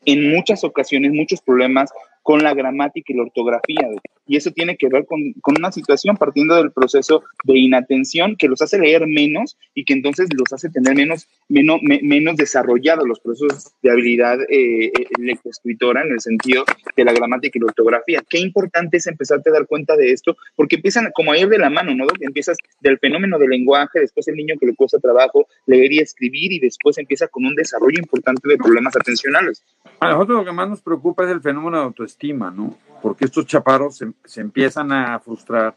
en 0.05 0.31
muchas 0.31 0.63
ocasiones 0.63 1.11
muchos 1.11 1.41
problemas 1.41 1.91
con 2.23 2.43
la 2.43 2.55
gramática 2.55 3.13
y 3.13 3.17
la 3.17 3.25
ortografía. 3.25 3.89
Y 4.27 4.37
eso 4.37 4.53
tiene 4.53 4.77
que 4.77 4.89
ver 4.89 5.05
con, 5.05 5.21
una 5.59 5.73
situación 5.73 6.17
partiendo 6.17 6.55
del 6.55 6.71
proceso 6.71 7.25
de 7.45 7.59
inatención 7.59 8.37
que 8.37 8.49
los 8.49 8.63
hace 8.63 8.79
leer 8.79 9.07
menos 9.07 9.59
y 9.75 9.85
que 9.85 9.93
entonces 9.93 10.29
los 10.35 10.53
hace 10.53 10.71
tener 10.71 10.95
menos, 10.95 11.29
menos, 11.49 11.81
menos 11.83 12.37
desarrollados 12.37 13.07
los 13.07 13.21
procesos 13.21 13.73
de 13.83 13.91
habilidad 13.91 14.41
eh, 14.49 14.87
eh, 14.87 14.93
lectoescritora 15.19 16.03
en 16.03 16.13
el 16.13 16.21
sentido 16.21 16.65
de 16.97 17.05
la 17.05 17.13
gramática 17.13 17.59
y 17.59 17.61
la 17.61 17.67
ortografía. 17.67 18.23
Qué 18.29 18.39
importante 18.39 18.99
es 18.99 19.07
empezarte 19.07 19.51
a 19.51 19.55
dar 19.55 19.67
cuenta 19.67 19.97
de 19.97 20.13
esto, 20.13 20.37
porque 20.55 20.77
empiezan 20.77 21.11
como 21.15 21.33
a 21.33 21.39
ir 21.39 21.49
de 21.49 21.59
la 21.59 21.71
mano, 21.71 21.95
¿no? 21.95 22.07
Empiezas 22.21 22.57
del 22.81 22.99
fenómeno 22.99 23.39
del 23.39 23.51
lenguaje, 23.51 24.01
después 24.01 24.29
el 24.29 24.37
niño 24.37 24.55
que 24.59 24.67
le 24.67 24.75
cuesta 24.75 24.99
trabajo 24.99 25.47
leer 25.67 25.93
y 25.93 25.99
escribir 25.99 26.53
y 26.53 26.61
después 26.61 26.97
empieza 26.99 27.27
con 27.29 27.45
un 27.45 27.55
desarrollo 27.55 27.99
importante 27.99 28.49
de 28.49 28.57
problemas 28.57 28.95
atencionales. 28.97 29.65
A 30.01 30.13
nosotros 30.13 30.39
lo 30.39 30.45
que 30.45 30.53
más 30.53 30.69
nos 30.69 30.81
preocupa 30.81 31.25
es 31.25 31.31
el 31.31 31.41
fenómeno 31.41 31.79
de 31.79 31.85
autoestima 31.85 32.12
estima, 32.13 32.51
¿no? 32.51 32.77
Porque 33.03 33.25
estos 33.25 33.47
chaparros 33.47 34.01
se, 34.25 34.41
empiezan 34.41 34.93
a 34.93 35.19
frustrar, 35.19 35.75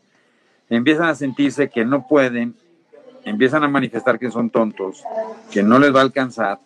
empiezan 0.70 1.08
a 1.08 1.16
sentirse 1.16 1.70
que 1.70 1.84
no 1.84 2.08
pueden, 2.08 2.56
empiezan 3.24 3.64
a 3.64 3.68
manifestar 3.68 4.20
que 4.20 4.30
son 4.30 4.50
tontos, 4.50 5.04
que 5.52 5.64
no 5.64 5.80
les 5.80 5.94
va 5.94 6.00
a 6.00 6.04
alcanzar, 6.04 6.60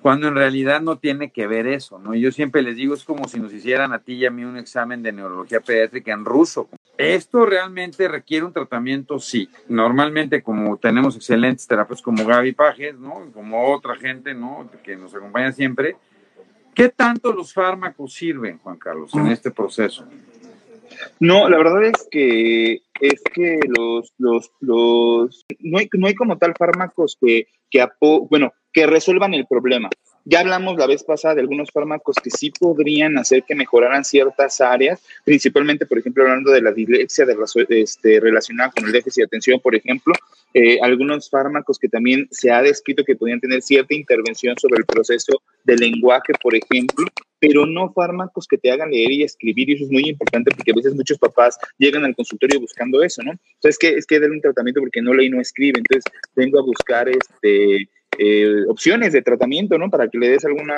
cuando 0.00 0.28
en 0.28 0.36
realidad 0.36 0.80
no 0.80 0.98
tiene 0.98 1.30
que 1.30 1.46
ver 1.46 1.66
eso, 1.66 1.98
¿no? 1.98 2.14
yo 2.14 2.30
siempre 2.30 2.62
les 2.62 2.76
digo, 2.76 2.94
es 2.94 3.04
como 3.04 3.28
si 3.28 3.40
nos 3.40 3.52
hicieran 3.52 3.92
a 3.92 3.98
ti 3.98 4.14
y 4.14 4.26
a 4.26 4.30
mí 4.30 4.44
un 4.44 4.56
examen 4.56 5.02
de 5.02 5.12
neurología 5.12 5.60
pediátrica 5.60 6.12
en 6.12 6.24
ruso. 6.24 6.68
¿Esto 6.96 7.44
realmente 7.44 8.08
requiere 8.08 8.46
un 8.46 8.52
tratamiento? 8.52 9.18
Sí. 9.18 9.50
Normalmente, 9.68 10.42
como 10.42 10.78
tenemos 10.78 11.14
excelentes 11.16 11.66
terapeutas 11.66 12.02
como 12.02 12.24
Gaby 12.24 12.52
Pajes, 12.52 12.98
¿no? 12.98 13.30
Como 13.34 13.74
otra 13.74 13.96
gente, 13.96 14.32
¿no? 14.32 14.70
Que 14.82 14.96
nos 14.96 15.14
acompaña 15.14 15.52
siempre, 15.52 15.96
¿Qué 16.76 16.90
tanto 16.90 17.32
los 17.32 17.54
fármacos 17.54 18.12
sirven, 18.12 18.58
Juan 18.58 18.76
Carlos, 18.76 19.10
en 19.14 19.28
este 19.28 19.50
proceso? 19.50 20.06
No, 21.20 21.48
la 21.48 21.58
verdad 21.58 21.84
es 21.84 22.08
que 22.10 22.82
es 23.00 23.22
que 23.34 23.60
los, 23.76 24.12
los, 24.18 24.50
los 24.60 25.44
no 25.60 25.78
hay, 25.78 25.88
no 25.92 26.06
hay 26.06 26.14
como 26.14 26.38
tal 26.38 26.54
fármacos 26.58 27.18
que, 27.20 27.48
que 27.70 27.86
bueno, 28.30 28.52
que 28.72 28.86
resuelvan 28.86 29.34
el 29.34 29.46
problema. 29.46 29.88
Ya 30.28 30.40
hablamos 30.40 30.76
la 30.76 30.88
vez 30.88 31.04
pasada 31.04 31.36
de 31.36 31.40
algunos 31.42 31.70
fármacos 31.70 32.16
que 32.20 32.30
sí 32.30 32.50
podrían 32.50 33.16
hacer 33.16 33.44
que 33.44 33.54
mejoraran 33.54 34.04
ciertas 34.04 34.60
áreas, 34.60 35.00
principalmente, 35.24 35.86
por 35.86 35.98
ejemplo, 35.98 36.24
hablando 36.24 36.50
de 36.50 36.62
la 36.62 36.72
dislexia 36.72 37.24
de, 37.26 37.36
este, 37.68 38.18
relacionada 38.18 38.72
con 38.72 38.84
el 38.86 38.92
déficit 38.92 39.20
de 39.20 39.26
atención, 39.26 39.60
por 39.60 39.76
ejemplo, 39.76 40.14
eh, 40.52 40.80
algunos 40.82 41.30
fármacos 41.30 41.78
que 41.78 41.88
también 41.88 42.26
se 42.32 42.50
ha 42.50 42.60
descrito 42.60 43.04
que 43.04 43.14
podrían 43.14 43.38
tener 43.38 43.62
cierta 43.62 43.94
intervención 43.94 44.56
sobre 44.58 44.78
el 44.78 44.84
proceso 44.84 45.42
del 45.62 45.78
lenguaje, 45.78 46.32
por 46.42 46.56
ejemplo, 46.56 47.06
pero 47.46 47.64
no 47.64 47.92
fármacos 47.92 48.46
que 48.46 48.58
te 48.58 48.70
hagan 48.70 48.90
leer 48.90 49.12
y 49.12 49.22
escribir, 49.22 49.70
y 49.70 49.74
eso 49.74 49.84
es 49.84 49.90
muy 49.90 50.08
importante 50.08 50.50
porque 50.50 50.72
a 50.72 50.74
veces 50.74 50.94
muchos 50.94 51.18
papás 51.18 51.58
llegan 51.78 52.04
al 52.04 52.14
consultorio 52.16 52.60
buscando 52.60 53.02
eso, 53.02 53.22
¿no? 53.22 53.32
Entonces, 53.32 53.70
es 53.70 53.78
que, 53.78 53.88
es 53.90 54.06
que 54.06 54.18
darle 54.18 54.36
un 54.36 54.40
tratamiento 54.40 54.80
porque 54.80 55.00
no 55.00 55.14
lee 55.14 55.26
y 55.26 55.30
no 55.30 55.40
escribe, 55.40 55.78
entonces 55.78 56.04
vengo 56.34 56.58
a 56.58 56.62
buscar 56.62 57.08
este 57.08 57.88
eh, 58.18 58.64
opciones 58.68 59.12
de 59.12 59.22
tratamiento, 59.22 59.78
¿no? 59.78 59.90
Para 59.90 60.08
que 60.08 60.18
le 60.18 60.30
des 60.30 60.44
alguna 60.44 60.76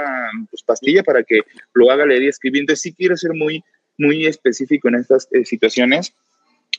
pues, 0.51 0.63
pastilla 0.63 1.03
para 1.03 1.23
que 1.23 1.41
lo 1.73 1.91
haga 1.91 2.05
leer 2.05 2.25
y 2.25 2.29
escribir. 2.29 2.63
Entonces, 2.63 2.83
sí 2.83 2.93
quiero 2.93 3.17
ser 3.17 3.33
muy, 3.33 3.63
muy 3.97 4.27
específico 4.27 4.89
en 4.89 4.97
estas 4.97 5.29
eh, 5.33 5.45
situaciones. 5.45 6.15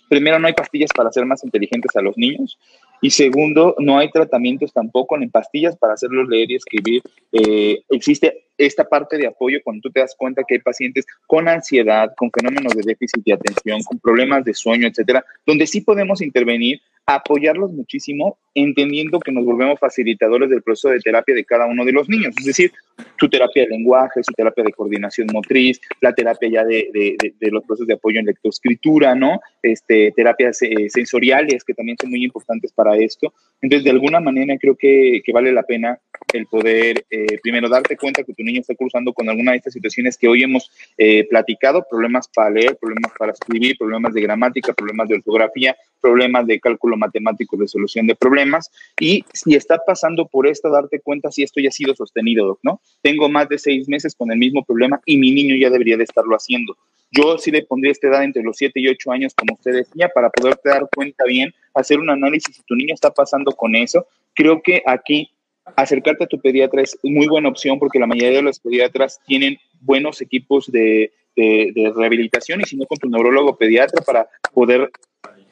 Primero, 0.10 0.38
no 0.38 0.47
hay 0.47 0.54
pastillas 0.54 0.91
para 0.93 1.10
hacer 1.10 1.25
más 1.25 1.43
inteligentes 1.43 1.95
a 1.95 2.02
los 2.02 2.17
niños. 2.17 2.60
Y 3.01 3.12
segundo, 3.12 3.75
no 3.79 3.97
hay 3.97 4.09
tratamientos 4.12 4.73
tampoco 4.73 5.15
en 5.15 5.29
pastillas 5.29 5.77
para 5.77 5.93
hacerlos 5.93 6.27
leer 6.27 6.51
y 6.51 6.55
escribir. 6.55 7.01
Eh, 7.31 7.81
existe 7.89 8.45
esta 8.57 8.83
parte 8.83 9.17
de 9.17 9.27
apoyo 9.27 9.59
cuando 9.63 9.81
tú 9.83 9.91
te 9.91 10.01
das 10.01 10.15
cuenta 10.17 10.43
que 10.45 10.55
hay 10.55 10.59
pacientes 10.59 11.05
con 11.27 11.47
ansiedad, 11.47 12.12
con 12.17 12.29
fenómenos 12.29 12.75
de 12.75 12.83
déficit 12.85 13.23
de 13.25 13.33
atención, 13.33 13.81
con 13.83 13.99
problemas 13.99 14.43
de 14.43 14.53
sueño, 14.53 14.88
etcétera, 14.88 15.23
donde 15.45 15.65
sí 15.65 15.81
podemos 15.81 16.21
intervenir 16.21 16.81
apoyarlos 17.15 17.71
muchísimo, 17.71 18.38
entendiendo 18.53 19.19
que 19.19 19.31
nos 19.31 19.43
volvemos 19.43 19.79
facilitadores 19.79 20.49
del 20.49 20.62
proceso 20.62 20.89
de 20.89 20.99
terapia 20.99 21.33
de 21.33 21.43
cada 21.43 21.65
uno 21.65 21.83
de 21.83 21.91
los 21.91 22.07
niños, 22.07 22.35
es 22.38 22.45
decir, 22.45 22.71
su 23.19 23.27
terapia 23.29 23.63
de 23.63 23.69
lenguaje, 23.69 24.23
su 24.23 24.31
terapia 24.33 24.63
de 24.63 24.73
coordinación 24.73 25.27
motriz, 25.33 25.81
la 26.01 26.13
terapia 26.13 26.49
ya 26.51 26.63
de, 26.63 26.89
de, 26.93 27.51
los 27.51 27.63
procesos 27.63 27.88
de 27.88 27.95
apoyo 27.95 28.19
en 28.19 28.27
lectoescritura, 28.27 29.15
¿no? 29.15 29.39
Este, 29.63 30.12
terapias 30.12 30.62
eh, 30.62 30.89
sensoriales 30.89 31.63
que 31.63 31.73
también 31.73 31.97
son 31.99 32.12
muy 32.12 32.23
importantes 32.23 32.71
para 32.73 32.88
esto. 32.97 33.34
Entonces, 33.62 33.84
de 33.84 33.91
alguna 33.91 34.19
manera 34.19 34.58
creo 34.58 34.75
que, 34.75 35.21
vale 35.34 35.52
la 35.52 35.63
pena 35.63 35.99
el 36.34 36.45
poder, 36.45 37.06
eh, 37.10 37.39
primero, 37.41 37.67
darte 37.67 37.97
cuenta 37.97 38.23
que 38.23 38.34
tu 38.34 38.43
niño 38.43 38.62
está 38.62 38.75
cruzando 38.75 39.13
con 39.13 39.28
alguna 39.30 39.52
de 39.52 39.58
estas 39.58 39.73
situaciones 39.73 40.17
que 40.17 40.28
hoy 40.28 40.43
hemos 40.43 40.71
eh, 40.97 41.25
platicado, 41.28 41.86
problemas 41.89 42.28
para 42.34 42.52
leer, 42.52 42.78
problemas 42.78 43.12
para 43.17 43.32
escribir, 43.32 43.78
problemas 43.78 44.13
de 44.13 44.21
gramática, 44.21 44.73
problemas 44.73 45.10
de 45.10 45.15
ortografía, 45.15 45.75
problemas 45.99 46.45
de 46.47 46.60
cálculo 46.60 46.97
matemático, 46.97 47.58
de 47.58 47.67
solución 47.67 48.08
de 48.08 48.15
problemas, 48.15 48.71
y 48.99 49.25
si 49.34 49.56
está 49.56 49.80
pasando 49.86 50.28
por 50.28 50.47
esto, 50.47 50.69
darte 50.69 50.99
cuenta 50.99 51.32
si 51.32 51.43
esto 51.43 51.60
ya 51.60 51.69
ha 51.69 51.73
sido 51.73 51.95
sostenido, 51.95 52.60
¿no? 52.63 52.82
Tengo 53.02 53.28
más 53.28 53.49
de 53.49 53.58
seis 53.58 53.89
meses 53.89 54.15
con 54.15 54.32
el 54.32 54.38
mismo 54.38 54.63
problema 54.63 55.02
y 55.06 55.17
mi 55.17 55.32
niño 55.32 55.56
ya 55.56 55.69
debería 55.69 55.97
de 55.97 56.04
estarlo 56.04 56.36
haciendo. 56.36 56.78
Yo 57.11 57.37
sí 57.37 57.51
le 57.51 57.63
pondría 57.63 57.91
esta 57.91 58.07
edad 58.07 58.23
entre 58.23 58.43
los 58.43 58.57
7 58.57 58.79
y 58.79 58.87
8 58.87 59.11
años, 59.11 59.33
como 59.33 59.55
usted 59.55 59.73
decía, 59.73 60.09
para 60.09 60.29
poderte 60.29 60.69
dar 60.69 60.87
cuenta 60.93 61.23
bien, 61.25 61.53
hacer 61.73 61.99
un 61.99 62.09
análisis 62.09 62.55
si 62.55 62.63
tu 62.63 62.75
niño 62.75 62.93
está 62.93 63.11
pasando 63.11 63.51
con 63.51 63.75
eso. 63.75 64.05
Creo 64.35 64.61
que 64.61 64.83
aquí 64.85 65.31
acercarte 65.75 66.23
a 66.23 66.27
tu 66.27 66.39
pediatra 66.39 66.81
es 66.81 66.97
muy 67.03 67.27
buena 67.27 67.49
opción 67.49 67.79
porque 67.79 67.99
la 67.99 68.07
mayoría 68.07 68.37
de 68.37 68.41
los 68.41 68.59
pediatras 68.59 69.19
tienen 69.25 69.57
buenos 69.81 70.21
equipos 70.21 70.71
de, 70.71 71.11
rehabilitación 71.35 72.59
y 72.59 72.65
si 72.65 72.75
no 72.75 72.85
con 72.85 72.97
tu 72.97 73.07
neurólogo 73.07 73.55
pediatra 73.55 74.03
para 74.03 74.27
poder 74.53 74.91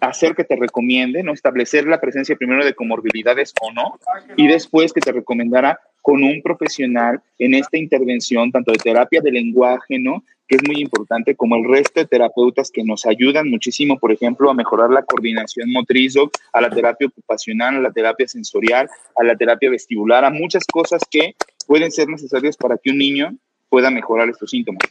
hacer 0.02 0.36
que 0.36 0.44
te 0.44 0.58
recomiende, 0.58 1.24
¿no? 1.24 1.32
Establecer 1.32 1.86
la 1.88 2.02
presencia 2.02 2.36
primero 2.36 2.66
de 2.66 2.74
comorbilidades 2.74 3.54
o 3.62 3.72
no, 3.72 3.98
y 4.36 4.48
después 4.48 4.92
que 4.92 5.00
te 5.00 5.14
recomendara 5.14 5.80
con 6.08 6.24
un 6.24 6.42
profesional 6.42 7.22
en 7.38 7.54
esta 7.54 7.78
intervención, 7.78 8.50
tanto 8.50 8.72
de 8.72 8.78
terapia 8.78 9.20
de 9.20 9.30
lenguaje, 9.30 10.00
¿no? 10.00 10.24
Que 10.48 10.56
es 10.56 10.62
muy 10.66 10.82
importante, 10.82 11.36
como 11.36 11.58
el 11.58 11.66
resto 11.68 12.00
de 12.00 12.06
terapeutas 12.06 12.72
que 12.72 12.82
nos 12.82 13.06
ayudan 13.06 13.50
muchísimo, 13.50 14.00
por 14.00 14.14
ejemplo, 14.14 14.50
a 14.50 14.54
mejorar 14.54 14.90
la 14.90 15.04
coordinación 15.04 15.70
motriz, 15.70 16.16
a 16.54 16.62
la 16.62 16.70
terapia 16.70 17.08
ocupacional, 17.08 17.76
a 17.76 17.82
la 17.82 17.92
terapia 17.92 18.26
sensorial, 18.26 18.90
a 19.18 19.24
la 19.26 19.36
terapia 19.36 19.70
vestibular, 19.70 20.24
a 20.24 20.30
muchas 20.30 20.64
cosas 20.66 21.02
que 21.12 21.36
pueden 21.68 21.92
ser 21.92 22.08
necesarias 22.08 22.56
para 22.56 22.78
que 22.78 22.92
un 22.92 23.00
niño 23.00 23.36
pueda 23.68 23.92
mejorar 23.92 24.30
estos 24.30 24.50
síntomas. 24.50 24.84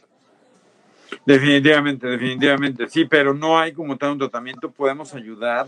Definitivamente, 1.25 2.05
definitivamente, 2.05 2.87
sí, 2.89 3.05
pero 3.05 3.33
no 3.33 3.57
hay 3.57 3.71
como 3.73 3.97
tal 3.97 4.11
un 4.11 4.19
tratamiento, 4.19 4.69
podemos 4.69 5.15
ayudar. 5.15 5.65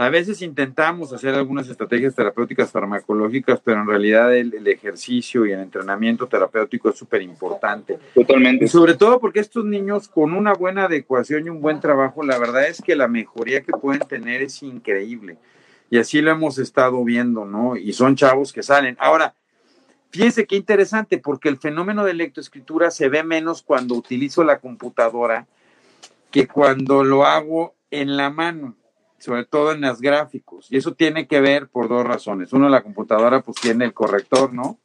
A 0.00 0.08
veces 0.08 0.40
intentamos 0.40 1.12
hacer 1.12 1.34
algunas 1.34 1.68
estrategias 1.68 2.14
terapéuticas 2.14 2.70
farmacológicas, 2.70 3.60
pero 3.62 3.82
en 3.82 3.86
realidad 3.86 4.34
el, 4.34 4.66
ejercicio 4.66 5.44
y 5.44 5.52
el 5.52 5.60
entrenamiento 5.60 6.26
terapéutico 6.26 6.88
es 6.88 6.96
súper 6.96 7.20
importante. 7.20 7.98
Totalmente. 8.14 8.66
sobre 8.66 8.94
todo 8.94 9.20
porque 9.20 9.40
estos 9.40 9.66
niños 9.66 10.08
con 10.08 10.32
una 10.32 10.54
buena 10.54 10.84
adecuación 10.84 11.44
y 11.44 11.50
un 11.50 11.60
buen 11.60 11.80
trabajo, 11.80 12.24
la 12.24 12.38
verdad 12.38 12.66
es 12.66 12.80
que 12.80 12.96
la 12.96 13.08
mejoría 13.08 13.60
que 13.60 13.72
pueden 13.72 14.00
tener 14.00 14.40
es 14.40 14.62
increíble. 14.62 15.36
Y 15.90 15.98
así 15.98 16.22
lo 16.22 16.30
hemos 16.30 16.56
estado 16.56 17.04
viendo, 17.04 17.44
¿no? 17.44 17.76
Y 17.76 17.92
son 17.92 18.16
chavos 18.16 18.54
que 18.54 18.62
salen. 18.62 18.96
Ahora, 18.98 19.34
Fíjense 20.12 20.46
qué 20.46 20.56
interesante, 20.56 21.18
porque 21.18 21.48
el 21.48 21.58
fenómeno 21.58 22.04
de 22.04 22.14
lectoescritura 22.14 22.90
se 22.90 23.08
ve 23.08 23.22
menos 23.22 23.62
cuando 23.62 23.94
utilizo 23.94 24.42
la 24.42 24.58
computadora 24.58 25.46
que 26.32 26.48
cuando 26.48 27.04
lo 27.04 27.26
hago 27.26 27.76
en 27.92 28.16
la 28.16 28.28
mano, 28.28 28.74
sobre 29.20 29.44
todo 29.44 29.72
en 29.72 29.82
los 29.82 30.00
gráficos. 30.00 30.66
Y 30.70 30.78
eso 30.78 30.94
tiene 30.94 31.28
que 31.28 31.40
ver 31.40 31.68
por 31.68 31.88
dos 31.88 32.04
razones. 32.04 32.52
Uno, 32.52 32.68
la 32.68 32.82
computadora 32.82 33.42
pues 33.42 33.58
tiene 33.60 33.84
el 33.84 33.92
corrector, 33.92 34.52
¿no? 34.52 34.78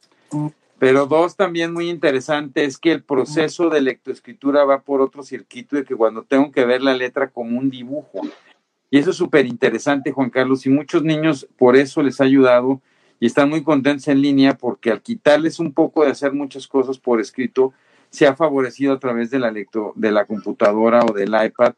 Pero 0.78 1.06
dos, 1.06 1.36
también 1.36 1.72
muy 1.72 1.88
interesante, 1.88 2.64
es 2.64 2.76
que 2.76 2.92
el 2.92 3.02
proceso 3.02 3.70
de 3.70 3.80
lectoescritura 3.80 4.64
va 4.64 4.82
por 4.82 5.00
otro 5.00 5.22
circuito 5.22 5.76
de 5.76 5.84
que 5.84 5.96
cuando 5.96 6.22
tengo 6.22 6.52
que 6.52 6.66
ver 6.66 6.82
la 6.82 6.94
letra 6.94 7.30
como 7.30 7.58
un 7.58 7.70
dibujo. 7.70 8.20
Y 8.90 8.98
eso 8.98 9.10
es 9.10 9.16
súper 9.16 9.46
interesante, 9.46 10.12
Juan 10.12 10.30
Carlos, 10.30 10.66
y 10.66 10.68
muchos 10.68 11.02
niños 11.02 11.48
por 11.56 11.76
eso 11.76 12.02
les 12.02 12.20
ha 12.20 12.24
ayudado 12.24 12.82
y 13.18 13.26
están 13.26 13.48
muy 13.48 13.64
contentos 13.64 14.06
en 14.08 14.20
línea 14.20 14.58
porque 14.58 14.90
al 14.90 15.00
quitarles 15.00 15.58
un 15.58 15.72
poco 15.72 16.04
de 16.04 16.10
hacer 16.10 16.34
muchas 16.34 16.68
cosas 16.68 16.98
por 16.98 17.20
escrito, 17.20 17.72
se 18.10 18.26
ha 18.26 18.36
favorecido 18.36 18.92
a 18.92 18.98
través 18.98 19.30
de 19.30 19.38
la, 19.38 19.50
lecto, 19.50 19.92
de 19.96 20.12
la 20.12 20.26
computadora 20.26 21.00
o 21.04 21.12
del 21.12 21.34
iPad, 21.42 21.74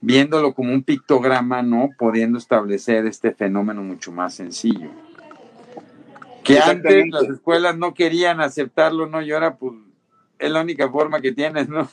viéndolo 0.00 0.54
como 0.54 0.72
un 0.72 0.82
pictograma, 0.82 1.62
¿no? 1.62 1.90
Pudiendo 1.98 2.38
establecer 2.38 3.06
este 3.06 3.32
fenómeno 3.32 3.82
mucho 3.82 4.12
más 4.12 4.34
sencillo. 4.34 4.90
Que 6.44 6.58
antes 6.58 7.06
las 7.10 7.24
escuelas 7.24 7.76
no 7.76 7.94
querían 7.94 8.40
aceptarlo, 8.40 9.06
¿no? 9.06 9.22
Y 9.22 9.32
ahora, 9.32 9.56
pues, 9.56 9.74
es 10.38 10.50
la 10.50 10.62
única 10.62 10.90
forma 10.90 11.20
que 11.20 11.32
tienes, 11.32 11.68
¿no? 11.68 11.88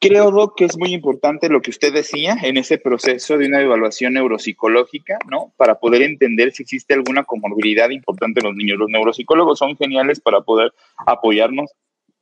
Creo, 0.00 0.32
Doc, 0.32 0.56
que 0.56 0.64
es 0.64 0.76
muy 0.76 0.92
importante 0.92 1.48
lo 1.48 1.62
que 1.62 1.70
usted 1.70 1.92
decía 1.92 2.36
en 2.42 2.56
ese 2.56 2.78
proceso 2.78 3.38
de 3.38 3.46
una 3.46 3.60
evaluación 3.60 4.14
neuropsicológica, 4.14 5.18
¿no? 5.30 5.52
Para 5.56 5.78
poder 5.78 6.02
entender 6.02 6.50
si 6.52 6.64
existe 6.64 6.94
alguna 6.94 7.22
comorbilidad 7.22 7.88
importante 7.90 8.40
en 8.40 8.46
los 8.46 8.56
niños. 8.56 8.78
Los 8.78 8.88
neuropsicólogos 8.88 9.60
son 9.60 9.76
geniales 9.76 10.18
para 10.18 10.40
poder 10.40 10.72
apoyarnos 11.06 11.70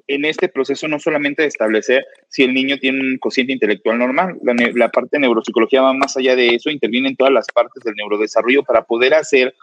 en 0.08 0.24
este 0.24 0.48
proceso 0.48 0.86
no 0.88 0.98
solamente 0.98 1.42
de 1.42 1.48
establecer 1.48 2.06
si 2.28 2.44
el 2.44 2.54
niño 2.54 2.78
tiene 2.78 3.00
un 3.00 3.18
cociente 3.18 3.52
intelectual 3.52 3.98
normal, 3.98 4.38
la, 4.42 4.88
parte 4.88 5.10
de 5.12 5.20
neuropsicología 5.20 5.82
va 5.82 5.92
más 5.92 6.16
allá 6.16 6.36
de 6.36 6.54
eso, 6.54 6.70
interviene 6.70 7.08
en 7.08 7.16
todas 7.16 7.32
las 7.32 7.46
partes 7.52 7.82
del 7.82 7.94
neurodesarrollo 7.94 8.62
para 8.62 8.82
poder 8.82 9.14
hacer 9.14 9.54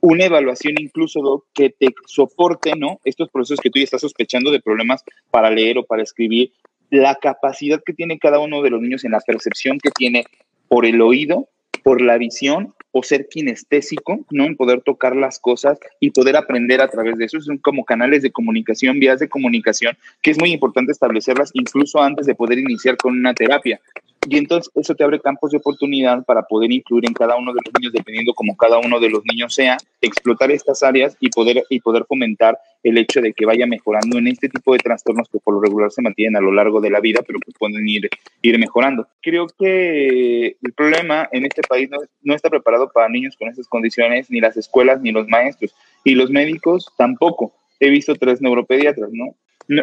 una 0.00 0.24
evaluación 0.24 0.74
incluso 0.78 1.20
Doc, 1.22 1.46
que 1.54 1.70
te 1.70 1.88
soporte, 2.06 2.72
¿no? 2.76 3.00
Estos 3.04 3.30
procesos 3.30 3.60
que 3.60 3.70
tú 3.70 3.78
ya 3.78 3.84
estás 3.84 4.02
sospechando 4.02 4.50
de 4.50 4.60
problemas 4.60 5.02
para 5.30 5.50
leer 5.50 5.78
o 5.78 5.84
para 5.84 6.02
escribir, 6.02 6.52
la 6.90 7.14
capacidad 7.16 7.82
que 7.84 7.94
tiene 7.94 8.18
cada 8.18 8.38
uno 8.38 8.62
de 8.62 8.70
los 8.70 8.80
niños 8.80 9.04
en 9.04 9.12
la 9.12 9.20
percepción 9.20 9.78
que 9.78 9.90
tiene 9.90 10.24
por 10.68 10.86
el 10.86 11.00
oído, 11.00 11.48
por 11.86 12.00
la 12.00 12.18
visión 12.18 12.74
o 12.90 13.04
ser 13.04 13.28
kinestésico, 13.28 14.18
¿no? 14.32 14.44
En 14.44 14.56
poder 14.56 14.80
tocar 14.80 15.14
las 15.14 15.38
cosas 15.38 15.78
y 16.00 16.10
poder 16.10 16.36
aprender 16.36 16.80
a 16.80 16.88
través 16.88 17.16
de 17.16 17.26
eso. 17.26 17.40
Son 17.40 17.58
como 17.58 17.84
canales 17.84 18.22
de 18.22 18.32
comunicación, 18.32 18.98
vías 18.98 19.20
de 19.20 19.28
comunicación, 19.28 19.96
que 20.20 20.32
es 20.32 20.38
muy 20.40 20.50
importante 20.50 20.90
establecerlas 20.90 21.52
incluso 21.54 22.02
antes 22.02 22.26
de 22.26 22.34
poder 22.34 22.58
iniciar 22.58 22.96
con 22.96 23.16
una 23.16 23.34
terapia. 23.34 23.80
Y 24.28 24.38
entonces 24.38 24.72
eso 24.74 24.94
te 24.94 25.04
abre 25.04 25.20
campos 25.20 25.52
de 25.52 25.58
oportunidad 25.58 26.24
para 26.24 26.42
poder 26.42 26.72
incluir 26.72 27.06
en 27.06 27.14
cada 27.14 27.36
uno 27.36 27.52
de 27.52 27.60
los 27.64 27.72
niños, 27.78 27.92
dependiendo 27.92 28.34
como 28.34 28.56
cada 28.56 28.78
uno 28.78 28.98
de 28.98 29.08
los 29.08 29.22
niños 29.24 29.54
sea, 29.54 29.76
explotar 30.00 30.50
estas 30.50 30.82
áreas 30.82 31.16
y 31.20 31.30
poder, 31.30 31.62
y 31.70 31.80
poder 31.80 32.04
fomentar 32.06 32.58
el 32.82 32.98
hecho 32.98 33.20
de 33.20 33.32
que 33.32 33.46
vaya 33.46 33.66
mejorando 33.66 34.18
en 34.18 34.26
este 34.26 34.48
tipo 34.48 34.72
de 34.72 34.80
trastornos 34.80 35.28
que 35.28 35.38
por 35.38 35.54
lo 35.54 35.60
regular 35.60 35.92
se 35.92 36.02
mantienen 36.02 36.36
a 36.36 36.40
lo 36.40 36.52
largo 36.52 36.80
de 36.80 36.90
la 36.90 37.00
vida, 37.00 37.20
pero 37.24 37.38
que 37.38 37.52
pueden 37.52 37.86
ir, 37.88 38.08
ir 38.42 38.58
mejorando. 38.58 39.06
Creo 39.22 39.46
que 39.46 40.56
el 40.60 40.72
problema 40.74 41.28
en 41.30 41.46
este 41.46 41.62
país 41.62 41.88
no, 41.88 41.98
no 42.22 42.34
está 42.34 42.50
preparado 42.50 42.90
para 42.92 43.08
niños 43.08 43.36
con 43.36 43.48
estas 43.48 43.68
condiciones, 43.68 44.28
ni 44.28 44.40
las 44.40 44.56
escuelas, 44.56 45.00
ni 45.00 45.12
los 45.12 45.28
maestros, 45.28 45.72
y 46.02 46.14
los 46.14 46.30
médicos 46.30 46.92
tampoco. 46.96 47.52
He 47.78 47.90
visto 47.90 48.14
tres 48.16 48.40
neuropediatras, 48.40 49.10
¿no? 49.12 49.36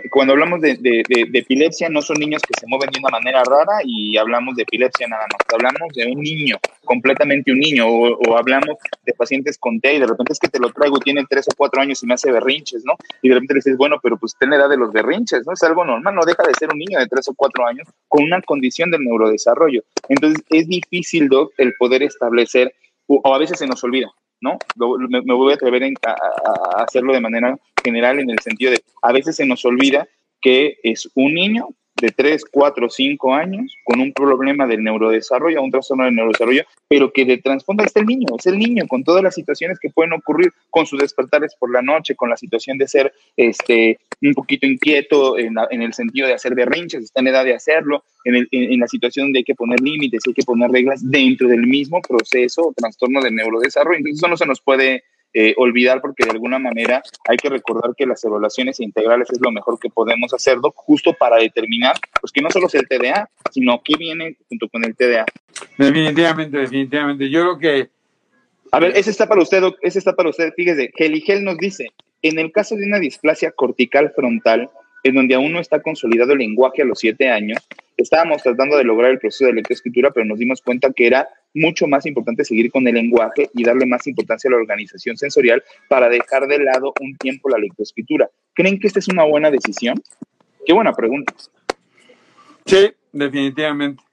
Cuando 0.10 0.34
hablamos 0.34 0.62
de, 0.62 0.80
epilepsia, 1.34 1.90
no 1.90 2.02
son 2.02 2.18
niños 2.18 2.42
que 2.42 2.54
se 2.60 2.68
mueven 2.68 2.90
de 2.92 3.00
una 3.00 3.10
manera 3.10 3.44
rara 3.44 3.80
y 3.84 4.18
hablamos 4.18 4.56
de 4.56 4.64
epilepsia 4.64 5.08
nada 5.08 5.26
más. 5.32 5.42
Hablamos 5.54 5.94
de 5.94 6.06
un 6.06 6.22
niño, 6.22 6.58
completamente 6.86 7.52
un 7.52 7.60
niño, 7.60 7.88
o, 7.88 8.38
hablamos 8.38 8.78
de 9.06 9.14
pacientes 9.14 9.58
con 9.58 9.80
TEA 9.82 9.94
y 9.94 10.00
de 10.00 10.08
repente 10.08 10.34
es 10.34 10.40
que 10.40 10.48
te 10.48 10.60
lo 10.60 10.72
traigo, 10.72 11.00
tiene 11.00 11.26
tres 11.30 11.48
o 11.48 11.52
cuatro 11.58 11.82
años 11.82 12.02
y 12.02 12.06
me 12.06 12.14
hace 12.14 12.32
berrinches, 12.32 12.84
¿no? 12.86 12.94
Y 13.22 13.30
de 13.30 13.36
repente 13.36 13.56
le 13.56 13.58
dices, 13.58 13.78
bueno, 13.78 13.98
pero 14.02 14.18
pues 14.18 14.36
ten 14.40 14.52
la 14.52 14.56
edad 14.56 14.70
de 14.70 14.78
los 14.78 14.92
berrinches, 14.94 15.46
¿no? 15.46 15.54
Es 15.54 15.64
algo 15.64 15.84
normal, 15.84 16.16
no 16.16 16.26
deja 16.26 16.44
de 16.44 16.54
ser 16.54 16.70
un 16.72 16.80
niño 16.80 17.00
de 17.00 17.08
tres 17.08 17.28
o 17.28 17.34
cuatro 17.36 17.66
años 17.68 17.88
con 18.08 18.24
una 18.24 18.42
condición 18.42 18.90
del 18.90 19.02
neurodesarrollo. 19.02 19.84
Entonces 20.08 20.44
es 20.50 20.68
difícil, 20.68 21.28
Doc, 21.28 21.54
el 21.58 21.74
poder 21.78 22.04
establecer, 22.04 22.74
o 23.08 23.34
a 23.34 23.38
veces 23.38 23.60
se 23.60 23.68
nos 23.68 23.84
olvida, 23.84 24.12
¿no? 24.40 24.58
Me, 25.10 25.34
voy 25.34 25.52
a 25.52 25.56
atrever 25.56 25.84
a, 26.06 26.84
hacerlo 26.84 27.14
de 27.14 27.22
manera 27.22 27.58
general 27.84 28.20
en 28.20 28.30
el 28.30 28.40
sentido 28.40 28.72
de, 28.72 28.82
a 29.02 29.12
veces 29.12 29.36
se 29.36 29.46
nos 29.46 29.64
olvida 29.66 30.08
que 30.42 30.78
es 30.84 31.10
un 31.16 31.34
niño 31.34 31.70
de 32.04 32.10
3, 32.10 32.44
4, 32.52 32.90
5 32.90 33.34
años 33.34 33.78
con 33.86 34.02
un 34.02 34.12
problema 34.12 34.68
del 34.68 34.84
neurodesarrollo, 34.84 35.62
un 35.62 35.72
trastorno 35.72 36.04
del 36.04 36.16
neurodesarrollo, 36.16 36.64
pero 36.90 37.14
que 37.14 37.24
de 37.24 37.38
trasfondo 37.38 37.84
está 37.84 38.02
el 38.02 38.08
niño, 38.08 38.28
es 38.38 38.46
el 38.46 38.60
niño 38.60 38.86
con 38.90 39.06
todas 39.06 39.24
las 39.24 39.36
situaciones 39.36 39.80
que 39.80 39.90
pueden 39.90 40.12
ocurrir 40.12 40.52
con 40.70 40.86
sus 40.86 41.00
despertares 41.00 41.56
por 41.58 41.72
la 41.72 41.82
noche, 41.82 42.16
con 42.16 42.30
la 42.30 42.36
situación 42.36 42.78
de 42.78 42.90
ser 42.90 43.14
este, 43.38 44.00
un 44.22 44.34
poquito 44.34 44.66
inquieto 44.66 45.38
en, 45.38 45.56
el 45.82 45.94
sentido 45.94 46.28
de 46.28 46.34
hacer 46.34 46.56
berrinches, 46.56 47.06
está 47.06 47.22
en 47.22 47.28
edad 47.28 47.46
de 47.46 47.56
hacerlo, 47.56 48.04
en, 48.26 48.48
en, 48.52 48.80
la 48.80 48.88
situación 48.88 49.32
de 49.32 49.40
hay 49.40 49.44
que 49.46 49.56
poner 49.56 49.80
límites, 49.80 50.24
hay 50.28 50.34
que 50.34 50.44
poner 50.44 50.72
reglas 50.72 51.10
dentro 51.10 51.48
del 51.48 51.66
mismo 51.66 52.02
proceso 52.02 52.64
o 52.64 52.74
trastorno 52.74 53.22
del 53.22 53.36
neurodesarrollo. 53.36 54.00
Entonces 54.00 54.20
eso 54.20 54.28
no 54.28 54.36
se 54.36 54.46
nos 54.46 54.60
puede 54.60 55.04
eh, 55.34 55.54
olvidar 55.58 56.00
porque 56.00 56.26
de 56.26 56.32
alguna 56.32 56.60
manera 56.60 57.02
hay 57.28 57.38
que 57.38 57.50
recordar 57.50 57.96
que 57.98 58.06
las 58.06 58.24
evaluaciones 58.24 58.80
integrales 58.80 59.30
es 59.32 59.40
lo 59.42 59.52
mejor 59.52 59.80
que 59.80 59.90
podemos 59.90 60.34
hacerlo 60.34 60.72
justo 60.76 61.14
para 61.14 61.38
determinar 61.38 61.96
pues 62.22 62.32
que 62.32 62.42
no 62.42 62.52
solo 62.52 62.68
es 62.68 62.76
el 62.76 62.88
TDA, 62.88 63.30
sino 63.52 63.82
qué 63.84 63.96
viene 63.98 64.38
junto 64.48 64.70
con 64.70 64.84
el 64.84 64.96
TDA. 64.96 65.26
Definitivamente, 65.78 66.58
definitivamente. 66.58 67.30
Yo 67.30 67.42
creo 67.42 67.60
que... 67.60 67.90
A 68.72 68.80
ver, 68.80 68.96
ese 68.96 69.12
está 69.12 69.28
para 69.28 69.42
usted, 69.42 69.64
ese 69.82 70.00
está 70.00 70.16
para 70.16 70.30
usted. 70.30 70.54
Fíjese, 70.56 70.92
Geligel 70.96 71.44
nos 71.44 71.58
dice, 71.58 71.88
en 72.22 72.40
el 72.40 72.52
caso 72.52 72.76
de 72.76 72.86
una 72.86 73.00
displasia 73.00 73.52
cortical 73.52 74.12
frontal, 74.16 74.70
en 75.04 75.16
donde 75.16 75.36
aún 75.36 75.52
no 75.52 75.60
está 75.60 75.82
consolidado 75.82 76.34
el 76.34 76.40
lenguaje 76.40 76.82
a 76.82 76.86
los 76.86 77.00
siete 77.00 77.30
años, 77.30 77.60
estábamos 77.98 78.42
tratando 78.42 78.78
de 78.78 78.84
lograr 78.84 79.12
el 79.12 79.20
proceso 79.20 79.46
de 79.46 79.54
lectoescritura, 79.54 80.12
pero 80.12 80.26
nos 80.26 80.40
dimos 80.40 80.62
cuenta 80.62 80.92
que 80.92 81.08
era 81.08 81.28
mucho 81.54 81.88
más 81.88 82.06
importante 82.06 82.44
seguir 82.44 82.72
con 82.72 82.88
el 82.88 82.96
lenguaje 82.96 83.50
y 83.54 83.64
darle 83.64 83.86
más 83.86 84.06
importancia 84.08 84.48
a 84.48 84.52
la 84.52 84.58
organización 84.58 85.18
sensorial 85.18 85.64
para 85.88 86.10
dejar 86.10 86.48
de 86.48 86.60
lado 86.60 86.94
un 87.00 87.16
tiempo 87.18 87.50
la 87.50 87.58
lectoescritura. 87.58 88.30
¿Creen 88.54 88.80
que 88.80 88.88
esta 88.88 89.00
es 89.00 89.08
una 89.08 89.24
buena 89.24 89.52
decisión? 89.52 90.02
Qué 90.66 90.74
buena 90.74 90.94
pregunta. 90.94 91.34
Sí, 92.66 92.92
definitivamente. 93.12 94.04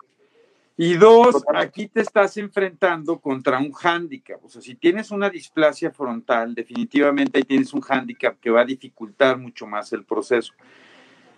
Y 0.76 0.94
dos, 0.94 1.44
aquí 1.54 1.88
te 1.88 2.00
estás 2.00 2.38
enfrentando 2.38 3.18
contra 3.20 3.58
un 3.58 3.70
hándicap. 3.70 4.42
O 4.42 4.48
sea, 4.48 4.62
si 4.62 4.74
tienes 4.76 5.10
una 5.10 5.28
displasia 5.28 5.90
frontal, 5.90 6.54
definitivamente 6.54 7.36
ahí 7.36 7.44
tienes 7.44 7.74
un 7.74 7.82
hándicap 7.82 8.40
que 8.40 8.48
va 8.48 8.62
a 8.62 8.64
dificultar 8.64 9.36
mucho 9.36 9.66
más 9.66 9.92
el 9.92 10.04
proceso. 10.04 10.54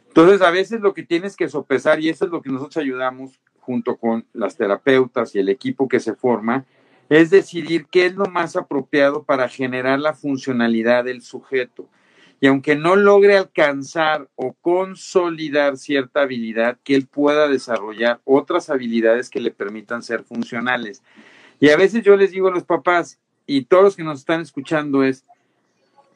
Entonces, 0.07 0.43
a 0.43 0.51
veces 0.53 0.81
lo 0.81 0.95
que 0.95 1.03
tienes 1.03 1.37
que 1.37 1.49
sopesar, 1.49 1.99
y 1.99 2.09
eso 2.09 2.27
es 2.27 2.31
lo 2.31 2.41
que 2.41 2.51
nosotros 2.51 2.77
ayudamos 2.77 3.41
junto 3.63 3.97
con 3.97 4.27
las 4.33 4.57
terapeutas 4.57 5.35
y 5.35 5.39
el 5.39 5.49
equipo 5.49 5.89
que 5.89 6.01
se 6.01 6.15
forma, 6.15 6.65
es 7.09 7.31
decidir 7.31 7.87
qué 7.91 8.07
es 8.07 8.15
lo 8.15 8.27
más 8.27 8.57
apropiado 8.57 9.23
para 9.23 9.49
generar 9.49 9.99
la 10.01 10.15
funcionalidad 10.15 11.05
del 11.05 11.23
sujeto. 11.23 11.89
Y 12.41 12.49
aunque 12.49 12.75
no 12.75 12.97
logre 12.97 13.37
alcanzar 13.37 14.29
o 14.35 14.55
consolidar 14.55 15.77
cierta 15.77 16.23
habilidad, 16.23 16.79
que 16.83 16.97
él 16.97 17.07
pueda 17.07 17.47
desarrollar 17.47 18.21
otras 18.25 18.69
habilidades 18.69 19.31
que 19.31 19.41
le 19.41 19.53
permitan 19.53 20.03
ser 20.03 20.25
funcionales. 20.25 21.03
Y 21.61 21.69
a 21.69 21.77
veces 21.77 22.03
yo 22.03 22.17
les 22.17 22.33
digo 22.33 22.49
a 22.49 22.53
los 22.53 22.65
papás 22.65 23.21
y 23.47 23.63
todos 23.67 23.85
los 23.85 23.97
que 23.97 24.03
nos 24.03 24.19
están 24.19 24.41
escuchando 24.41 25.05
es, 25.05 25.25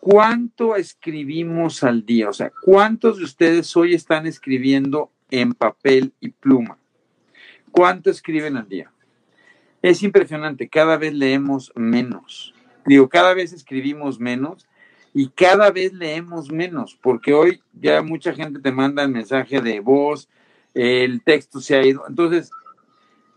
¿cuánto 0.01 0.75
escribimos 0.75 1.85
al 1.85 2.05
día? 2.05 2.29
O 2.29 2.33
sea, 2.33 2.51
¿cuántos 2.63 3.19
de 3.19 3.25
ustedes 3.25 3.77
hoy 3.77 3.95
están 3.95 4.27
escribiendo 4.27 5.13
en 5.31 5.53
papel 5.53 6.13
y 6.21 6.31
pluma? 6.31 6.79
¿Cuánto 7.77 8.09
escriben 8.09 8.57
al 8.57 8.71
día? 8.71 8.91
Es 9.83 10.03
impresionante, 10.03 10.67
cada 10.67 10.97
vez 10.97 11.13
leemos 11.13 11.71
menos. 11.75 12.55
Digo, 12.87 13.07
cada 13.11 13.35
vez 13.35 13.53
escribimos 13.53 14.19
menos 14.19 14.67
y 15.13 15.29
cada 15.29 15.71
vez 15.71 15.93
leemos 15.93 16.51
menos, 16.51 16.99
porque 17.03 17.35
hoy 17.35 17.61
ya 17.75 18.01
mucha 18.01 18.33
gente 18.33 18.61
te 18.61 18.73
manda 18.73 19.03
el 19.03 19.11
mensaje 19.11 19.61
de 19.61 19.81
voz, 19.81 20.27
el 20.73 21.21
texto 21.21 21.61
se 21.61 21.77
ha 21.77 21.85
ido. 21.85 22.05
Entonces, 22.09 22.51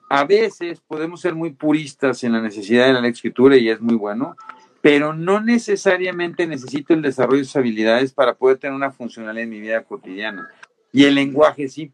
a 0.10 0.24
veces 0.24 0.80
podemos 0.88 1.20
ser 1.20 1.36
muy 1.36 1.50
puristas 1.50 2.24
en 2.24 2.32
la 2.32 2.42
necesidad 2.42 2.88
de 2.88 2.94
la 2.94 3.08
escritura 3.10 3.58
y 3.58 3.68
es 3.68 3.82
muy 3.82 3.96
bueno, 3.96 4.38
pero 4.80 5.14
no 5.14 5.42
necesariamente 5.42 6.48
necesito 6.48 6.94
el 6.94 7.02
desarrollo 7.02 7.40
de 7.40 7.44
esas 7.44 7.58
habilidades 7.58 8.14
para 8.14 8.36
poder 8.36 8.58
tener 8.58 8.74
una 8.74 8.92
funcionalidad 8.92 9.44
en 9.44 9.50
mi 9.50 9.60
vida 9.60 9.84
cotidiana. 9.84 10.48
Y 10.94 11.04
el 11.04 11.16
lenguaje 11.16 11.68
sí, 11.68 11.92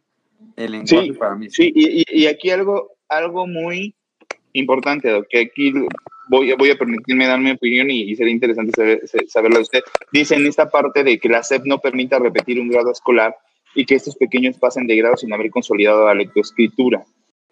el 0.56 0.72
lenguaje 0.72 1.14
para 1.14 1.36
mí 1.36 1.50
sí. 1.50 1.72
y, 1.76 2.26
aquí 2.28 2.50
algo, 2.50 2.92
algo 3.10 3.48
muy 3.48 3.96
importante, 4.54 5.12
que 5.30 5.40
aquí 5.40 5.74
voy, 6.30 6.54
voy 6.54 6.72
a 6.72 6.78
permitirme 6.78 7.28
dar 7.28 7.40
mi 7.40 7.52
opinión 7.52 7.90
y, 7.92 8.16
sería 8.16 8.34
interesante 8.34 8.72
saber, 8.76 9.02
saberla 9.28 9.58
de 9.58 9.64
usted. 9.64 9.84
Dice 10.12 10.36
en 10.36 10.46
esta 10.46 10.70
parte 10.70 11.04
de 11.04 11.20
que 11.20 11.30
la 11.30 11.44
SEP 11.44 11.66
no 11.66 11.80
permita 11.80 12.20
repetir 12.20 12.60
un 12.60 12.70
grado 12.70 12.92
escolar 12.92 13.36
y 13.76 13.86
que 13.86 13.96
estos 13.96 14.16
pequeños 14.16 14.58
pasen 14.58 14.88
de 14.88 14.96
grado 14.96 15.18
sin 15.18 15.34
haber 15.34 15.50
consolidado 15.50 16.06
la 16.06 16.14
lectoescritura 16.14 17.04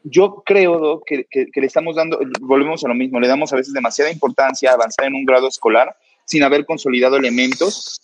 yo 0.03 0.43
creo 0.45 1.01
que, 1.05 1.25
que, 1.29 1.47
le 1.55 1.65
estamos 1.65 1.95
dando, 1.95 2.19
volvemos 2.41 2.83
a 2.83 2.89
lo 2.89 2.93
mismo, 2.93 3.19
le 3.19 3.27
damos 3.27 3.53
a 3.53 3.55
veces 3.55 3.73
demasiada 3.73 4.11
importancia 4.11 4.69
a 4.71 4.73
avanzar 4.73 5.05
en 5.05 5.15
un 5.15 5.25
grado 5.25 5.47
escolar 5.47 5.95
sin 6.25 6.43
haber 6.43 6.65
consolidado 6.65 7.15
elementos 7.15 8.01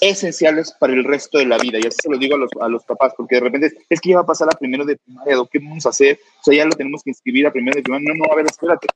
esenciales 0.00 0.72
para 0.78 0.92
el 0.92 1.04
resto 1.04 1.38
de 1.38 1.46
la 1.46 1.58
vida. 1.58 1.78
Y 1.78 1.86
así 1.86 1.98
se 2.02 2.10
lo 2.10 2.18
digo 2.18 2.36
a 2.36 2.38
los, 2.38 2.50
a 2.60 2.68
los 2.68 2.84
papás, 2.84 3.14
porque 3.16 3.36
de 3.36 3.42
repente 3.42 3.72
es 3.88 4.00
que 4.00 4.10
ya 4.10 4.16
va 4.16 4.22
a 4.22 4.26
pasar 4.26 4.48
a 4.48 4.58
primero 4.58 4.84
de 4.84 4.96
primaria, 4.96 5.36
¿qué 5.50 5.58
vamos 5.58 5.86
a 5.86 5.90
hacer? 5.90 6.18
O 6.40 6.42
sea, 6.44 6.54
ya 6.54 6.64
lo 6.64 6.72
tenemos 6.72 7.02
que 7.02 7.10
inscribir 7.10 7.46
a 7.46 7.52
primero 7.52 7.76
de 7.76 7.82
primaria. 7.82 8.12
No, 8.14 8.26
no, 8.26 8.32
a 8.32 8.36
ver, 8.36 8.46
espérate. 8.46 8.88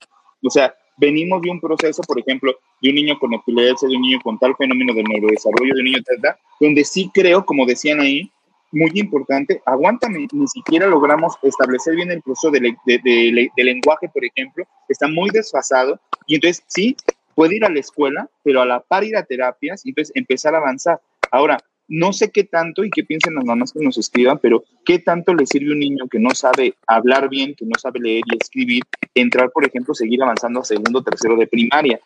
O 0.43 0.51
sea, 0.51 0.75
venimos 0.97 1.43
de 1.43 1.51
un 1.51 1.61
proceso, 1.61 2.03
por 2.03 2.19
ejemplo, 2.19 2.55
de 2.81 2.91
un 2.91 2.95
niño 2.95 3.19
con 3.19 3.33
epilepsia, 3.35 3.89
de 3.89 3.97
un 3.97 4.03
niño 4.03 4.19
con 4.23 4.39
tal 4.39 4.55
fenómeno 4.57 4.95
de 4.95 5.03
neurodesarrollo, 5.03 5.75
de 5.75 5.81
un 5.81 5.85
niño 5.85 5.99
tal, 6.05 6.37
donde 6.61 6.85
sí 6.85 7.11
creo, 7.13 7.45
como 7.45 7.67
decían 7.67 8.01
ahí, 8.01 8.31
muy 8.73 8.91
importante, 8.95 9.61
aguántame, 9.67 10.29
ni 10.33 10.47
siquiera 10.47 10.87
logramos 10.87 11.35
establecer 11.43 11.97
bien 11.97 12.11
el 12.11 12.23
proceso 12.23 12.51
de, 12.51 12.77
de, 12.87 13.51
lenguaje, 13.57 14.09
por 14.09 14.25
ejemplo, 14.25 14.65
está 14.89 15.09
muy 15.09 15.31
desfasado, 15.31 15.99
y 16.27 16.37
entonces 16.37 16.63
sí, 16.69 16.97
puede 17.35 17.57
ir 17.57 17.65
a 17.65 17.71
la 17.71 17.81
escuela, 17.81 18.29
pero 18.43 18.63
a 18.63 18.67
la 18.67 18.81
par 18.81 19.05
ir 19.05 19.17
a 19.17 19.25
terapias 19.25 19.85
y 19.85 19.91
entonces 19.91 20.13
empezar 20.15 20.55
a 20.55 20.59
avanzar. 20.59 21.01
Ahora, 21.31 21.59
no 21.91 22.13
sé 22.13 22.31
qué 22.31 22.45
tanto 22.45 22.85
y 22.85 22.91
qué 22.91 23.03
piensen 23.03 23.35
las 23.35 23.45
mamás 23.45 23.73
que 23.73 23.81
nos 23.81 23.99
escriban, 23.99 24.39
pero 24.39 24.63
qué 24.85 25.01
tanto 25.01 25.35
le 25.35 25.45
sirve 25.45 25.71
a 25.71 25.73
un 25.73 25.81
niño 25.81 26.07
que 26.09 26.21
no 26.21 26.31
sabe 26.31 26.75
hablar 26.87 27.29
bien, 27.29 27.55
que 27.57 27.67
no 27.67 27.73
sabe 27.79 27.99
leer 27.99 28.23
y 28.27 28.37
escribir, 28.41 28.85
entrar, 29.13 29.51
por 29.51 29.67
ejemplo, 29.67 29.93
seguir 29.93 30.23
avanzando 30.23 30.61
a 30.61 30.65
segundo, 30.65 31.03
tercero 31.03 31.37
de 31.37 31.49
primaria, 31.49 31.99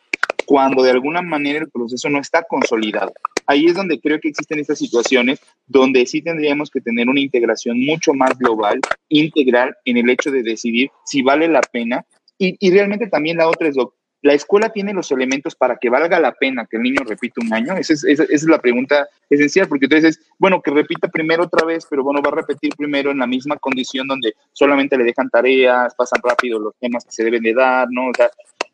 cuando 0.46 0.82
de 0.82 0.90
alguna 0.90 1.20
manera 1.20 1.60
el 1.60 1.70
proceso 1.70 2.08
no 2.08 2.18
está 2.18 2.44
consolidado. 2.44 3.12
Ahí 3.46 3.66
es 3.66 3.74
donde 3.74 4.00
creo 4.00 4.18
que 4.20 4.28
existen 4.28 4.58
estas 4.58 4.78
situaciones 4.78 5.40
donde 5.66 6.06
sí 6.06 6.22
tendríamos 6.22 6.70
que 6.70 6.80
tener 6.80 7.08
una 7.08 7.20
integración 7.20 7.78
mucho 7.84 8.14
más 8.14 8.38
global, 8.38 8.80
integral, 9.10 9.76
en 9.84 9.98
el 9.98 10.08
hecho 10.08 10.30
de 10.30 10.42
decidir 10.42 10.90
si 11.04 11.20
vale 11.20 11.46
la 11.46 11.60
pena. 11.60 12.06
Y, 12.38 12.56
y 12.58 12.70
realmente 12.70 13.08
también 13.08 13.36
la 13.36 13.48
otra 13.48 13.68
es, 13.68 13.76
¿la 14.24 14.32
escuela 14.32 14.70
tiene 14.70 14.94
los 14.94 15.12
elementos 15.12 15.54
para 15.54 15.76
que 15.76 15.90
valga 15.90 16.18
la 16.18 16.32
pena 16.32 16.64
que 16.64 16.78
el 16.78 16.82
niño 16.82 17.02
repita 17.06 17.42
un 17.44 17.52
año? 17.52 17.76
Esa 17.76 17.92
es, 17.92 18.42
la 18.44 18.58
pregunta 18.58 19.06
esencial, 19.28 19.68
porque 19.68 19.84
entonces 19.84 20.16
es, 20.16 20.26
bueno, 20.38 20.62
que 20.62 20.70
repita 20.70 21.08
primero 21.08 21.44
otra 21.44 21.66
vez, 21.66 21.86
pero 21.90 22.02
bueno, 22.02 22.22
va 22.22 22.30
a 22.30 22.36
repetir 22.36 22.72
primero 22.74 23.10
en 23.10 23.18
la 23.18 23.26
misma 23.26 23.58
condición 23.58 24.08
donde 24.08 24.34
solamente 24.54 24.96
le 24.96 25.04
dejan 25.04 25.28
tareas, 25.28 25.94
pasan 25.94 26.22
rápido 26.24 26.58
los 26.58 26.74
temas 26.76 27.04
que 27.04 27.12
se 27.12 27.22
deben 27.22 27.42
de 27.42 27.52
dar, 27.52 27.86
¿no? 27.90 28.06
O 28.06 28.14
sea, 28.16 28.30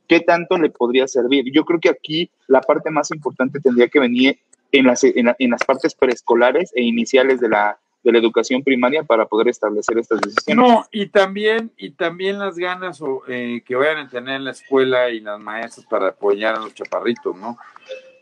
¿qué 0.07 0.21
tanto 0.21 0.57
le 0.57 0.71
podría 0.71 1.09
servir? 1.09 1.45
Yo 1.53 1.65
creo 1.65 1.81
que 1.81 1.89
aquí 1.89 2.31
la 2.47 2.61
parte 2.61 2.89
más 2.91 3.11
importante 3.11 3.59
tendría 3.59 3.89
que 3.89 3.99
venir 3.99 4.39
en, 4.71 4.87
las 4.87 5.65
partes 5.65 5.97
preescolares 5.97 6.71
e 6.77 6.85
iniciales 6.85 7.41
de 7.41 7.49
la, 7.49 7.77
de 8.03 8.13
la 8.13 8.19
educación 8.19 8.63
primaria 8.63 9.03
para 9.03 9.27
poder 9.27 9.49
establecer 9.49 9.99
estas 9.99 10.21
decisiones. 10.21 10.57
No, 10.57 10.87
y 10.91 11.07
también, 11.07 11.71
y 11.77 11.91
también 11.91 12.39
las 12.39 12.57
ganas 12.57 13.01
eh, 13.29 13.63
que 13.65 13.75
vayan 13.75 14.07
a 14.07 14.09
tener 14.09 14.37
en 14.37 14.45
la 14.45 14.53
escuela 14.53 15.11
y 15.11 15.21
las 15.21 15.39
maestras 15.39 15.87
para 15.87 16.09
apoyar 16.09 16.55
a 16.55 16.61
los 16.61 16.75
chaparritos, 16.75 17.37
¿no? 17.37 17.59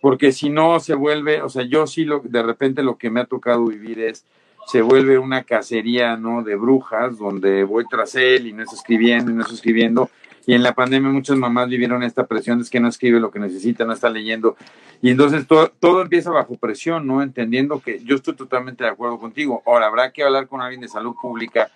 Porque 0.01 0.33
si 0.33 0.51
no 0.51 0.81
se 0.81 0.95
vuelve, 0.95 1.43
o 1.43 1.49
sea, 1.49 1.65
yo 1.65 1.87
sí 1.87 2.05
lo, 2.05 2.21
de 2.21 2.43
repente 2.43 2.83
lo 2.83 2.97
que 2.97 3.11
me 3.11 3.21
ha 3.21 3.25
tocado 3.25 3.67
vivir 3.67 4.01
es, 4.01 4.25
se 4.67 4.83
vuelve 4.83 5.19
una 5.19 5.45
cacería, 5.45 6.17
¿no? 6.17 6.43
De 6.43 6.57
brujas, 6.57 7.17
donde 7.19 7.65
voy 7.65 7.85
tras 7.89 8.15
él 8.15 8.47
y 8.47 8.53
no 8.53 8.63
está 8.63 8.77
escribiendo 8.77 9.31
y 9.31 9.35
no 9.35 9.43
está 9.43 9.55
escribiendo, 9.55 10.11
y 10.49 10.55
en 10.55 10.63
la 10.63 10.75
pandemia 10.75 11.11
muchas 11.11 11.37
mamás 11.37 11.69
vivieron 11.69 12.03
esta 12.03 12.27
presión, 12.27 12.63
es 12.63 12.71
que 12.71 12.81
no 12.81 12.89
escribe 12.89 13.21
lo 13.21 13.31
que 13.31 13.39
necesita, 13.39 13.85
no 13.85 13.93
está 13.93 14.09
leyendo. 14.09 14.57
Y 15.03 15.11
entonces 15.11 15.47
todo, 15.47 15.71
todo 15.79 16.01
empieza 16.01 16.31
bajo 16.31 16.55
presión, 16.55 17.07
¿no? 17.07 17.23
Entendiendo 17.23 17.81
que 17.81 18.03
yo 18.03 18.17
estoy 18.17 18.35
totalmente 18.35 18.83
de 18.83 18.89
acuerdo 18.89 19.19
contigo. 19.19 19.63
Ahora, 19.67 19.89
habrá 19.89 20.11
que 20.11 20.23
hablar 20.23 20.49
con 20.49 20.63
alguien 20.63 20.81
de 20.81 20.89
salud 20.89 21.15
pública 21.21 21.71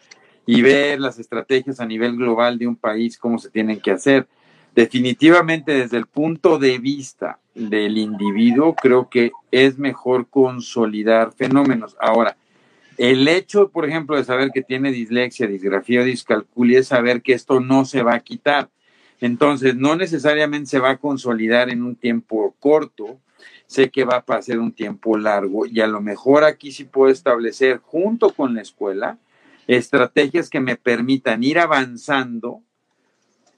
y 0.47 0.63
ver 0.63 1.01
las 1.01 1.19
estrategias 1.19 1.81
a 1.81 1.85
nivel 1.85 2.17
global 2.17 2.59
de 2.59 2.67
un 2.67 2.77
país, 2.77 3.19
cómo 3.19 3.39
se 3.39 3.51
tienen 3.51 3.79
que 3.79 3.91
hacer. 3.91 4.27
Definitivamente 4.75 5.73
desde 5.73 5.99
el 5.99 6.07
punto 6.07 6.59
de 6.59 6.79
vista 6.79 7.41
del 7.55 7.99
individuo, 7.99 8.75
creo 8.75 9.11
que 9.11 9.33
es 9.51 9.79
mejor 9.79 10.29
consolidar 10.31 11.33
fenómenos. 11.33 11.95
Ahora, 12.01 12.39
el 13.03 13.27
hecho, 13.27 13.69
por 13.69 13.85
ejemplo, 13.85 14.17
de 14.17 14.23
saber 14.23 14.53
que 14.53 14.63
tiene 14.63 14.93
dislexia, 14.93 15.49
disgrafía 15.49 16.03
o 16.03 16.05
discalculia 16.05 16.79
es 16.79 16.87
saber 16.87 17.21
que 17.21 17.33
esto 17.33 17.59
no 17.59 17.85
se 17.85 18.05
va 18.05 18.15
a 18.15 18.21
quitar. 18.21 18.71
Entonces, 19.21 19.75
no 19.75 19.97
necesariamente 19.97 20.71
se 20.71 20.79
va 20.79 20.91
a 20.91 20.99
consolidar 20.99 21.69
en 21.69 21.83
un 21.83 21.97
tiempo 21.97 22.55
corto, 22.61 23.19
sé 23.67 23.91
que 23.91 24.05
va 24.05 24.25
a 24.25 24.43
ser 24.43 24.61
un 24.61 24.71
tiempo 24.71 25.19
largo 25.19 25.67
y 25.67 25.81
a 25.81 25.89
lo 25.89 26.01
mejor 26.01 26.45
aquí 26.45 26.71
sí 26.71 26.85
puedo 26.85 27.11
establecer 27.11 27.79
junto 27.79 28.31
con 28.31 28.55
la 28.55 28.63
escuela 28.63 29.19
estrategias 29.67 30.49
que 30.49 30.61
me 30.61 30.77
permitan 30.77 31.43
ir 31.43 31.59
avanzando 31.59 32.63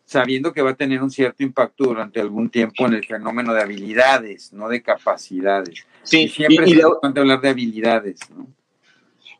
sabiendo 0.07 0.55
que 0.55 0.63
va 0.63 0.71
a 0.71 0.75
tener 0.75 1.03
un 1.03 1.11
cierto 1.11 1.43
impacto 1.43 1.85
durante 1.85 2.19
algún 2.19 2.49
tiempo 2.49 2.87
en 2.87 2.95
el 2.95 3.05
fenómeno 3.05 3.53
de 3.53 3.63
habilidades, 3.63 4.53
no 4.53 4.69
de 4.69 4.83
capacidades. 4.83 5.87
Sí, 6.03 6.23
y 6.23 6.29
siempre 6.29 6.65
es 6.65 6.73
importante 6.73 7.21
hablar 7.21 7.41
de 7.41 7.49
habilidades, 7.49 8.21
¿no? 8.31 8.47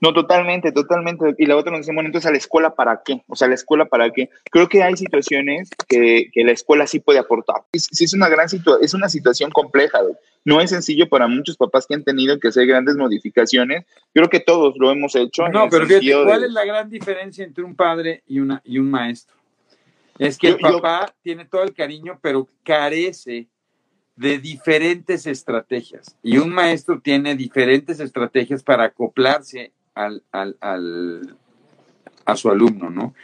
No, 0.05 0.13
totalmente, 0.13 0.71
totalmente. 0.71 1.35
Y 1.39 1.47
la 1.47 1.57
otra 1.57 1.73
nos 1.73 1.81
dice, 1.81 1.95
bueno, 1.95 2.09
entonces 2.09 2.29
a 2.29 2.31
la 2.31 2.37
escuela 2.37 2.75
para 2.75 3.01
qué? 3.03 3.23
O 3.27 3.37
sea, 3.37 3.49
la 3.49 3.55
escuela 3.55 3.87
para 3.87 4.11
qué? 4.11 4.29
Creo 4.51 4.69
que 4.69 4.83
hay 4.83 4.99
situaciones 4.99 5.71
que, 5.89 6.29
que 6.31 6.45
la 6.45 6.53
escuela 6.53 6.87
sí 6.87 7.01
puede 7.01 7.21
aportar. 7.21 7.63
Sí, 7.73 8.05
es 8.05 8.13
una 8.13 8.29
gran 8.29 8.51
situación, 8.51 8.85
es 8.85 8.93
una 8.93 9.09
situación 9.09 9.51
compleja. 9.51 10.01
No 10.45 10.61
es 10.61 10.69
sencillo 10.69 11.09
para 11.09 11.27
muchos 11.27 11.57
papás 11.57 11.87
que 11.87 11.95
han 11.95 12.05
tenido 12.05 12.39
que 12.39 12.49
hacer 12.49 12.67
grandes 12.67 12.97
modificaciones. 12.97 13.87
Creo 14.13 14.29
que 14.29 14.41
todos 14.41 14.75
lo 14.77 14.91
hemos 14.91 15.17
hecho. 15.17 15.49
No, 15.49 15.71
pero 15.71 15.87
fíjate, 15.87 16.23
¿cuál 16.23 16.45
es 16.45 16.53
la 16.53 16.67
gran 16.67 16.91
diferencia 16.91 17.43
entre 17.43 17.65
un 17.65 17.75
padre 17.75 18.23
y, 18.27 18.41
una, 18.41 18.61
y 18.63 18.79
un 18.79 18.91
maestro? 18.91 19.35
Es 20.19 20.37
que 20.37 20.49
el 20.49 20.59
papá 20.59 21.15
tiene 21.23 21.47
todo 21.47 21.63
el 21.63 21.73
cariño, 21.73 22.19
pero 22.21 22.47
carece 22.63 23.49
de 24.17 24.39
diferentes 24.39 25.27
estrategias. 25.27 26.15
Y 26.23 26.37
un 26.37 26.51
maestro 26.51 27.01
tiene 27.01 27.35
diferentes 27.37 28.01
estrategias 28.01 28.63
para 28.63 28.85
acoplarse 28.85 29.73
al, 29.95 30.23
al, 30.33 30.57
al, 30.61 31.37
a 32.25 32.37
su 32.37 32.51
alumno, 32.51 32.91
¿no? 32.91 33.15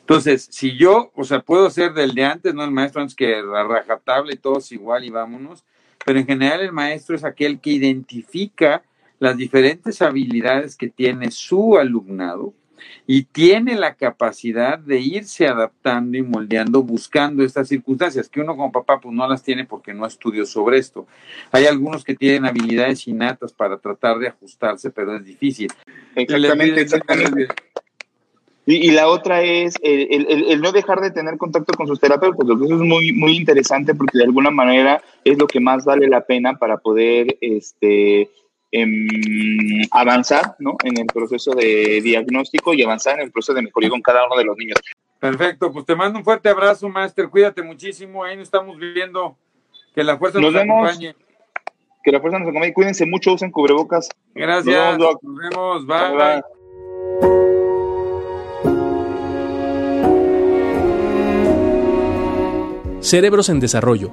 Entonces, 0.00 0.48
si 0.50 0.76
yo, 0.76 1.12
o 1.14 1.24
sea, 1.24 1.40
puedo 1.40 1.68
ser 1.68 1.92
del 1.92 2.14
de 2.14 2.24
antes, 2.24 2.54
no 2.54 2.64
el 2.64 2.70
maestro 2.70 3.02
antes 3.02 3.14
que 3.14 3.42
la 3.42 3.64
rajatable, 3.64 4.36
todos 4.36 4.72
igual 4.72 5.04
y 5.04 5.10
vámonos, 5.10 5.64
pero 6.04 6.18
en 6.18 6.26
general 6.26 6.60
el 6.60 6.72
maestro 6.72 7.14
es 7.14 7.24
aquel 7.24 7.60
que 7.60 7.70
identifica 7.70 8.82
las 9.18 9.36
diferentes 9.36 10.00
habilidades 10.00 10.76
que 10.76 10.88
tiene 10.88 11.30
su 11.30 11.76
alumnado 11.76 12.54
y 13.06 13.24
tiene 13.24 13.76
la 13.76 13.94
capacidad 13.94 14.78
de 14.78 15.00
irse 15.00 15.46
adaptando 15.46 16.18
y 16.18 16.22
moldeando 16.22 16.82
buscando 16.82 17.44
estas 17.44 17.68
circunstancias 17.68 18.28
que 18.28 18.40
uno 18.40 18.56
como 18.56 18.72
papá 18.72 19.00
pues 19.00 19.14
no 19.14 19.26
las 19.26 19.42
tiene 19.42 19.64
porque 19.64 19.94
no 19.94 20.06
estudió 20.06 20.46
sobre 20.46 20.78
esto. 20.78 21.06
Hay 21.52 21.66
algunos 21.66 22.04
que 22.04 22.14
tienen 22.14 22.46
habilidades 22.46 23.06
innatas 23.08 23.52
para 23.52 23.78
tratar 23.78 24.18
de 24.18 24.28
ajustarse, 24.28 24.90
pero 24.90 25.16
es 25.16 25.24
difícil. 25.24 25.72
Exactamente, 26.14 26.80
exactamente. 26.80 27.48
Y, 28.70 28.90
la 28.90 29.08
otra 29.08 29.42
es 29.42 29.76
el, 29.82 30.60
no 30.60 30.72
dejar 30.72 31.00
de 31.00 31.10
tener 31.10 31.38
contacto 31.38 31.72
con 31.72 31.86
sus 31.86 31.98
terapeutas, 31.98 32.46
lo 32.46 32.58
que 32.58 32.66
eso 32.66 32.74
es 32.74 32.82
muy, 32.82 33.12
muy 33.12 33.34
interesante 33.34 33.94
porque 33.94 34.18
de 34.18 34.24
alguna 34.24 34.50
manera 34.50 35.02
es 35.24 35.38
lo 35.38 35.46
que 35.46 35.58
más 35.58 35.86
vale 35.86 36.06
la 36.06 36.26
pena 36.26 36.58
para 36.58 36.76
poder 36.76 37.38
este, 37.40 38.28
Em, 38.70 39.80
avanzar 39.92 40.56
¿no? 40.58 40.76
en 40.84 40.98
el 40.98 41.06
proceso 41.06 41.52
de 41.52 42.02
diagnóstico 42.02 42.74
y 42.74 42.82
avanzar 42.82 43.14
en 43.14 43.24
el 43.24 43.32
proceso 43.32 43.54
de 43.54 43.62
mejoría 43.62 43.88
con 43.88 44.02
cada 44.02 44.26
uno 44.26 44.36
de 44.36 44.44
los 44.44 44.58
niños. 44.58 44.78
Perfecto, 45.18 45.72
pues 45.72 45.86
te 45.86 45.96
mando 45.96 46.18
un 46.18 46.24
fuerte 46.24 46.50
abrazo, 46.50 46.86
Master. 46.88 47.28
Cuídate 47.30 47.62
muchísimo. 47.62 48.24
Ahí 48.24 48.36
nos 48.36 48.44
estamos 48.44 48.78
viendo. 48.78 49.36
Que 49.94 50.04
la 50.04 50.18
fuerza 50.18 50.38
nos, 50.38 50.54
acompañe. 50.54 51.14
Que 52.04 52.12
la 52.12 52.20
fuerza 52.20 52.38
nos 52.38 52.48
acompañe. 52.48 52.74
Cuídense 52.74 53.06
mucho, 53.06 53.32
usen 53.32 53.50
cubrebocas. 53.50 54.10
Gracias. 54.34 54.98
Nos 54.98 55.16
vemos. 55.22 55.86
bye. 55.86 56.42
Cerebros 63.00 63.48
en 63.48 63.60
Desarrollo 63.60 64.12